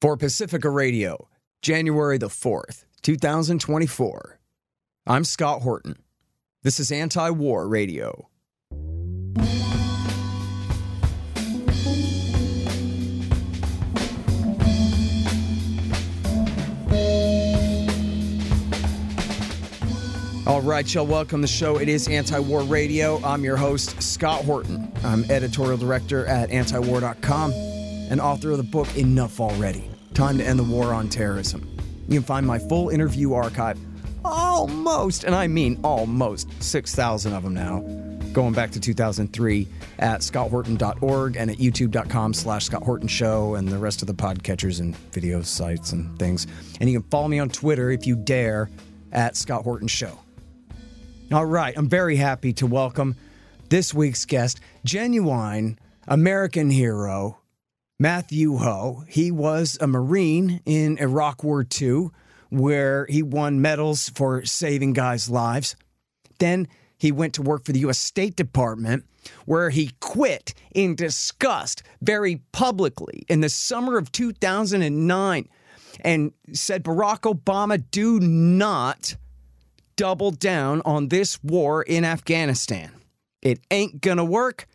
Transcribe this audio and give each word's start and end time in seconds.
for 0.00 0.16
Pacifica 0.16 0.68
Radio, 0.70 1.28
January 1.62 2.18
the 2.18 2.28
4th, 2.28 2.84
2024. 3.02 4.38
I'm 5.06 5.24
Scott 5.24 5.62
Horton. 5.62 5.96
This 6.62 6.80
is 6.80 6.92
Anti 6.92 7.30
War 7.30 7.68
Radio. 7.68 8.28
All 20.46 20.62
right, 20.62 20.94
y'all, 20.94 21.06
welcome 21.06 21.40
to 21.40 21.42
the 21.42 21.48
show. 21.48 21.78
It 21.78 21.88
is 21.88 22.06
Anti 22.06 22.38
War 22.38 22.62
Radio. 22.62 23.20
I'm 23.24 23.42
your 23.42 23.56
host, 23.56 24.00
Scott 24.02 24.44
Horton. 24.44 24.92
I'm 25.02 25.24
editorial 25.30 25.76
director 25.76 26.24
at 26.26 26.50
antiwar.com 26.50 27.75
and 28.10 28.20
author 28.20 28.50
of 28.50 28.56
the 28.58 28.62
book 28.62 28.88
Enough 28.96 29.40
Already 29.40 29.90
Time 30.14 30.38
to 30.38 30.44
End 30.46 30.58
the 30.58 30.64
War 30.64 30.94
on 30.94 31.08
Terrorism. 31.08 31.68
You 32.08 32.20
can 32.20 32.22
find 32.22 32.46
my 32.46 32.58
full 32.58 32.88
interview 32.88 33.34
archive, 33.34 33.78
almost, 34.24 35.24
and 35.24 35.34
I 35.34 35.46
mean 35.46 35.78
almost, 35.82 36.50
6,000 36.62 37.32
of 37.32 37.42
them 37.42 37.54
now, 37.54 37.80
going 38.32 38.54
back 38.54 38.70
to 38.72 38.80
2003 38.80 39.68
at 39.98 40.20
scotthorton.org 40.20 41.36
and 41.36 41.50
at 41.50 41.58
youtube.com 41.58 42.34
slash 42.34 42.66
Scott 42.66 42.82
Horton 42.82 43.08
Show 43.08 43.54
and 43.56 43.68
the 43.68 43.78
rest 43.78 44.02
of 44.02 44.08
the 44.08 44.14
podcatchers 44.14 44.80
and 44.80 44.96
video 45.12 45.42
sites 45.42 45.92
and 45.92 46.18
things. 46.18 46.46
And 46.80 46.88
you 46.88 47.00
can 47.00 47.10
follow 47.10 47.28
me 47.28 47.38
on 47.38 47.48
Twitter 47.48 47.90
if 47.90 48.06
you 48.06 48.16
dare 48.16 48.70
at 49.12 49.36
Scott 49.36 49.64
Horton 49.64 49.88
Show. 49.88 50.18
All 51.32 51.46
right, 51.46 51.76
I'm 51.76 51.88
very 51.88 52.16
happy 52.16 52.52
to 52.54 52.66
welcome 52.66 53.16
this 53.68 53.92
week's 53.92 54.24
guest, 54.24 54.60
genuine 54.84 55.78
American 56.06 56.70
hero, 56.70 57.38
Matthew 57.98 58.56
Hoh. 58.56 59.04
He 59.08 59.30
was 59.30 59.78
a 59.80 59.86
Marine 59.86 60.60
in 60.66 60.98
Iraq 60.98 61.42
War 61.42 61.66
II, 61.80 62.08
where 62.50 63.06
he 63.06 63.22
won 63.22 63.62
medals 63.62 64.10
for 64.10 64.44
saving 64.44 64.92
guys' 64.92 65.30
lives. 65.30 65.76
Then 66.38 66.68
he 66.98 67.10
went 67.10 67.34
to 67.34 67.42
work 67.42 67.64
for 67.64 67.72
the 67.72 67.80
U.S. 67.80 67.98
State 67.98 68.36
Department, 68.36 69.04
where 69.46 69.70
he 69.70 69.92
quit 70.00 70.52
in 70.74 70.94
disgust 70.94 71.82
very 72.02 72.42
publicly 72.52 73.24
in 73.28 73.40
the 73.40 73.48
summer 73.48 73.96
of 73.96 74.12
2009 74.12 75.48
and 76.02 76.32
said, 76.52 76.84
Barack 76.84 77.20
Obama, 77.20 77.82
do 77.90 78.20
not 78.20 79.16
double 79.96 80.30
down 80.30 80.82
on 80.84 81.08
this 81.08 81.42
war 81.42 81.82
in 81.82 82.04
Afghanistan. 82.04 82.92
It 83.40 83.60
ain't 83.70 84.02
gonna 84.02 84.24
work. 84.24 84.66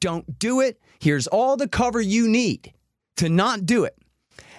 Don't 0.00 0.38
do 0.38 0.60
it. 0.60 0.78
Here's 1.06 1.28
all 1.28 1.56
the 1.56 1.68
cover 1.68 2.00
you 2.00 2.26
need 2.26 2.72
to 3.18 3.28
not 3.28 3.64
do 3.64 3.84
it. 3.84 3.96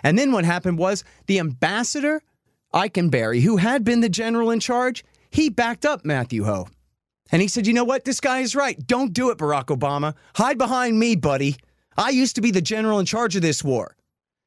And 0.01 0.17
then 0.17 0.31
what 0.31 0.45
happened 0.45 0.77
was 0.77 1.03
the 1.25 1.39
ambassador, 1.39 2.21
Eikenberry, 2.73 3.41
who 3.41 3.57
had 3.57 3.83
been 3.83 3.99
the 3.99 4.07
general 4.07 4.49
in 4.51 4.61
charge, 4.61 5.03
he 5.29 5.49
backed 5.49 5.85
up 5.85 6.05
Matthew 6.05 6.45
Hoh. 6.45 6.69
And 7.33 7.41
he 7.41 7.49
said, 7.49 7.67
you 7.67 7.73
know 7.73 7.83
what? 7.83 8.05
This 8.05 8.21
guy 8.21 8.39
is 8.39 8.55
right. 8.55 8.79
Don't 8.87 9.11
do 9.11 9.29
it, 9.29 9.37
Barack 9.37 9.77
Obama. 9.77 10.15
Hide 10.35 10.57
behind 10.57 10.97
me, 10.97 11.17
buddy. 11.17 11.57
I 11.97 12.11
used 12.11 12.35
to 12.35 12.41
be 12.41 12.51
the 12.51 12.61
general 12.61 12.99
in 12.99 13.05
charge 13.05 13.35
of 13.35 13.41
this 13.41 13.61
war. 13.61 13.97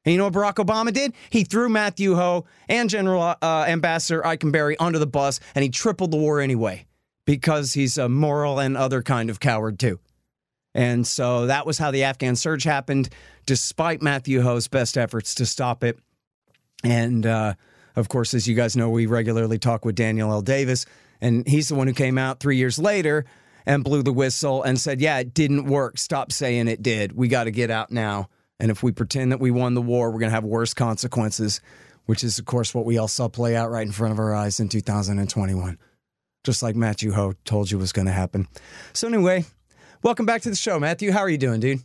And 0.07 0.13
you 0.13 0.17
know 0.17 0.25
what 0.25 0.33
Barack 0.33 0.55
Obama 0.55 0.95
did? 0.95 1.13
He 1.29 1.45
threw 1.45 1.69
Matthew 1.69 2.15
Hoh 2.15 2.47
and 2.67 2.89
General 2.89 3.37
uh, 3.43 3.67
Ambassador 3.69 4.23
Eikenberry 4.23 4.75
under 4.81 4.99
the 4.99 5.07
bus, 5.07 5.39
and 5.55 5.63
he 5.63 5.69
tripled 5.69 6.13
the 6.13 6.17
war 6.17 6.41
anyway 6.41 6.87
because 7.27 7.75
he's 7.75 7.99
a 7.99 8.09
moral 8.09 8.59
and 8.59 8.75
other 8.75 9.03
kind 9.03 9.29
of 9.29 9.39
coward 9.39 9.79
too. 9.79 10.01
And 10.75 11.07
so 11.07 11.47
that 11.47 11.67
was 11.67 11.79
how 11.79 11.91
the 11.91 12.05
Afghan 12.05 12.37
surge 12.37 12.65
happened, 12.65 13.09
despite 13.47 14.03
Matthew 14.03 14.41
Hoh's 14.41 14.69
best 14.69 14.97
efforts 14.97 15.35
to 15.37 15.47
stop 15.47 15.83
it. 15.83 15.99
And 16.85 17.27
uh, 17.27 17.55
of 17.97 18.09
course, 18.09 18.35
as 18.35 18.47
you 18.47 18.55
guys 18.55 18.77
know, 18.77 18.89
we 18.89 19.07
regularly 19.07 19.59
talk 19.59 19.85
with 19.85 19.97
Daniel 19.97 20.31
L. 20.31 20.43
Davis, 20.43 20.87
and 21.21 21.47
he's 21.47 21.69
the 21.69 21.75
one 21.75 21.87
who 21.87 21.93
came 21.93 22.19
out 22.19 22.41
three 22.41 22.57
years 22.57 22.79
later 22.79 23.25
and 23.67 23.85
blew 23.85 24.03
the 24.03 24.13
whistle 24.13 24.63
and 24.63 24.79
said, 24.79 25.01
Yeah, 25.01 25.19
it 25.19 25.35
didn't 25.35 25.67
work. 25.67 25.99
Stop 25.99 26.33
saying 26.33 26.69
it 26.69 26.83
did. 26.83 27.13
We 27.13 27.29
got 27.29 27.45
to 27.45 27.51
get 27.51 27.71
out 27.71 27.91
now. 27.91 28.29
And 28.59 28.71
if 28.71 28.83
we 28.83 28.93
pretend 28.93 29.33
that 29.33 29.41
we 29.41 29.51
won 29.51 29.75
the 29.75 29.83
war, 29.83 30.11
we're 30.11 30.19
going 30.19 30.31
to 30.31 30.35
have 30.35 30.45
worse 30.45 30.75
consequences, 30.75 31.61
which 32.07 32.23
is, 32.23 32.39
of 32.39 32.45
course, 32.45 32.75
what 32.75 32.85
we 32.85 32.99
all 32.99 33.09
saw 33.09 33.29
play 33.29 33.57
out 33.57 33.71
right 33.71 33.87
in 33.87 33.93
front 33.93 34.13
of 34.13 34.19
our 34.19 34.35
eyes 34.35 34.61
in 34.61 34.69
2021, 34.69 35.79
just 36.45 36.63
like 36.63 36.77
Matthew 36.77 37.13
Hoh 37.13 37.35
told 37.45 37.71
you 37.71 37.79
was 37.79 37.93
going 37.93 38.07
to 38.07 38.13
happen. 38.13 38.49
So, 38.93 39.09
anyway, 39.09 39.45
welcome 40.03 40.27
back 40.27 40.43
to 40.43 40.51
the 40.51 40.57
show, 40.57 40.79
Matthew. 40.79 41.13
How 41.13 41.21
are 41.21 41.29
you 41.29 41.39
doing, 41.39 41.61
dude? 41.61 41.81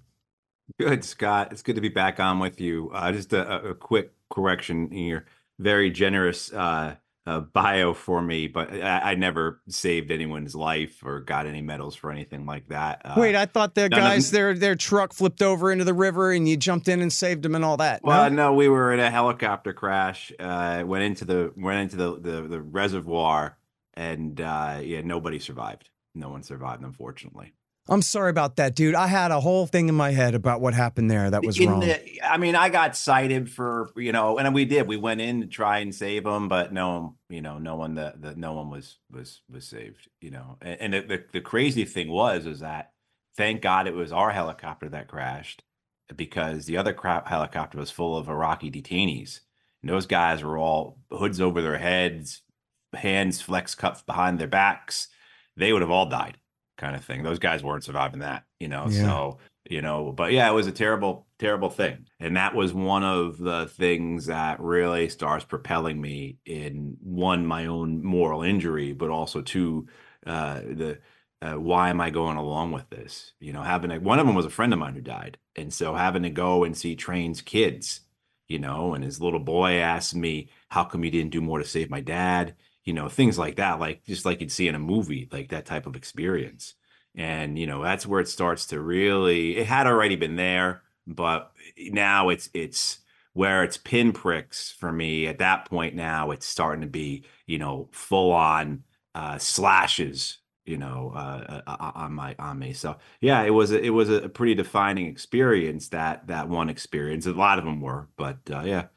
Good, 0.79 1.03
Scott. 1.03 1.51
It's 1.51 1.61
good 1.61 1.75
to 1.75 1.81
be 1.81 1.89
back 1.89 2.19
on 2.19 2.39
with 2.39 2.59
you. 2.59 2.91
Uh, 2.93 3.11
just 3.11 3.33
a, 3.33 3.69
a, 3.69 3.75
quick 3.75 4.13
correction 4.31 4.91
in 4.91 5.05
your 5.05 5.25
Very 5.59 5.91
generous 5.91 6.51
uh, 6.51 6.95
uh, 7.27 7.39
bio 7.39 7.93
for 7.93 8.21
me, 8.21 8.47
but 8.47 8.71
I, 8.71 9.11
I, 9.11 9.15
never 9.15 9.61
saved 9.67 10.11
anyone's 10.11 10.55
life 10.55 11.03
or 11.03 11.21
got 11.21 11.47
any 11.47 11.61
medals 11.61 11.95
for 11.95 12.11
anything 12.11 12.45
like 12.45 12.67
that. 12.69 13.01
Uh, 13.03 13.15
Wait, 13.17 13.35
I 13.35 13.45
thought 13.45 13.73
the 13.73 13.89
guys 13.89 14.29
their 14.29 14.53
their 14.53 14.75
truck 14.75 15.11
flipped 15.11 15.41
over 15.41 15.71
into 15.71 15.83
the 15.83 15.93
river 15.93 16.31
and 16.31 16.47
you 16.47 16.55
jumped 16.55 16.87
in 16.87 17.01
and 17.01 17.11
saved 17.11 17.43
them 17.43 17.55
and 17.55 17.65
all 17.65 17.77
that. 17.77 18.01
Well, 18.03 18.29
no, 18.29 18.35
no 18.35 18.53
we 18.53 18.69
were 18.69 18.93
in 18.93 18.99
a 18.99 19.09
helicopter 19.09 19.73
crash. 19.73 20.31
Uh, 20.39 20.83
went 20.85 21.03
into 21.03 21.25
the 21.25 21.51
went 21.57 21.79
into 21.79 21.95
the 21.95 22.19
the, 22.19 22.41
the 22.43 22.61
reservoir, 22.61 23.57
and 23.95 24.39
uh, 24.39 24.79
yeah, 24.83 25.01
nobody 25.01 25.39
survived. 25.39 25.89
No 26.13 26.29
one 26.29 26.43
survived, 26.43 26.83
unfortunately. 26.83 27.53
I'm 27.87 28.01
sorry 28.01 28.31
about 28.31 28.55
that, 28.55 28.75
dude. 28.75 28.95
I 28.95 29.05
had 29.05 29.29
a 29.29 29.39
whole 29.39 29.67
thing 29.67 29.89
in 29.89 29.95
my 29.95 30.09
head 30.09 30.33
about 30.33 30.59
what 30.59 30.73
happened 30.73 31.11
there 31.11 31.29
that 31.29 31.43
was 31.43 31.59
in 31.59 31.69
wrong. 31.69 31.81
The, 31.81 32.21
I 32.23 32.37
mean, 32.37 32.55
I 32.55 32.69
got 32.69 32.97
cited 32.97 33.51
for 33.51 33.89
you 33.95 34.11
know, 34.11 34.39
and 34.39 34.55
we 34.55 34.65
did. 34.65 34.87
We 34.87 34.97
went 34.97 35.21
in 35.21 35.41
to 35.41 35.47
try 35.47 35.79
and 35.79 35.93
save 35.93 36.23
them, 36.23 36.47
but 36.47 36.73
no, 36.73 37.15
you 37.29 37.41
know, 37.41 37.59
no 37.59 37.75
one 37.75 37.95
that 37.95 38.21
the, 38.21 38.35
no 38.35 38.53
one 38.53 38.71
was 38.71 38.97
was 39.11 39.41
was 39.49 39.67
saved. 39.67 40.09
You 40.19 40.31
know, 40.31 40.57
and, 40.61 40.81
and 40.81 40.93
the, 40.93 41.01
the 41.01 41.23
the 41.33 41.41
crazy 41.41 41.85
thing 41.85 42.09
was 42.09 42.47
is 42.47 42.61
that 42.61 42.91
thank 43.37 43.61
God 43.61 43.87
it 43.87 43.93
was 43.93 44.11
our 44.11 44.31
helicopter 44.31 44.89
that 44.89 45.07
crashed 45.07 45.61
because 46.15 46.65
the 46.65 46.77
other 46.77 46.93
crap 46.93 47.27
helicopter 47.27 47.77
was 47.77 47.91
full 47.91 48.17
of 48.17 48.29
Iraqi 48.29 48.71
detainees. 48.71 49.41
And 49.83 49.91
those 49.91 50.07
guys 50.07 50.43
were 50.43 50.57
all 50.57 50.97
hoods 51.11 51.39
over 51.39 51.61
their 51.61 51.77
heads, 51.77 52.41
hands 52.95 53.41
flex 53.41 53.75
cuffed 53.75 54.07
behind 54.07 54.39
their 54.39 54.47
backs. 54.47 55.07
They 55.55 55.71
would 55.71 55.83
have 55.83 55.91
all 55.91 56.09
died 56.09 56.39
kind 56.77 56.95
of 56.95 57.03
thing. 57.03 57.23
Those 57.23 57.39
guys 57.39 57.63
weren't 57.63 57.83
surviving 57.83 58.19
that, 58.19 58.43
you 58.59 58.67
know. 58.67 58.87
Yeah. 58.89 59.01
So, 59.01 59.37
you 59.69 59.81
know, 59.81 60.11
but 60.11 60.31
yeah, 60.31 60.49
it 60.49 60.53
was 60.53 60.67
a 60.67 60.71
terrible, 60.71 61.25
terrible 61.39 61.69
thing. 61.69 62.05
And 62.19 62.37
that 62.37 62.53
was 62.53 62.73
one 62.73 63.03
of 63.03 63.37
the 63.37 63.67
things 63.67 64.27
that 64.27 64.59
really 64.59 65.09
starts 65.09 65.45
propelling 65.45 65.99
me 65.99 66.37
in 66.45 66.97
one, 67.01 67.45
my 67.45 67.65
own 67.65 68.03
moral 68.03 68.43
injury, 68.43 68.93
but 68.93 69.09
also 69.09 69.41
two, 69.41 69.87
uh, 70.25 70.59
the 70.59 70.99
uh, 71.41 71.53
why 71.53 71.89
am 71.89 72.01
I 72.01 72.09
going 72.09 72.37
along 72.37 72.71
with 72.71 72.89
this? 72.89 73.33
You 73.39 73.53
know, 73.53 73.61
having 73.61 73.91
a, 73.91 73.99
one 73.99 74.19
of 74.19 74.25
them 74.25 74.35
was 74.35 74.45
a 74.45 74.51
friend 74.51 74.73
of 74.73 74.79
mine 74.79 74.95
who 74.95 75.01
died. 75.01 75.37
And 75.55 75.73
so 75.73 75.93
having 75.93 76.23
to 76.23 76.29
go 76.29 76.63
and 76.63 76.75
see 76.77 76.95
Train's 76.95 77.41
kids, 77.41 78.01
you 78.47 78.59
know, 78.59 78.93
and 78.93 79.03
his 79.03 79.21
little 79.21 79.39
boy 79.39 79.73
asked 79.73 80.15
me, 80.15 80.49
How 80.69 80.85
come 80.85 81.03
you 81.03 81.11
didn't 81.11 81.31
do 81.31 81.41
more 81.41 81.59
to 81.59 81.65
save 81.65 81.89
my 81.89 82.01
dad? 82.01 82.55
You 82.85 82.93
know 82.93 83.09
things 83.09 83.37
like 83.37 83.57
that 83.57 83.79
like 83.79 84.03
just 84.05 84.25
like 84.25 84.41
you'd 84.41 84.51
see 84.51 84.67
in 84.67 84.75
a 84.75 84.79
movie 84.79 85.27
like 85.31 85.49
that 85.49 85.65
type 85.65 85.85
of 85.87 85.95
experience. 85.95 86.75
And 87.17 87.57
you 87.57 87.65
know 87.65 87.81
that's 87.81 88.05
where 88.05 88.19
it 88.19 88.27
starts 88.27 88.67
to 88.67 88.81
really 88.81 89.57
it 89.57 89.67
had 89.67 89.87
already 89.87 90.15
been 90.15 90.35
there 90.35 90.83
but 91.07 91.51
now 91.77 92.29
it's 92.29 92.49
it's 92.53 92.99
where 93.33 93.63
it's 93.63 93.77
pinpricks 93.77 94.71
for 94.71 94.91
me 94.91 95.27
at 95.27 95.39
that 95.39 95.65
point 95.65 95.95
now 95.95 96.31
it's 96.31 96.45
starting 96.45 96.81
to 96.81 96.87
be 96.87 97.23
you 97.47 97.57
know 97.57 97.89
full 97.91 98.31
on 98.31 98.83
uh 99.13 99.37
slashes 99.37 100.39
you 100.65 100.77
know 100.77 101.11
uh, 101.15 101.61
uh, 101.67 101.77
uh 101.79 101.91
on 101.95 102.13
my 102.13 102.35
on 102.39 102.59
me. 102.59 102.73
So 102.73 102.97
yeah 103.21 103.43
it 103.43 103.51
was 103.51 103.71
a, 103.71 103.81
it 103.81 103.91
was 103.91 104.09
a 104.09 104.29
pretty 104.29 104.55
defining 104.55 105.05
experience 105.07 105.89
that 105.89 106.27
that 106.27 106.49
one 106.49 106.69
experience. 106.69 107.25
A 107.27 107.33
lot 107.33 107.59
of 107.59 107.65
them 107.65 107.81
were 107.81 108.07
but 108.17 108.39
uh, 108.51 108.61
yeah 108.61 108.87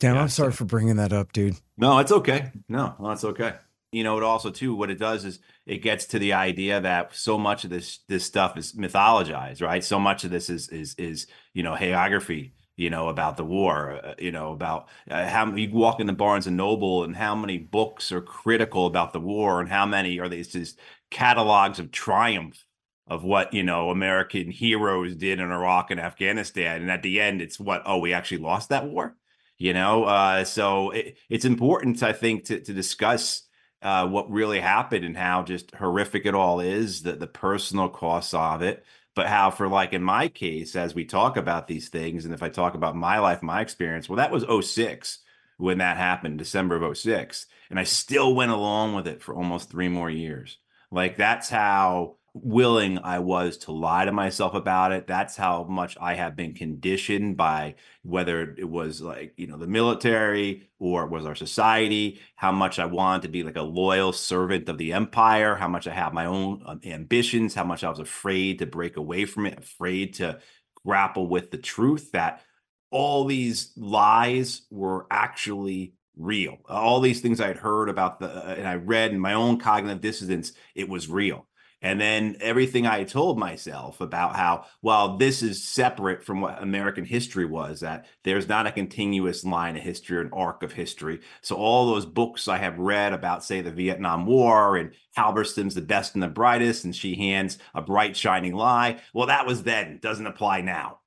Damn, 0.00 0.14
yeah, 0.14 0.22
I'm 0.22 0.28
sorry 0.28 0.52
so. 0.52 0.58
for 0.58 0.64
bringing 0.64 0.96
that 0.96 1.12
up, 1.12 1.32
dude. 1.32 1.56
No, 1.76 1.98
it's 1.98 2.12
okay. 2.12 2.52
No, 2.68 2.94
no, 3.00 3.10
it's 3.10 3.24
okay. 3.24 3.54
You 3.90 4.04
know, 4.04 4.16
it 4.18 4.22
also 4.22 4.50
too 4.50 4.74
what 4.74 4.90
it 4.90 4.98
does 4.98 5.24
is 5.24 5.40
it 5.66 5.78
gets 5.78 6.06
to 6.06 6.18
the 6.18 6.34
idea 6.34 6.80
that 6.80 7.14
so 7.16 7.38
much 7.38 7.64
of 7.64 7.70
this 7.70 8.00
this 8.08 8.24
stuff 8.24 8.56
is 8.58 8.74
mythologized, 8.74 9.62
right? 9.62 9.82
So 9.82 9.98
much 9.98 10.24
of 10.24 10.30
this 10.30 10.50
is 10.50 10.68
is 10.68 10.94
is 10.98 11.26
you 11.54 11.62
know 11.62 11.74
hagiography, 11.74 12.52
you 12.76 12.90
know, 12.90 13.08
about 13.08 13.36
the 13.36 13.44
war, 13.44 14.00
uh, 14.04 14.14
you 14.18 14.30
know, 14.30 14.52
about 14.52 14.88
uh, 15.10 15.26
how 15.26 15.46
you 15.54 15.70
walk 15.72 16.00
into 16.00 16.12
Barnes 16.12 16.46
and 16.46 16.56
Noble 16.56 17.04
and 17.04 17.16
how 17.16 17.34
many 17.34 17.58
books 17.58 18.12
are 18.12 18.20
critical 18.20 18.86
about 18.86 19.12
the 19.12 19.20
war 19.20 19.60
and 19.60 19.70
how 19.70 19.86
many 19.86 20.20
are 20.20 20.28
these 20.28 20.48
just 20.48 20.78
catalogs 21.10 21.78
of 21.78 21.90
triumph 21.90 22.64
of 23.06 23.24
what 23.24 23.54
you 23.54 23.62
know 23.62 23.90
American 23.90 24.50
heroes 24.50 25.16
did 25.16 25.40
in 25.40 25.50
Iraq 25.50 25.90
and 25.90 26.00
Afghanistan, 26.00 26.82
and 26.82 26.90
at 26.90 27.02
the 27.02 27.20
end, 27.20 27.40
it's 27.40 27.58
what 27.58 27.82
oh 27.86 27.98
we 27.98 28.12
actually 28.12 28.38
lost 28.38 28.68
that 28.68 28.86
war 28.86 29.16
you 29.58 29.72
know 29.72 30.04
uh, 30.04 30.44
so 30.44 30.90
it, 30.90 31.18
it's 31.28 31.44
important 31.44 32.02
i 32.02 32.12
think 32.12 32.44
to, 32.44 32.60
to 32.60 32.72
discuss 32.72 33.42
uh, 33.80 34.06
what 34.06 34.30
really 34.30 34.58
happened 34.58 35.04
and 35.04 35.16
how 35.16 35.42
just 35.42 35.72
horrific 35.74 36.26
it 36.26 36.34
all 36.34 36.60
is 36.60 37.02
the, 37.02 37.12
the 37.12 37.26
personal 37.26 37.88
costs 37.88 38.34
of 38.34 38.62
it 38.62 38.84
but 39.14 39.26
how 39.26 39.50
for 39.50 39.68
like 39.68 39.92
in 39.92 40.02
my 40.02 40.28
case 40.28 40.74
as 40.74 40.94
we 40.94 41.04
talk 41.04 41.36
about 41.36 41.66
these 41.66 41.88
things 41.88 42.24
and 42.24 42.34
if 42.34 42.42
i 42.42 42.48
talk 42.48 42.74
about 42.74 42.96
my 42.96 43.18
life 43.18 43.42
my 43.42 43.60
experience 43.60 44.08
well 44.08 44.16
that 44.16 44.32
was 44.32 44.44
06 44.66 45.20
when 45.58 45.78
that 45.78 45.96
happened 45.96 46.38
december 46.38 46.76
of 46.76 46.96
06 46.96 47.46
and 47.70 47.78
i 47.78 47.84
still 47.84 48.34
went 48.34 48.50
along 48.50 48.94
with 48.94 49.06
it 49.06 49.22
for 49.22 49.34
almost 49.34 49.70
three 49.70 49.88
more 49.88 50.10
years. 50.10 50.58
Like 50.90 51.16
that's 51.16 51.48
how 51.48 52.16
willing 52.34 52.98
I 52.98 53.18
was 53.18 53.56
to 53.58 53.72
lie 53.72 54.04
to 54.04 54.12
myself 54.12 54.54
about 54.54 54.92
it. 54.92 55.06
That's 55.06 55.36
how 55.36 55.64
much 55.64 55.96
I 56.00 56.14
have 56.14 56.36
been 56.36 56.54
conditioned 56.54 57.36
by 57.36 57.74
whether 58.02 58.54
it 58.56 58.68
was 58.68 59.00
like, 59.00 59.34
you 59.36 59.46
know, 59.46 59.56
the 59.56 59.66
military 59.66 60.68
or 60.78 61.06
was 61.06 61.26
our 61.26 61.34
society, 61.34 62.20
how 62.36 62.52
much 62.52 62.78
I 62.78 62.86
wanted 62.86 63.22
to 63.22 63.28
be 63.28 63.42
like 63.42 63.56
a 63.56 63.62
loyal 63.62 64.12
servant 64.12 64.68
of 64.68 64.78
the 64.78 64.92
empire, 64.92 65.56
how 65.56 65.68
much 65.68 65.86
I 65.86 65.94
have 65.94 66.12
my 66.12 66.26
own 66.26 66.62
um, 66.66 66.80
ambitions, 66.84 67.54
how 67.54 67.64
much 67.64 67.82
I 67.82 67.90
was 67.90 67.98
afraid 67.98 68.60
to 68.60 68.66
break 68.66 68.96
away 68.96 69.24
from 69.24 69.46
it, 69.46 69.58
afraid 69.58 70.14
to 70.14 70.38
grapple 70.84 71.26
with 71.26 71.50
the 71.50 71.58
truth 71.58 72.12
that 72.12 72.42
all 72.90 73.24
these 73.24 73.72
lies 73.76 74.62
were 74.70 75.06
actually 75.10 75.94
real. 76.16 76.58
All 76.68 77.00
these 77.00 77.20
things 77.20 77.40
I 77.40 77.48
had 77.48 77.56
heard 77.56 77.88
about 77.88 78.20
the 78.20 78.28
uh, 78.28 78.54
and 78.54 78.66
I 78.66 78.74
read 78.74 79.12
in 79.12 79.20
my 79.20 79.34
own 79.34 79.58
cognitive 79.58 80.00
dissonance, 80.00 80.52
it 80.74 80.88
was 80.88 81.08
real. 81.08 81.47
And 81.80 82.00
then 82.00 82.36
everything 82.40 82.86
I 82.86 83.04
told 83.04 83.38
myself 83.38 84.00
about 84.00 84.34
how, 84.34 84.64
well, 84.82 85.16
this 85.16 85.42
is 85.42 85.62
separate 85.62 86.24
from 86.24 86.40
what 86.40 86.60
American 86.60 87.04
history 87.04 87.44
was, 87.44 87.80
that 87.80 88.06
there's 88.24 88.48
not 88.48 88.66
a 88.66 88.72
continuous 88.72 89.44
line 89.44 89.76
of 89.76 89.82
history 89.82 90.16
or 90.16 90.22
an 90.22 90.30
arc 90.32 90.64
of 90.64 90.72
history. 90.72 91.20
So 91.40 91.54
all 91.54 91.86
those 91.86 92.04
books 92.04 92.48
I 92.48 92.58
have 92.58 92.78
read 92.78 93.12
about, 93.12 93.44
say, 93.44 93.60
the 93.60 93.70
Vietnam 93.70 94.26
War 94.26 94.76
and 94.76 94.92
Halberstam's 95.16 95.76
the 95.76 95.80
best 95.80 96.14
and 96.14 96.22
the 96.22 96.28
brightest, 96.28 96.84
and 96.84 96.94
Sheehan's 96.94 97.58
a 97.74 97.80
bright, 97.80 98.16
shining 98.16 98.54
lie. 98.54 99.00
Well, 99.14 99.28
that 99.28 99.46
was 99.46 99.62
then, 99.62 100.00
doesn't 100.02 100.26
apply 100.26 100.62
now. 100.62 100.98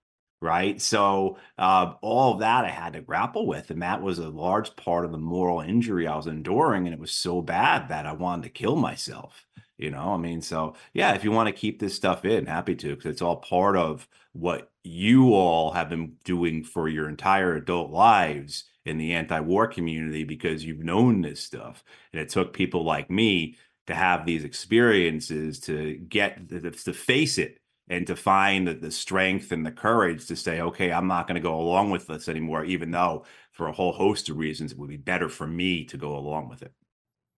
Right. 0.44 0.82
So 0.82 1.38
uh, 1.60 1.94
all 2.02 2.34
of 2.34 2.40
that 2.40 2.66
I 2.66 2.70
had 2.70 2.94
to 2.94 3.02
grapple 3.02 3.46
with. 3.46 3.70
And 3.70 3.84
that 3.84 4.02
was 4.02 4.18
a 4.18 4.28
large 4.28 4.76
part 4.76 5.06
of 5.06 5.12
the 5.12 5.20
moral 5.20 5.62
injury 5.62 6.08
I 6.08 6.16
was 6.16 6.26
enduring. 6.26 6.88
And 6.88 6.96
it 6.96 7.00
was 7.00 7.12
so 7.12 7.44
bad 7.44 7.90
that 7.90 8.08
I 8.08 8.14
wanted 8.14 8.46
to 8.46 8.50
kill 8.50 8.76
myself 8.76 9.46
you 9.82 9.90
know 9.90 10.14
i 10.14 10.18
mean 10.18 10.42
so 10.42 10.74
yeah 10.94 11.14
if 11.14 11.24
you 11.24 11.32
want 11.32 11.48
to 11.48 11.54
keep 11.54 11.80
this 11.80 11.96
stuff 11.96 12.24
in 12.24 12.46
happy 12.46 12.76
to 12.76 12.96
because 12.96 13.12
it's 13.12 13.22
all 13.22 13.38
part 13.38 13.76
of 13.76 14.08
what 14.34 14.72
you 14.84 15.34
all 15.34 15.72
have 15.72 15.90
been 15.90 16.14
doing 16.24 16.64
for 16.64 16.88
your 16.88 17.10
entire 17.10 17.56
adult 17.56 17.92
lives 17.92 18.66
in 18.86 18.98
the 18.98 19.14
anti-war 19.14 19.68
community 19.68 20.24
because 20.24 20.66
you've 20.66 20.84
known 20.84 21.22
this 21.22 21.40
stuff. 21.40 21.84
And 22.12 22.22
it 22.22 22.30
took 22.30 22.54
people 22.54 22.84
like 22.84 23.10
me 23.10 23.58
to 23.88 23.94
have 23.94 24.26
these 24.26 24.44
experiences 24.44 25.60
to 25.62 25.96
get 25.96 26.50
to 26.50 26.94
face 26.94 27.38
it 27.38 27.58
and 27.90 28.08
to 28.08 28.16
find 28.16 28.68
the, 28.68 28.92
strength 28.92 29.52
and 29.52 29.66
the 29.66 29.72
courage 29.72 30.28
to 30.28 30.36
say 30.36 30.62
okay 30.62 30.92
i'm 30.92 31.08
not 31.08 31.28
going 31.28 31.36
to 31.36 31.42
go 31.42 31.60
along 31.60 31.90
with 31.90 32.08
this 32.08 32.30
anymore 32.30 32.64
even 32.64 32.92
though 32.92 33.26
for 33.52 33.68
a 33.68 33.72
whole 33.72 33.92
host 33.92 34.30
of 34.30 34.38
reasons 34.38 34.72
it 34.72 34.78
would 34.78 34.90
be 34.90 34.98
better 34.98 35.28
for 35.28 35.48
me 35.48 35.84
to 35.84 35.98
go 35.98 36.16
along 36.16 36.48
with 36.48 36.62
it. 36.62 36.72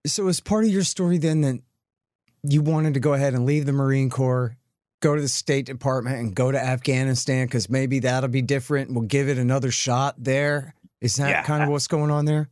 So 0.05 0.27
as 0.27 0.41
part 0.41 0.65
of 0.65 0.69
your 0.69 0.83
story 0.83 1.17
then 1.17 1.41
that 1.41 1.61
you 2.43 2.61
wanted 2.61 2.93
to 2.95 2.99
go 2.99 3.13
ahead 3.13 3.33
and 3.33 3.45
leave 3.45 3.65
the 3.65 3.71
Marine 3.71 4.09
Corps, 4.09 4.57
go 5.01 5.15
to 5.15 5.21
the 5.21 5.27
State 5.27 5.65
Department, 5.65 6.17
and 6.17 6.35
go 6.35 6.51
to 6.51 6.59
Afghanistan 6.59 7.47
because 7.47 7.69
maybe 7.69 7.99
that'll 7.99 8.29
be 8.29 8.41
different. 8.41 8.91
We'll 8.91 9.03
give 9.03 9.29
it 9.29 9.37
another 9.37 9.71
shot 9.71 10.15
there. 10.17 10.75
Is 11.01 11.15
that 11.17 11.29
yeah, 11.29 11.43
kind 11.43 11.63
of 11.63 11.69
what's 11.69 11.87
going 11.87 12.11
on 12.11 12.25
there? 12.25 12.49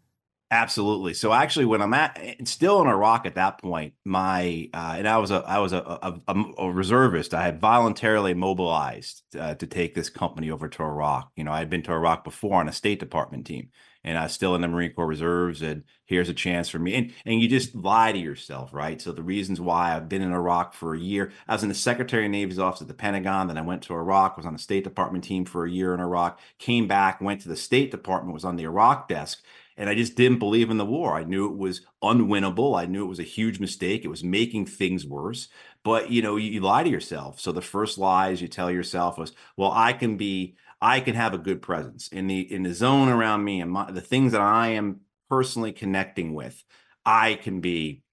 Absolutely. 0.51 1.13
So 1.13 1.31
actually, 1.31 1.63
when 1.63 1.81
I'm 1.81 1.93
at 1.93 2.19
still 2.45 2.81
in 2.81 2.87
Iraq 2.87 3.25
at 3.25 3.35
that 3.35 3.61
point, 3.61 3.93
my 4.03 4.69
uh, 4.73 4.95
and 4.97 5.07
I 5.07 5.17
was 5.17 5.31
a 5.31 5.45
I 5.47 5.59
was 5.59 5.71
a, 5.71 5.79
a, 6.27 6.43
a, 6.57 6.69
reservist. 6.69 7.33
I 7.33 7.43
had 7.43 7.61
voluntarily 7.61 8.33
mobilized 8.33 9.23
uh, 9.39 9.55
to 9.55 9.65
take 9.65 9.95
this 9.95 10.09
company 10.09 10.51
over 10.51 10.67
to 10.67 10.83
Iraq. 10.83 11.31
You 11.37 11.45
know, 11.45 11.53
I 11.53 11.59
had 11.59 11.69
been 11.69 11.83
to 11.83 11.93
Iraq 11.93 12.25
before 12.25 12.59
on 12.59 12.67
a 12.67 12.73
State 12.73 12.99
Department 12.99 13.47
team, 13.47 13.69
and 14.03 14.17
I 14.17 14.27
still 14.27 14.55
in 14.55 14.61
the 14.61 14.67
Marine 14.67 14.93
Corps 14.93 15.07
Reserves. 15.07 15.61
And 15.61 15.83
here's 16.05 16.29
a 16.29 16.33
chance 16.33 16.69
for 16.69 16.79
me. 16.79 16.95
And 16.95 17.13
and 17.25 17.41
you 17.41 17.47
just 17.47 17.75
lie 17.75 18.11
to 18.11 18.17
yourself, 18.17 18.73
right? 18.73 19.01
So 19.01 19.11
the 19.11 19.23
reasons 19.23 19.61
why 19.61 19.95
I've 19.95 20.09
been 20.09 20.21
in 20.21 20.31
Iraq 20.31 20.73
for 20.73 20.93
a 20.93 20.99
year, 20.99 21.31
I 21.47 21.53
was 21.53 21.63
in 21.63 21.69
the 21.69 21.75
Secretary 21.75 22.25
of 22.25 22.31
Navy's 22.31 22.59
office 22.59 22.81
at 22.81 22.87
the 22.87 22.93
Pentagon. 22.93 23.47
Then 23.47 23.57
I 23.57 23.61
went 23.61 23.83
to 23.83 23.93
Iraq, 23.93 24.37
was 24.37 24.45
on 24.45 24.53
the 24.53 24.59
State 24.59 24.83
Department 24.83 25.23
team 25.23 25.45
for 25.45 25.65
a 25.65 25.71
year 25.71 25.93
in 25.93 25.99
Iraq. 25.99 26.39
Came 26.59 26.87
back, 26.87 27.21
went 27.21 27.41
to 27.41 27.49
the 27.49 27.55
State 27.55 27.91
Department, 27.91 28.33
was 28.33 28.45
on 28.45 28.55
the 28.55 28.63
Iraq 28.63 29.07
desk 29.07 29.41
and 29.77 29.89
I 29.89 29.95
just 29.95 30.15
didn't 30.15 30.39
believe 30.39 30.69
in 30.69 30.77
the 30.77 30.85
war. 30.85 31.15
I 31.15 31.23
knew 31.23 31.47
it 31.47 31.57
was 31.57 31.81
unwinnable. 32.03 32.79
I 32.79 32.85
knew 32.85 33.03
it 33.03 33.09
was 33.09 33.19
a 33.19 33.23
huge 33.23 33.59
mistake. 33.59 34.03
It 34.03 34.09
was 34.09 34.23
making 34.23 34.65
things 34.65 35.05
worse. 35.05 35.47
But 35.83 36.11
you 36.11 36.21
know, 36.21 36.35
you, 36.35 36.51
you 36.51 36.61
lie 36.61 36.83
to 36.83 36.89
yourself. 36.89 37.39
So 37.39 37.51
the 37.51 37.61
first 37.61 37.97
lies 37.97 38.41
you 38.41 38.47
tell 38.47 38.69
yourself 38.69 39.17
was, 39.17 39.33
"Well, 39.57 39.71
I 39.71 39.93
can 39.93 40.17
be, 40.17 40.55
I 40.81 40.99
can 40.99 41.15
have 41.15 41.33
a 41.33 41.39
good 41.39 41.61
presence 41.61 42.07
in 42.07 42.27
the 42.27 42.39
in 42.39 42.63
the 42.63 42.73
zone 42.73 43.09
around 43.09 43.43
me 43.43 43.61
and 43.61 43.71
my, 43.71 43.91
the 43.91 44.01
things 44.01 44.31
that 44.31 44.41
I 44.41 44.69
am 44.69 45.01
personally 45.29 45.71
connecting 45.71 46.33
with. 46.33 46.63
I 47.05 47.35
can 47.35 47.61
be 47.61 48.03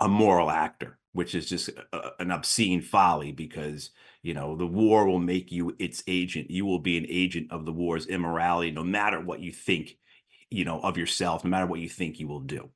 a 0.00 0.08
moral 0.08 0.50
actor." 0.50 0.98
Which 1.14 1.34
is 1.34 1.46
just 1.46 1.68
a, 1.68 2.12
an 2.20 2.30
obscene 2.30 2.80
folly 2.80 3.32
because 3.32 3.90
you 4.22 4.32
know 4.32 4.56
the 4.56 4.66
war 4.66 5.06
will 5.06 5.18
make 5.18 5.52
you 5.52 5.76
its 5.78 6.02
agent. 6.06 6.50
You 6.50 6.64
will 6.64 6.78
be 6.78 6.96
an 6.96 7.04
agent 7.06 7.52
of 7.52 7.66
the 7.66 7.72
war's 7.72 8.06
immorality, 8.06 8.70
no 8.70 8.82
matter 8.82 9.20
what 9.20 9.40
you 9.40 9.52
think 9.52 9.98
you 10.52 10.64
know 10.64 10.80
of 10.80 10.98
yourself 10.98 11.44
no 11.44 11.50
matter 11.50 11.66
what 11.66 11.80
you 11.80 11.88
think 11.88 12.20
you 12.20 12.28
will 12.28 12.40
do 12.40 12.70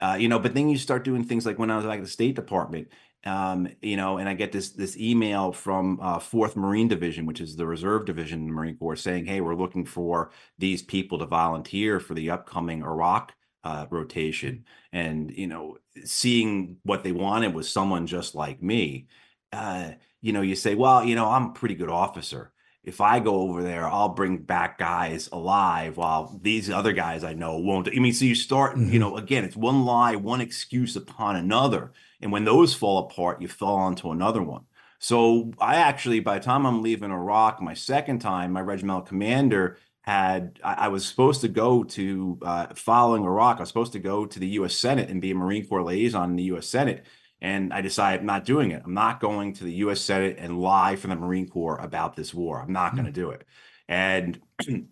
uh, 0.00 0.16
you 0.18 0.28
know 0.28 0.38
but 0.38 0.54
then 0.54 0.68
you 0.68 0.76
start 0.76 1.04
doing 1.04 1.24
things 1.24 1.46
like 1.46 1.58
when 1.58 1.70
i 1.70 1.76
was 1.76 1.84
like 1.84 1.98
at 1.98 2.04
the 2.04 2.10
state 2.10 2.34
department 2.34 2.88
um, 3.24 3.68
you 3.82 3.96
know 3.96 4.18
and 4.18 4.28
i 4.28 4.34
get 4.34 4.52
this 4.52 4.70
this 4.70 4.96
email 4.96 5.52
from 5.52 5.98
uh, 6.00 6.18
fourth 6.18 6.56
marine 6.56 6.88
division 6.88 7.26
which 7.26 7.40
is 7.40 7.56
the 7.56 7.66
reserve 7.66 8.06
division 8.06 8.40
in 8.40 8.46
the 8.46 8.52
marine 8.52 8.76
corps 8.76 8.96
saying 8.96 9.26
hey 9.26 9.40
we're 9.40 9.54
looking 9.54 9.84
for 9.84 10.30
these 10.58 10.82
people 10.82 11.18
to 11.18 11.26
volunteer 11.26 12.00
for 12.00 12.14
the 12.14 12.30
upcoming 12.30 12.82
iraq 12.82 13.34
uh, 13.62 13.86
rotation. 13.90 14.64
And 14.92 15.30
you 15.30 15.46
know 15.46 15.78
seeing 16.04 16.78
what 16.82 17.04
they 17.04 17.12
wanted 17.12 17.54
was 17.54 17.70
someone 17.70 18.06
just 18.06 18.34
like 18.34 18.62
me. 18.62 19.06
Uh, 19.52 19.92
you 20.22 20.32
know 20.32 20.42
you 20.42 20.54
say 20.54 20.74
well 20.74 21.04
you 21.04 21.14
know 21.14 21.26
i'm 21.26 21.46
a 21.46 21.52
pretty 21.52 21.74
good 21.74 21.88
officer 21.88 22.52
if 22.82 23.00
I 23.00 23.20
go 23.20 23.42
over 23.42 23.62
there, 23.62 23.86
I'll 23.86 24.08
bring 24.08 24.38
back 24.38 24.78
guys 24.78 25.28
alive 25.32 25.98
while 25.98 26.38
these 26.42 26.70
other 26.70 26.92
guys 26.92 27.24
I 27.24 27.34
know 27.34 27.58
won't. 27.58 27.88
I 27.88 27.98
mean, 27.98 28.12
so 28.12 28.24
you 28.24 28.34
start, 28.34 28.76
mm-hmm. 28.76 28.92
you 28.92 28.98
know, 28.98 29.16
again, 29.16 29.44
it's 29.44 29.56
one 29.56 29.84
lie, 29.84 30.16
one 30.16 30.40
excuse 30.40 30.96
upon 30.96 31.36
another. 31.36 31.92
And 32.22 32.32
when 32.32 32.44
those 32.44 32.74
fall 32.74 32.98
apart, 32.98 33.42
you 33.42 33.48
fall 33.48 33.76
onto 33.76 34.10
another 34.10 34.42
one. 34.42 34.64
So 34.98 35.52
I 35.60 35.76
actually, 35.76 36.20
by 36.20 36.38
the 36.38 36.44
time 36.44 36.66
I'm 36.66 36.82
leaving 36.82 37.10
Iraq, 37.10 37.60
my 37.60 37.74
second 37.74 38.20
time, 38.20 38.52
my 38.52 38.60
regimental 38.60 39.02
commander 39.02 39.78
had, 40.02 40.58
I, 40.64 40.74
I 40.74 40.88
was 40.88 41.06
supposed 41.06 41.42
to 41.42 41.48
go 41.48 41.84
to, 41.84 42.38
uh, 42.42 42.66
following 42.74 43.24
Iraq, 43.24 43.58
I 43.58 43.60
was 43.60 43.68
supposed 43.68 43.92
to 43.92 43.98
go 43.98 44.24
to 44.24 44.38
the 44.38 44.48
US 44.48 44.74
Senate 44.74 45.10
and 45.10 45.20
be 45.20 45.32
a 45.32 45.34
Marine 45.34 45.66
Corps 45.66 45.82
liaison 45.82 46.30
in 46.30 46.36
the 46.36 46.54
US 46.54 46.66
Senate. 46.66 47.04
And 47.42 47.72
I 47.72 47.80
decided 47.80 48.20
I'm 48.20 48.26
not 48.26 48.44
doing 48.44 48.70
it. 48.70 48.82
I'm 48.84 48.94
not 48.94 49.20
going 49.20 49.54
to 49.54 49.64
the 49.64 49.72
US 49.74 50.00
Senate 50.00 50.36
and 50.38 50.60
lie 50.60 50.96
for 50.96 51.06
the 51.06 51.16
Marine 51.16 51.48
Corps 51.48 51.78
about 51.78 52.16
this 52.16 52.34
war. 52.34 52.60
I'm 52.60 52.72
not 52.72 52.92
going 52.92 53.06
to 53.06 53.10
hmm. 53.10 53.14
do 53.14 53.30
it. 53.30 53.46
And 53.88 54.40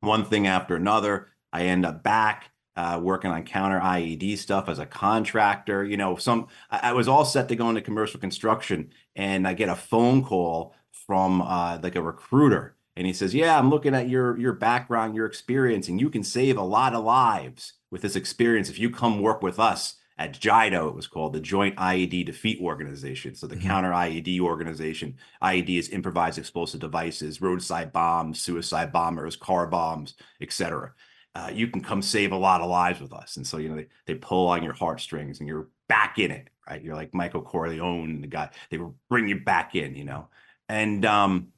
one 0.00 0.24
thing 0.24 0.46
after 0.46 0.76
another, 0.76 1.28
I 1.52 1.64
end 1.64 1.84
up 1.84 2.02
back 2.02 2.50
uh, 2.76 2.98
working 3.02 3.30
on 3.30 3.42
counter 3.42 3.80
IED 3.80 4.38
stuff 4.38 4.68
as 4.68 4.78
a 4.78 4.86
contractor. 4.86 5.84
You 5.84 5.96
know, 5.96 6.16
some 6.16 6.48
I, 6.70 6.90
I, 6.90 6.92
was 6.92 7.08
all 7.08 7.24
set 7.24 7.48
to 7.48 7.56
go 7.56 7.68
into 7.68 7.82
commercial 7.82 8.20
construction, 8.20 8.90
and 9.16 9.46
I 9.46 9.54
get 9.54 9.68
a 9.68 9.74
phone 9.74 10.24
call 10.24 10.74
from 11.06 11.42
uh, 11.42 11.78
like 11.82 11.96
a 11.96 12.02
recruiter, 12.02 12.76
and 12.96 13.06
he 13.06 13.12
says, 13.12 13.34
"Yeah, 13.34 13.58
I'm 13.58 13.70
looking 13.70 13.94
at 13.94 14.08
your 14.08 14.38
your 14.38 14.52
background, 14.52 15.14
your 15.14 15.26
experience, 15.26 15.88
and 15.88 16.00
you 16.00 16.08
can 16.08 16.22
save 16.22 16.56
a 16.56 16.62
lot 16.62 16.94
of 16.94 17.04
lives 17.04 17.74
with 17.90 18.02
this 18.02 18.16
experience 18.16 18.70
if 18.70 18.78
you 18.78 18.90
come 18.90 19.20
work 19.20 19.42
with 19.42 19.58
us." 19.58 19.96
At 20.20 20.38
JIDO, 20.38 20.88
it 20.88 20.94
was 20.94 21.06
called 21.06 21.32
the 21.32 21.40
Joint 21.40 21.74
IED 21.76 22.26
Defeat 22.26 22.60
Organization. 22.60 23.34
So 23.34 23.46
the 23.46 23.56
mm-hmm. 23.56 23.66
counter 23.66 23.90
IED 23.90 24.38
organization. 24.40 25.16
IED 25.42 25.78
is 25.78 25.88
improvised 25.88 26.38
explosive 26.38 26.78
devices, 26.78 27.40
roadside 27.40 27.90
bombs, 27.90 28.38
suicide 28.38 28.92
bombers, 28.92 29.34
car 29.34 29.66
bombs, 29.66 30.16
etc. 30.42 30.92
Uh, 31.34 31.50
you 31.50 31.68
can 31.68 31.82
come 31.82 32.02
save 32.02 32.32
a 32.32 32.36
lot 32.36 32.60
of 32.60 32.68
lives 32.68 33.00
with 33.00 33.14
us. 33.14 33.38
And 33.38 33.46
so, 33.46 33.56
you 33.56 33.70
know, 33.70 33.76
they, 33.76 33.86
they 34.04 34.14
pull 34.14 34.48
on 34.48 34.62
your 34.62 34.74
heartstrings 34.74 35.38
and 35.38 35.48
you're 35.48 35.68
back 35.88 36.18
in 36.18 36.30
it, 36.30 36.50
right? 36.68 36.82
You're 36.82 36.96
like 36.96 37.14
Michael 37.14 37.40
Corleone, 37.40 38.20
the 38.20 38.26
guy, 38.26 38.50
they 38.70 38.78
bring 39.08 39.26
you 39.26 39.40
back 39.40 39.74
in, 39.74 39.94
you 39.94 40.04
know? 40.04 40.28
And, 40.68 41.02
um, 41.06 41.48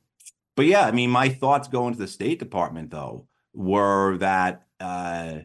but 0.55 0.67
yeah, 0.67 0.87
I 0.87 0.93
mean, 0.93 1.11
my 1.11 1.31
thoughts 1.31 1.67
going 1.67 1.95
to 1.95 1.99
the 1.99 2.07
State 2.07 2.39
Department 2.39 2.93
though 2.93 3.27
were 3.53 4.19
that, 4.19 4.67
uh, 4.79 5.39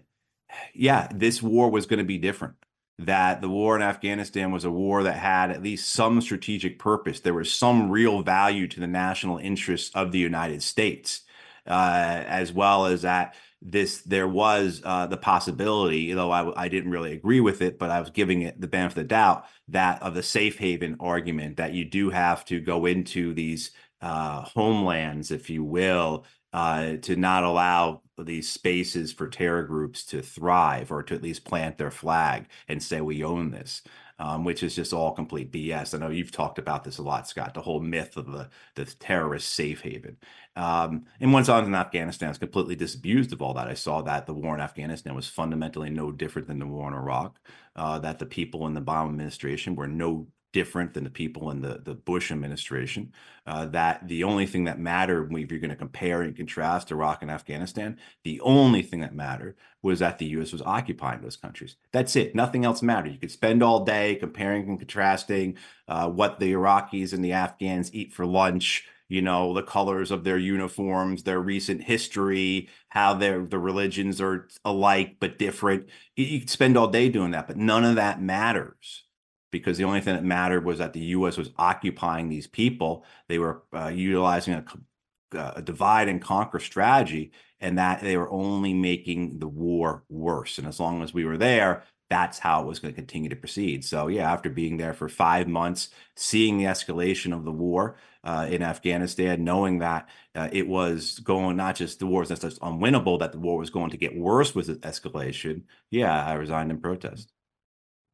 yeah, 0.75 1.07
this 1.11 1.41
war 1.41 1.71
was 1.71 1.87
going 1.87 1.97
to 1.97 2.05
be 2.05 2.19
different 2.19 2.53
that 2.99 3.41
the 3.41 3.49
war 3.49 3.75
in 3.75 3.81
Afghanistan 3.83 4.51
was 4.51 4.65
a 4.65 4.71
war 4.71 5.03
that 5.03 5.17
had 5.17 5.51
at 5.51 5.61
least 5.63 5.93
some 5.93 6.19
strategic 6.21 6.79
purpose. 6.79 7.19
There 7.19 7.33
was 7.33 7.51
some 7.53 7.89
real 7.91 8.23
value 8.23 8.67
to 8.69 8.79
the 8.79 8.87
national 8.87 9.37
interests 9.37 9.91
of 9.95 10.11
the 10.11 10.19
United 10.19 10.63
States. 10.63 11.21
uh, 11.65 12.23
as 12.27 12.53
well 12.53 12.85
as 12.85 13.01
that 13.03 13.35
this 13.61 14.01
there 14.03 14.27
was 14.27 14.81
uh, 14.85 15.07
the 15.07 15.17
possibility, 15.17 16.13
though 16.13 16.31
I, 16.31 16.65
I 16.65 16.67
didn't 16.69 16.91
really 16.91 17.13
agree 17.13 17.39
with 17.39 17.61
it, 17.61 17.79
but 17.79 17.89
I 17.89 17.99
was 17.99 18.11
giving 18.11 18.43
it 18.43 18.61
the 18.61 18.67
benefit 18.67 18.97
of 18.99 19.03
the 19.03 19.07
doubt 19.07 19.45
that 19.69 20.01
of 20.03 20.13
the 20.13 20.23
safe 20.23 20.57
haven 20.59 20.97
argument 20.99 21.57
that 21.57 21.73
you 21.73 21.83
do 21.85 22.09
have 22.11 22.45
to 22.45 22.59
go 22.59 22.85
into 22.85 23.33
these 23.33 23.71
uh, 24.01 24.41
homelands, 24.43 25.31
if 25.31 25.49
you 25.49 25.63
will, 25.63 26.25
uh, 26.53 26.97
to 26.97 27.15
not 27.15 27.43
allow 27.43 28.01
these 28.17 28.49
spaces 28.49 29.13
for 29.13 29.27
terror 29.27 29.63
groups 29.63 30.03
to 30.05 30.21
thrive 30.21 30.91
or 30.91 31.03
to 31.03 31.13
at 31.13 31.21
least 31.21 31.45
plant 31.45 31.77
their 31.77 31.91
flag 31.91 32.47
and 32.67 32.81
say 32.81 32.99
we 33.01 33.23
own 33.23 33.51
this 33.51 33.83
um, 34.19 34.43
which 34.43 34.63
is 34.63 34.75
just 34.75 34.93
all 34.93 35.11
complete 35.11 35.51
BS. 35.51 35.93
I 35.93 35.99
know 35.99 36.09
you've 36.09 36.31
talked 36.31 36.57
about 36.57 36.83
this 36.83 36.97
a 36.97 37.03
lot, 37.03 37.27
Scott. 37.27 37.53
The 37.53 37.61
whole 37.61 37.79
myth 37.79 38.17
of 38.17 38.31
the 38.31 38.49
the 38.75 38.85
terrorist 38.85 39.53
safe 39.53 39.81
haven. 39.81 40.17
Um, 40.55 41.05
and 41.19 41.31
once 41.31 41.49
on 41.49 41.65
in 41.65 41.75
Afghanistan 41.75 42.29
is 42.31 42.37
completely 42.39 42.75
disabused 42.75 43.31
of 43.31 43.41
all 43.41 43.53
that. 43.53 43.67
I 43.67 43.75
saw 43.75 44.01
that 44.01 44.25
the 44.25 44.33
war 44.33 44.55
in 44.55 44.61
Afghanistan 44.61 45.13
was 45.15 45.27
fundamentally 45.27 45.89
no 45.89 46.11
different 46.11 46.47
than 46.47 46.59
the 46.59 46.65
war 46.67 46.87
in 46.87 46.95
Iraq. 46.95 47.39
Uh, 47.75 47.99
that 47.99 48.17
the 48.17 48.25
people 48.25 48.65
in 48.65 48.73
the 48.73 48.81
Obama 48.81 49.09
administration 49.09 49.75
were 49.75 49.87
no 49.87 50.27
different 50.53 50.93
than 50.93 51.03
the 51.03 51.09
people 51.09 51.51
in 51.51 51.61
the, 51.61 51.81
the 51.83 51.93
Bush 51.93 52.31
administration. 52.31 53.11
Uh, 53.45 53.65
that 53.65 54.07
the 54.07 54.23
only 54.23 54.45
thing 54.45 54.65
that 54.65 54.79
mattered, 54.79 55.31
if 55.33 55.51
you're 55.51 55.59
going 55.59 55.69
to 55.69 55.75
compare 55.75 56.21
and 56.21 56.35
contrast 56.35 56.91
Iraq 56.91 57.21
and 57.21 57.31
Afghanistan, 57.31 57.97
the 58.23 58.41
only 58.41 58.81
thing 58.81 59.01
that 59.01 59.13
mattered 59.13 59.55
was 59.81 59.99
that 59.99 60.17
the 60.17 60.25
U.S. 60.27 60.51
was 60.51 60.61
occupying 60.61 61.21
those 61.21 61.37
countries. 61.37 61.75
That's 61.91 62.15
it. 62.15 62.35
Nothing 62.35 62.65
else 62.65 62.81
mattered. 62.81 63.13
You 63.13 63.19
could 63.19 63.31
spend 63.31 63.63
all 63.63 63.85
day 63.85 64.15
comparing 64.15 64.67
and 64.67 64.79
contrasting 64.79 65.57
uh, 65.87 66.09
what 66.09 66.39
the 66.39 66.53
Iraqis 66.53 67.13
and 67.13 67.23
the 67.23 67.33
Afghans 67.33 67.93
eat 67.93 68.13
for 68.13 68.25
lunch 68.25 68.85
you 69.09 69.21
know 69.21 69.53
the 69.53 69.63
colors 69.63 70.11
of 70.11 70.23
their 70.23 70.37
uniforms 70.37 71.23
their 71.23 71.39
recent 71.39 71.83
history 71.83 72.67
how 72.89 73.13
their 73.13 73.45
the 73.45 73.57
religions 73.57 74.19
are 74.19 74.47
alike 74.65 75.15
but 75.19 75.39
different 75.39 75.87
you, 76.15 76.25
you 76.25 76.39
could 76.39 76.49
spend 76.49 76.77
all 76.77 76.87
day 76.87 77.09
doing 77.09 77.31
that 77.31 77.47
but 77.47 77.57
none 77.57 77.85
of 77.85 77.95
that 77.95 78.21
matters 78.21 79.03
because 79.51 79.77
the 79.77 79.83
only 79.83 80.01
thing 80.01 80.15
that 80.15 80.23
mattered 80.23 80.65
was 80.65 80.79
that 80.79 80.93
the 80.93 80.99
U.S. 80.99 81.37
was 81.37 81.51
occupying 81.57 82.29
these 82.29 82.47
people. 82.47 83.05
They 83.27 83.39
were 83.39 83.63
uh, 83.73 83.87
utilizing 83.87 84.55
a, 84.55 85.37
uh, 85.37 85.53
a, 85.57 85.61
divide 85.61 86.09
and 86.09 86.21
conquer 86.21 86.59
strategy, 86.59 87.31
and 87.59 87.77
that 87.77 88.01
they 88.01 88.17
were 88.17 88.29
only 88.29 88.73
making 88.73 89.39
the 89.39 89.47
war 89.47 90.03
worse. 90.09 90.57
And 90.57 90.67
as 90.67 90.79
long 90.79 91.01
as 91.01 91.13
we 91.13 91.25
were 91.25 91.37
there, 91.37 91.83
that's 92.09 92.39
how 92.39 92.61
it 92.61 92.67
was 92.67 92.79
going 92.79 92.93
to 92.93 92.95
continue 92.95 93.29
to 93.29 93.35
proceed. 93.35 93.83
So, 93.83 94.07
yeah, 94.07 94.31
after 94.31 94.49
being 94.49 94.77
there 94.77 94.93
for 94.93 95.09
five 95.09 95.47
months, 95.47 95.89
seeing 96.15 96.57
the 96.57 96.65
escalation 96.65 97.35
of 97.35 97.43
the 97.43 97.51
war 97.51 97.97
uh, 98.23 98.47
in 98.49 98.61
Afghanistan, 98.63 99.43
knowing 99.43 99.79
that 99.79 100.07
uh, 100.35 100.49
it 100.51 100.67
was 100.67 101.19
going 101.19 101.57
not 101.57 101.75
just 101.75 101.99
the 101.99 102.05
war 102.05 102.21
was 102.21 102.29
just 102.29 102.61
unwinnable, 102.61 103.19
that 103.19 103.33
the 103.33 103.39
war 103.39 103.57
was 103.57 103.69
going 103.69 103.91
to 103.91 103.97
get 103.97 104.17
worse 104.17 104.55
with 104.55 104.67
the 104.67 104.75
escalation, 104.87 105.63
yeah, 105.91 106.25
I 106.25 106.33
resigned 106.33 106.71
in 106.71 106.79
protest. 106.79 107.31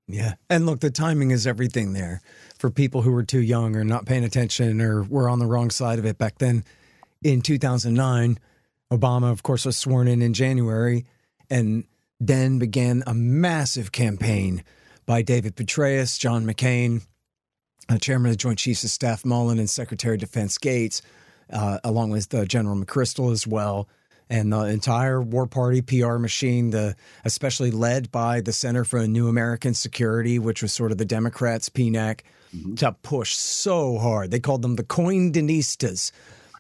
Yeah. 0.08 0.34
And 0.50 0.66
look, 0.66 0.82
the 0.82 0.92
timing 0.92 1.32
is 1.32 1.48
everything 1.48 1.94
there 1.94 2.22
for 2.58 2.70
people 2.70 3.02
who 3.02 3.12
were 3.12 3.24
too 3.24 3.42
young 3.42 3.76
or 3.76 3.84
not 3.84 4.06
paying 4.06 4.24
attention 4.24 4.82
or 4.82 5.04
were 5.04 5.30
on 5.30 5.40
the 5.40 5.46
wrong 5.46 5.70
side 5.70 6.00
of 6.00 6.06
it 6.06 6.18
back 6.18 6.40
then. 6.40 6.64
In 7.24 7.42
2009, 7.42 8.38
Obama, 8.92 9.32
of 9.32 9.44
course, 9.44 9.66
was 9.66 9.78
sworn 9.78 10.08
in 10.08 10.22
in 10.22 10.34
January 10.34 11.06
and 11.50 11.86
then 12.20 12.60
began 12.60 13.04
a 13.08 13.14
massive 13.14 13.92
campaign 13.92 14.64
by 15.06 15.22
David 15.22 15.56
Petraeus, 15.56 16.18
John 16.18 16.46
McCain, 16.46 17.06
uh, 17.90 17.98
Chairman 17.98 18.30
of 18.30 18.34
the 18.34 18.38
Joint 18.38 18.60
Chiefs 18.60 18.84
of 18.84 18.90
Staff 18.90 19.26
Mullen, 19.26 19.60
and 19.60 19.70
Secretary 19.70 20.16
of 20.16 20.22
Defense 20.22 20.58
Gates, 20.58 21.02
uh, 21.52 21.80
along 21.84 22.12
with 22.12 22.34
uh, 22.34 22.46
General 22.46 22.76
McChrystal 22.76 23.32
as 23.32 23.48
well 23.48 23.88
and 24.30 24.52
the 24.52 24.62
entire 24.66 25.22
war 25.22 25.48
party 25.48 25.82
PR 25.82 26.18
machine, 26.18 26.72
the 26.72 26.96
especially 27.26 27.72
led 27.72 28.12
by 28.12 28.42
the 28.42 28.54
Center 28.54 28.84
for 28.84 29.06
New 29.08 29.28
American 29.28 29.74
Security, 29.74 30.40
which 30.40 30.62
was 30.62 30.74
sort 30.74 30.92
of 30.92 30.98
the 30.98 31.06
Democrats' 31.06 31.70
PNAC, 31.70 32.22
mm-hmm. 32.56 32.76
to 32.76 32.92
push 33.04 33.36
so 33.36 33.98
hard. 33.98 34.32
They 34.32 34.40
called 34.40 34.62
them 34.62 34.76
the 34.76 34.84
Coindinistas, 34.84 36.12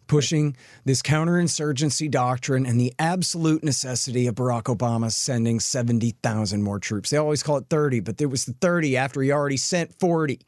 pushing 0.07 0.55
this 0.85 1.01
counterinsurgency 1.01 2.09
doctrine 2.11 2.65
and 2.65 2.79
the 2.79 2.93
absolute 2.99 3.63
necessity 3.63 4.27
of 4.27 4.35
Barack 4.35 4.63
Obama 4.63 5.11
sending 5.11 5.59
70,000 5.59 6.61
more 6.61 6.79
troops. 6.79 7.09
They 7.09 7.17
always 7.17 7.43
call 7.43 7.57
it 7.57 7.65
30, 7.69 8.01
but 8.01 8.17
there 8.17 8.27
was 8.27 8.45
the 8.45 8.53
30 8.53 8.97
after 8.97 9.21
he 9.21 9.31
already 9.31 9.57
sent 9.57 9.97
40. 9.99 10.39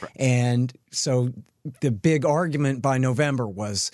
Right. 0.00 0.10
And 0.16 0.72
so 0.90 1.32
the 1.80 1.90
big 1.90 2.24
argument 2.24 2.82
by 2.82 2.98
November 2.98 3.46
was 3.46 3.90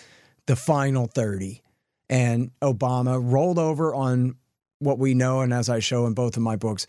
the 0.47 0.57
final 0.57 1.07
30 1.07 1.63
and 2.09 2.51
Obama 2.63 3.21
rolled 3.23 3.59
over 3.59 3.95
on 3.95 4.37
what 4.79 4.99
we 4.99 5.15
know, 5.15 5.41
and 5.41 5.53
as 5.53 5.69
I 5.69 5.81
show 5.81 6.07
in 6.07 6.15
both 6.15 6.37
of 6.37 6.43
my 6.43 6.57
books, 6.57 6.87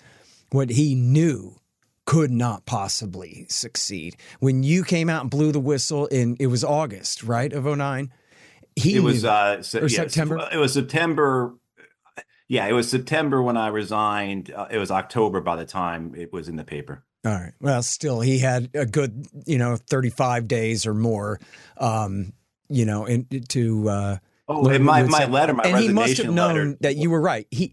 what 0.52 0.70
he 0.70 0.96
knew 0.96 1.56
could 2.06 2.32
not 2.32 2.66
possibly 2.66 3.46
succeed. 3.50 4.16
When 4.40 4.64
you 4.64 4.84
came 4.84 5.10
out 5.10 5.22
and 5.22 5.30
blew 5.30 5.52
the 5.52 5.60
whistle 5.60 6.08
in, 6.08 6.38
it 6.40 6.48
was 6.48 6.64
August, 6.64 7.24
right, 7.24 7.54
of 7.54 7.66
09? 7.66 8.12
He 8.76 8.96
it 8.96 9.04
was 9.04 9.26
uh, 9.26 9.62
se- 9.62 9.80
or 9.80 9.84
yes, 9.84 9.92
September. 9.92 10.48
It 10.52 10.58
was 10.58 10.74
September. 10.74 11.56
Yeah, 12.48 12.68
it 12.68 12.74
was 12.74 12.90
September 12.90 13.44
when 13.44 13.58
I 13.58 13.68
resigned. 13.68 14.52
Uh, 14.52 14.68
it 14.72 14.80
was 14.80 14.90
October 14.90 15.42
by 15.42 15.56
the 15.56 15.66
time 15.66 16.16
it 16.16 16.34
was 16.34 16.48
in 16.48 16.56
the 16.56 16.64
paper. 16.64 17.04
All 17.26 17.34
right. 17.34 17.54
Well, 17.60 17.84
still, 17.84 18.22
he 18.22 18.40
had 18.40 18.70
a 18.74 18.86
good, 18.86 19.28
you 19.46 19.58
know, 19.58 19.76
35 19.76 20.48
days 20.48 20.88
or 20.88 20.94
more, 20.94 21.40
um, 21.78 22.34
you 22.70 22.86
know, 22.86 23.06
in, 23.06 23.26
to 23.50 23.90
uh, 23.90 24.18
Oh, 24.51 24.68
and 24.68 24.84
my, 24.84 25.03
my 25.03 25.25
letter, 25.25 25.53
my 25.53 25.63
and 25.63 25.77
he 25.77 25.89
must 25.89 26.18
have 26.18 26.34
known 26.34 26.56
letter. 26.56 26.77
that 26.82 26.98
you 26.98 27.12
were 27.12 27.22
right. 27.22 27.48
He 27.51 27.72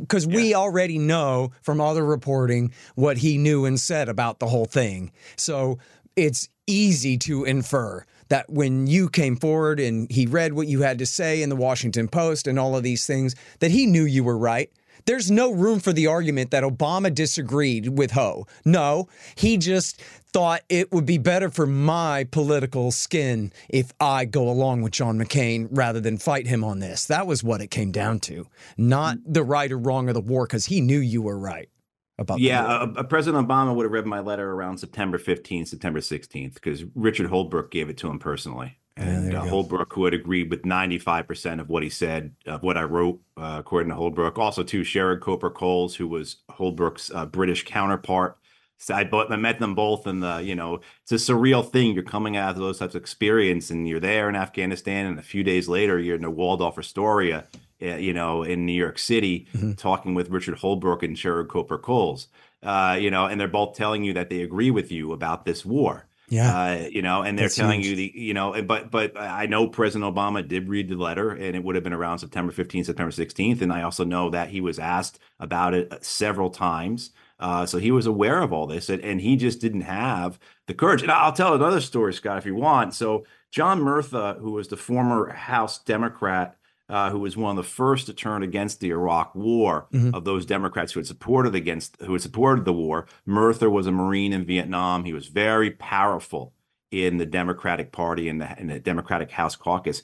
because 0.00 0.26
yeah. 0.26 0.34
we 0.34 0.54
already 0.54 0.98
know 0.98 1.52
from 1.62 1.80
other 1.80 2.04
reporting 2.04 2.72
what 2.96 3.18
he 3.18 3.38
knew 3.38 3.64
and 3.64 3.78
said 3.78 4.08
about 4.08 4.40
the 4.40 4.48
whole 4.48 4.64
thing. 4.64 5.12
So 5.36 5.78
it's 6.16 6.48
easy 6.66 7.16
to 7.18 7.44
infer 7.44 8.04
that 8.30 8.50
when 8.50 8.88
you 8.88 9.08
came 9.08 9.36
forward 9.36 9.78
and 9.78 10.10
he 10.10 10.26
read 10.26 10.52
what 10.52 10.66
you 10.66 10.82
had 10.82 10.98
to 10.98 11.06
say 11.06 11.40
in 11.40 11.50
the 11.50 11.56
Washington 11.56 12.08
Post 12.08 12.48
and 12.48 12.58
all 12.58 12.76
of 12.76 12.82
these 12.82 13.06
things, 13.06 13.36
that 13.60 13.70
he 13.70 13.86
knew 13.86 14.04
you 14.04 14.24
were 14.24 14.36
right. 14.36 14.70
There's 15.08 15.30
no 15.30 15.50
room 15.50 15.80
for 15.80 15.94
the 15.94 16.06
argument 16.06 16.50
that 16.50 16.62
Obama 16.62 17.14
disagreed 17.14 17.96
with 17.96 18.10
Hoh. 18.10 18.46
No, 18.66 19.08
he 19.36 19.56
just 19.56 20.02
thought 20.02 20.60
it 20.68 20.92
would 20.92 21.06
be 21.06 21.16
better 21.16 21.48
for 21.48 21.66
my 21.66 22.24
political 22.24 22.90
skin 22.90 23.50
if 23.70 23.90
I 23.98 24.26
go 24.26 24.50
along 24.50 24.82
with 24.82 24.92
John 24.92 25.18
McCain 25.18 25.66
rather 25.70 25.98
than 25.98 26.18
fight 26.18 26.46
him 26.46 26.62
on 26.62 26.80
this. 26.80 27.06
That 27.06 27.26
was 27.26 27.42
what 27.42 27.62
it 27.62 27.68
came 27.68 27.90
down 27.90 28.20
to, 28.20 28.48
not 28.76 29.16
the 29.24 29.42
right 29.42 29.72
or 29.72 29.78
wrong 29.78 30.08
of 30.08 30.14
the 30.14 30.20
war, 30.20 30.46
because 30.46 30.66
he 30.66 30.82
knew 30.82 30.98
you 30.98 31.22
were 31.22 31.38
right 31.38 31.70
about. 32.18 32.40
Yeah, 32.40 32.66
uh, 32.66 33.02
President 33.04 33.48
Obama 33.48 33.74
would 33.74 33.84
have 33.84 33.92
read 33.92 34.04
my 34.04 34.20
letter 34.20 34.50
around 34.50 34.76
September 34.76 35.16
15th, 35.16 35.68
September 35.68 36.00
16th, 36.00 36.52
because 36.52 36.84
Richard 36.94 37.30
Holbrooke 37.30 37.70
gave 37.70 37.88
it 37.88 37.96
to 37.96 38.10
him 38.10 38.18
personally. 38.18 38.77
And 38.98 39.34
uh, 39.34 39.42
Holbrooke, 39.44 39.92
who 39.92 40.04
had 40.04 40.14
agreed 40.14 40.50
with 40.50 40.62
95% 40.62 41.60
of 41.60 41.68
what 41.68 41.82
he 41.82 41.88
said, 41.88 42.34
of 42.46 42.62
what 42.62 42.76
I 42.76 42.82
wrote, 42.82 43.20
uh, 43.36 43.56
according 43.58 43.90
to 43.90 43.96
Holbrooke. 43.96 44.38
Also, 44.38 44.62
to 44.62 44.84
Sherard 44.84 45.22
Cowper-Coles, 45.22 45.96
who 45.96 46.08
was 46.08 46.36
Holbrooke's 46.50 47.10
uh, 47.14 47.26
British 47.26 47.64
counterpart 47.64 48.38
so 48.78 48.94
I, 48.94 49.10
I 49.12 49.36
met 49.36 49.58
them 49.58 49.74
both, 49.74 50.06
and 50.06 50.22
the 50.22 50.38
you 50.38 50.54
know 50.54 50.80
it's 51.02 51.12
a 51.12 51.16
surreal 51.16 51.68
thing. 51.68 51.92
You're 51.92 52.04
coming 52.04 52.36
out 52.36 52.50
of 52.50 52.56
those 52.56 52.78
types 52.78 52.94
of 52.94 53.02
experience, 53.02 53.70
and 53.70 53.88
you're 53.88 54.00
there 54.00 54.28
in 54.28 54.36
Afghanistan, 54.36 55.06
and 55.06 55.18
a 55.18 55.22
few 55.22 55.42
days 55.42 55.68
later, 55.68 55.98
you're 55.98 56.16
in 56.16 56.22
the 56.22 56.30
Waldorf 56.30 56.78
Astoria, 56.78 57.44
eh, 57.80 57.96
you 57.96 58.14
know, 58.14 58.44
in 58.44 58.64
New 58.64 58.72
York 58.72 58.98
City, 58.98 59.48
mm-hmm. 59.52 59.72
talking 59.72 60.14
with 60.14 60.30
Richard 60.30 60.58
Holbrooke 60.58 61.02
and 61.02 61.18
Sherard 61.18 61.50
Cowper-Coles, 61.50 62.28
uh, 62.62 62.96
you 62.98 63.10
know, 63.10 63.26
and 63.26 63.40
they're 63.40 63.48
both 63.48 63.76
telling 63.76 64.04
you 64.04 64.12
that 64.12 64.30
they 64.30 64.42
agree 64.42 64.70
with 64.70 64.92
you 64.92 65.12
about 65.12 65.44
this 65.44 65.66
war. 65.66 66.06
Yeah, 66.28 66.58
uh, 66.58 66.88
you 66.90 67.02
know, 67.02 67.22
and 67.22 67.38
they're 67.38 67.46
That's 67.46 67.54
telling 67.54 67.80
huge. 67.80 67.86
you 67.86 67.96
the, 67.96 68.12
you 68.14 68.34
know, 68.34 68.60
but 68.62 68.90
but 68.90 69.16
I 69.18 69.46
know 69.46 69.68
President 69.68 70.14
Obama 70.14 70.46
did 70.46 70.68
read 70.68 70.88
the 70.88 70.96
letter, 70.96 71.30
and 71.30 71.56
it 71.56 71.64
would 71.64 71.74
have 71.74 71.84
been 71.84 71.94
around 71.94 72.18
September 72.18 72.52
15th, 72.52 72.86
September 72.86 73.12
16th, 73.12 73.62
and 73.62 73.72
I 73.72 73.82
also 73.82 74.04
know 74.04 74.28
that 74.30 74.50
he 74.50 74.60
was 74.60 74.78
asked 74.78 75.20
about 75.40 75.72
it 75.74 76.04
several 76.04 76.50
times. 76.50 77.12
Uh, 77.40 77.64
so 77.64 77.78
he 77.78 77.90
was 77.92 78.06
aware 78.06 78.42
of 78.42 78.52
all 78.52 78.66
this, 78.66 78.90
and, 78.90 79.02
and 79.02 79.20
he 79.22 79.36
just 79.36 79.60
didn't 79.60 79.82
have 79.82 80.38
the 80.66 80.74
courage. 80.74 81.02
And 81.02 81.10
I'll 81.10 81.32
tell 81.32 81.54
another 81.54 81.80
story, 81.80 82.12
Scott, 82.12 82.38
if 82.38 82.46
you 82.46 82.56
want. 82.56 82.94
So 82.94 83.24
John 83.50 83.80
Murtha, 83.80 84.36
who 84.40 84.52
was 84.52 84.68
the 84.68 84.76
former 84.76 85.30
House 85.30 85.78
Democrat, 85.78 86.57
uh, 86.88 87.10
who 87.10 87.18
was 87.18 87.36
one 87.36 87.56
of 87.58 87.64
the 87.64 87.70
first 87.70 88.06
to 88.06 88.14
turn 88.14 88.42
against 88.42 88.80
the 88.80 88.90
Iraq 88.90 89.34
War 89.34 89.86
mm-hmm. 89.92 90.14
of 90.14 90.24
those 90.24 90.46
Democrats 90.46 90.92
who 90.92 91.00
had 91.00 91.06
supported 91.06 91.54
against 91.54 91.96
who 92.00 92.12
had 92.12 92.22
supported 92.22 92.64
the 92.64 92.72
war. 92.72 93.06
Murtha 93.26 93.68
was 93.68 93.86
a 93.86 93.92
Marine 93.92 94.32
in 94.32 94.44
Vietnam. 94.44 95.04
He 95.04 95.12
was 95.12 95.28
very 95.28 95.70
powerful 95.70 96.54
in 96.90 97.18
the 97.18 97.26
Democratic 97.26 97.92
Party 97.92 98.28
and 98.28 98.40
the, 98.40 98.58
in 98.58 98.68
the 98.68 98.80
Democratic 98.80 99.30
House 99.30 99.56
Caucus. 99.56 100.02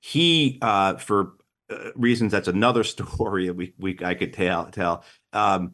He, 0.00 0.58
uh, 0.60 0.96
for 0.96 1.32
uh, 1.70 1.90
reasons 1.94 2.32
that's 2.32 2.48
another 2.48 2.84
story 2.84 3.50
we, 3.50 3.72
we 3.78 3.98
I 4.04 4.14
could 4.14 4.32
tell 4.32 4.66
tell. 4.66 5.04
Um, 5.32 5.72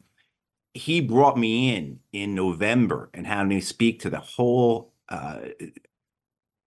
he 0.73 1.01
brought 1.01 1.37
me 1.37 1.75
in 1.75 1.99
in 2.11 2.35
November 2.35 3.09
and 3.13 3.27
had 3.27 3.47
me 3.47 3.59
speak 3.59 3.99
to 4.01 4.09
the 4.09 4.19
whole 4.19 4.93
uh, 5.09 5.39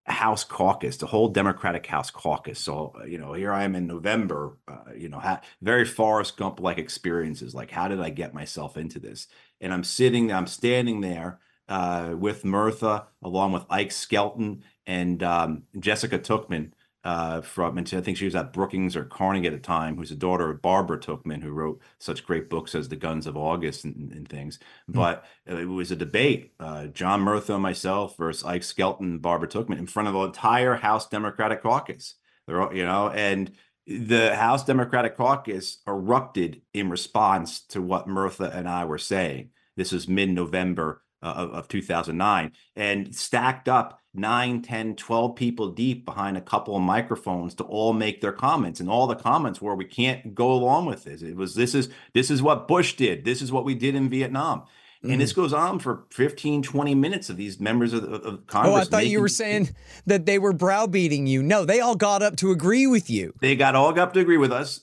House 0.05 0.43
caucus, 0.43 0.97
the 0.97 1.07
whole 1.07 1.29
Democratic 1.29 1.85
House 1.87 2.11
caucus. 2.11 2.59
So, 2.59 2.93
uh, 2.99 3.05
you 3.05 3.17
know, 3.17 3.33
here 3.33 3.51
I 3.51 3.63
am 3.63 3.75
in 3.75 3.87
November, 3.87 4.57
uh, 4.67 4.93
you 4.95 5.09
know, 5.09 5.19
ha- 5.19 5.41
very 5.61 5.83
Forrest 5.83 6.37
Gump 6.37 6.59
like 6.59 6.77
experiences. 6.77 7.55
Like, 7.55 7.71
how 7.71 7.87
did 7.87 7.99
I 7.99 8.11
get 8.11 8.33
myself 8.33 8.77
into 8.77 8.99
this? 8.99 9.27
And 9.59 9.73
I'm 9.73 9.83
sitting, 9.83 10.31
I'm 10.31 10.45
standing 10.47 11.01
there 11.01 11.39
uh, 11.67 12.13
with 12.17 12.45
Murtha, 12.45 13.07
along 13.23 13.53
with 13.53 13.65
Ike 13.69 13.91
Skelton 13.91 14.63
and 14.85 15.23
um, 15.23 15.63
Jessica 15.79 16.19
Tuchman 16.19 16.71
uh, 17.05 17.39
from, 17.41 17.77
and 17.77 17.87
I 17.93 18.01
think 18.01 18.17
she 18.17 18.25
was 18.25 18.35
at 18.35 18.51
Brookings 18.51 18.95
or 18.95 19.05
Carnegie 19.05 19.47
at 19.47 19.53
the 19.53 19.59
time, 19.59 19.95
who's 19.95 20.09
the 20.09 20.15
daughter 20.15 20.49
of 20.49 20.63
Barbara 20.63 20.99
Tuchman, 20.99 21.41
who 21.41 21.51
wrote 21.51 21.79
such 21.99 22.25
great 22.25 22.49
books 22.49 22.73
as 22.73 22.89
The 22.89 22.95
Guns 22.95 23.27
of 23.27 23.37
August 23.37 23.85
and, 23.85 24.11
and 24.11 24.27
things. 24.27 24.57
Mm. 24.89 24.95
But 24.95 25.25
it 25.45 25.69
was 25.69 25.91
a 25.91 25.95
debate, 25.95 26.53
uh, 26.59 26.87
John 26.87 27.21
Murtha 27.21 27.53
and 27.53 27.61
myself 27.61 28.17
versus 28.17 28.43
Ike 28.43 28.63
Skelton 28.63 29.19
Barbara 29.19 29.47
Tuchman 29.47 29.77
in 29.77 29.85
front 29.85 30.07
of 30.07 30.15
the 30.15 30.21
entire 30.21 30.73
House 30.73 31.07
Democratic 31.07 31.61
Caucus. 31.61 32.15
They're 32.47 32.61
all, 32.61 32.75
you 32.75 32.85
know, 32.85 33.11
and 33.11 33.51
the 33.85 34.35
House 34.35 34.65
Democratic 34.65 35.15
Caucus 35.15 35.83
erupted 35.87 36.63
in 36.73 36.89
response 36.89 37.61
to 37.67 37.83
what 37.83 38.07
Murtha 38.07 38.51
and 38.51 38.67
I 38.67 38.85
were 38.85 38.97
saying. 38.97 39.51
This 39.77 39.91
was 39.91 40.07
mid 40.07 40.29
November 40.29 41.03
uh, 41.21 41.33
of, 41.37 41.51
of 41.51 41.67
2009 41.67 42.51
and 42.75 43.15
stacked 43.15 43.69
up 43.69 43.99
9 44.17 44.61
10 44.61 44.95
12 44.95 45.35
people 45.35 45.71
deep 45.71 46.05
behind 46.05 46.37
a 46.37 46.41
couple 46.41 46.75
of 46.75 46.81
microphones 46.81 47.53
to 47.55 47.63
all 47.63 47.93
make 47.93 48.21
their 48.21 48.31
comments. 48.31 48.79
And 48.79 48.89
all 48.89 49.07
the 49.07 49.15
comments 49.15 49.61
were 49.61 49.75
we 49.75 49.85
can't 49.85 50.35
go 50.35 50.51
along 50.51 50.85
with 50.85 51.03
this. 51.03 51.21
It 51.21 51.35
was 51.35 51.55
this 51.55 51.75
is 51.75 51.89
this 52.13 52.31
is 52.31 52.41
what 52.41 52.67
bush 52.67 52.95
did. 52.95 53.25
This 53.25 53.41
is 53.41 53.51
what 53.51 53.65
we 53.65 53.75
did 53.75 53.95
in 53.95 54.09
vietnam. 54.09 54.63
Mm. 55.05 55.13
and 55.13 55.21
this 55.21 55.33
mm. 55.33 55.37
goes 55.37 55.53
on 55.53 55.79
for 55.79 56.05
15 56.11 56.63
20 56.63 56.95
minutes 56.95 57.29
of 57.29 57.37
these 57.37 57.59
members 57.59 57.93
of, 57.93 58.03
of 58.03 58.47
congress 58.47 58.73
oh 58.73 58.77
i 58.77 58.83
thought 58.83 58.97
making, 58.97 59.11
you 59.11 59.21
were 59.21 59.27
saying 59.27 59.69
that 60.05 60.25
they 60.25 60.39
were 60.39 60.53
browbeating 60.53 61.27
you. 61.27 61.43
No 61.43 61.65
they 61.65 61.79
all 61.79 61.95
got 61.95 62.21
up 62.21 62.35
to 62.37 62.51
agree 62.51 62.87
with 62.87 63.09
you. 63.09 63.33
They 63.41 63.55
got 63.55 63.75
all 63.75 63.97
up 63.99 64.13
to 64.13 64.19
agree 64.19 64.37
with 64.37 64.51
us. 64.51 64.81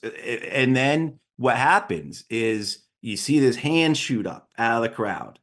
And 0.51 0.75
then 0.75 1.19
what 1.37 1.57
happens 1.57 2.25
is 2.29 2.79
you 3.01 3.17
see 3.17 3.39
this 3.39 3.57
hand 3.57 3.97
shoot 3.97 4.25
up 4.25 4.49
out 4.57 4.77
of 4.77 4.83
the 4.83 4.95
crowd 4.95 5.39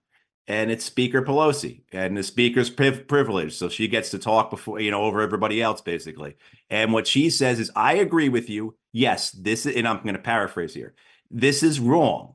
and 0.51 0.69
it's 0.69 0.85
Speaker 0.85 1.23
Pelosi, 1.23 1.83
and 1.93 2.17
the 2.17 2.25
Speaker's 2.25 2.71
priv- 2.71 3.07
privilege, 3.07 3.55
so 3.55 3.69
she 3.69 3.87
gets 3.87 4.11
to 4.11 4.19
talk 4.19 4.51
before 4.51 4.81
you 4.81 4.91
know 4.91 5.05
over 5.05 5.21
everybody 5.21 5.63
else, 5.63 5.81
basically. 5.81 6.35
And 6.69 6.93
what 6.93 7.07
she 7.07 7.31
says 7.31 7.61
is, 7.61 7.71
"I 7.77 7.95
agree 7.95 8.29
with 8.29 8.51
you. 8.51 8.75
Yes, 8.93 9.31
this 9.31 9.65
is," 9.65 9.77
and 9.77 9.87
I'm 9.87 10.03
going 10.03 10.17
to 10.17 10.21
paraphrase 10.21 10.75
here. 10.75 10.95
This 11.31 11.63
is 11.63 11.79
wrong. 11.79 12.35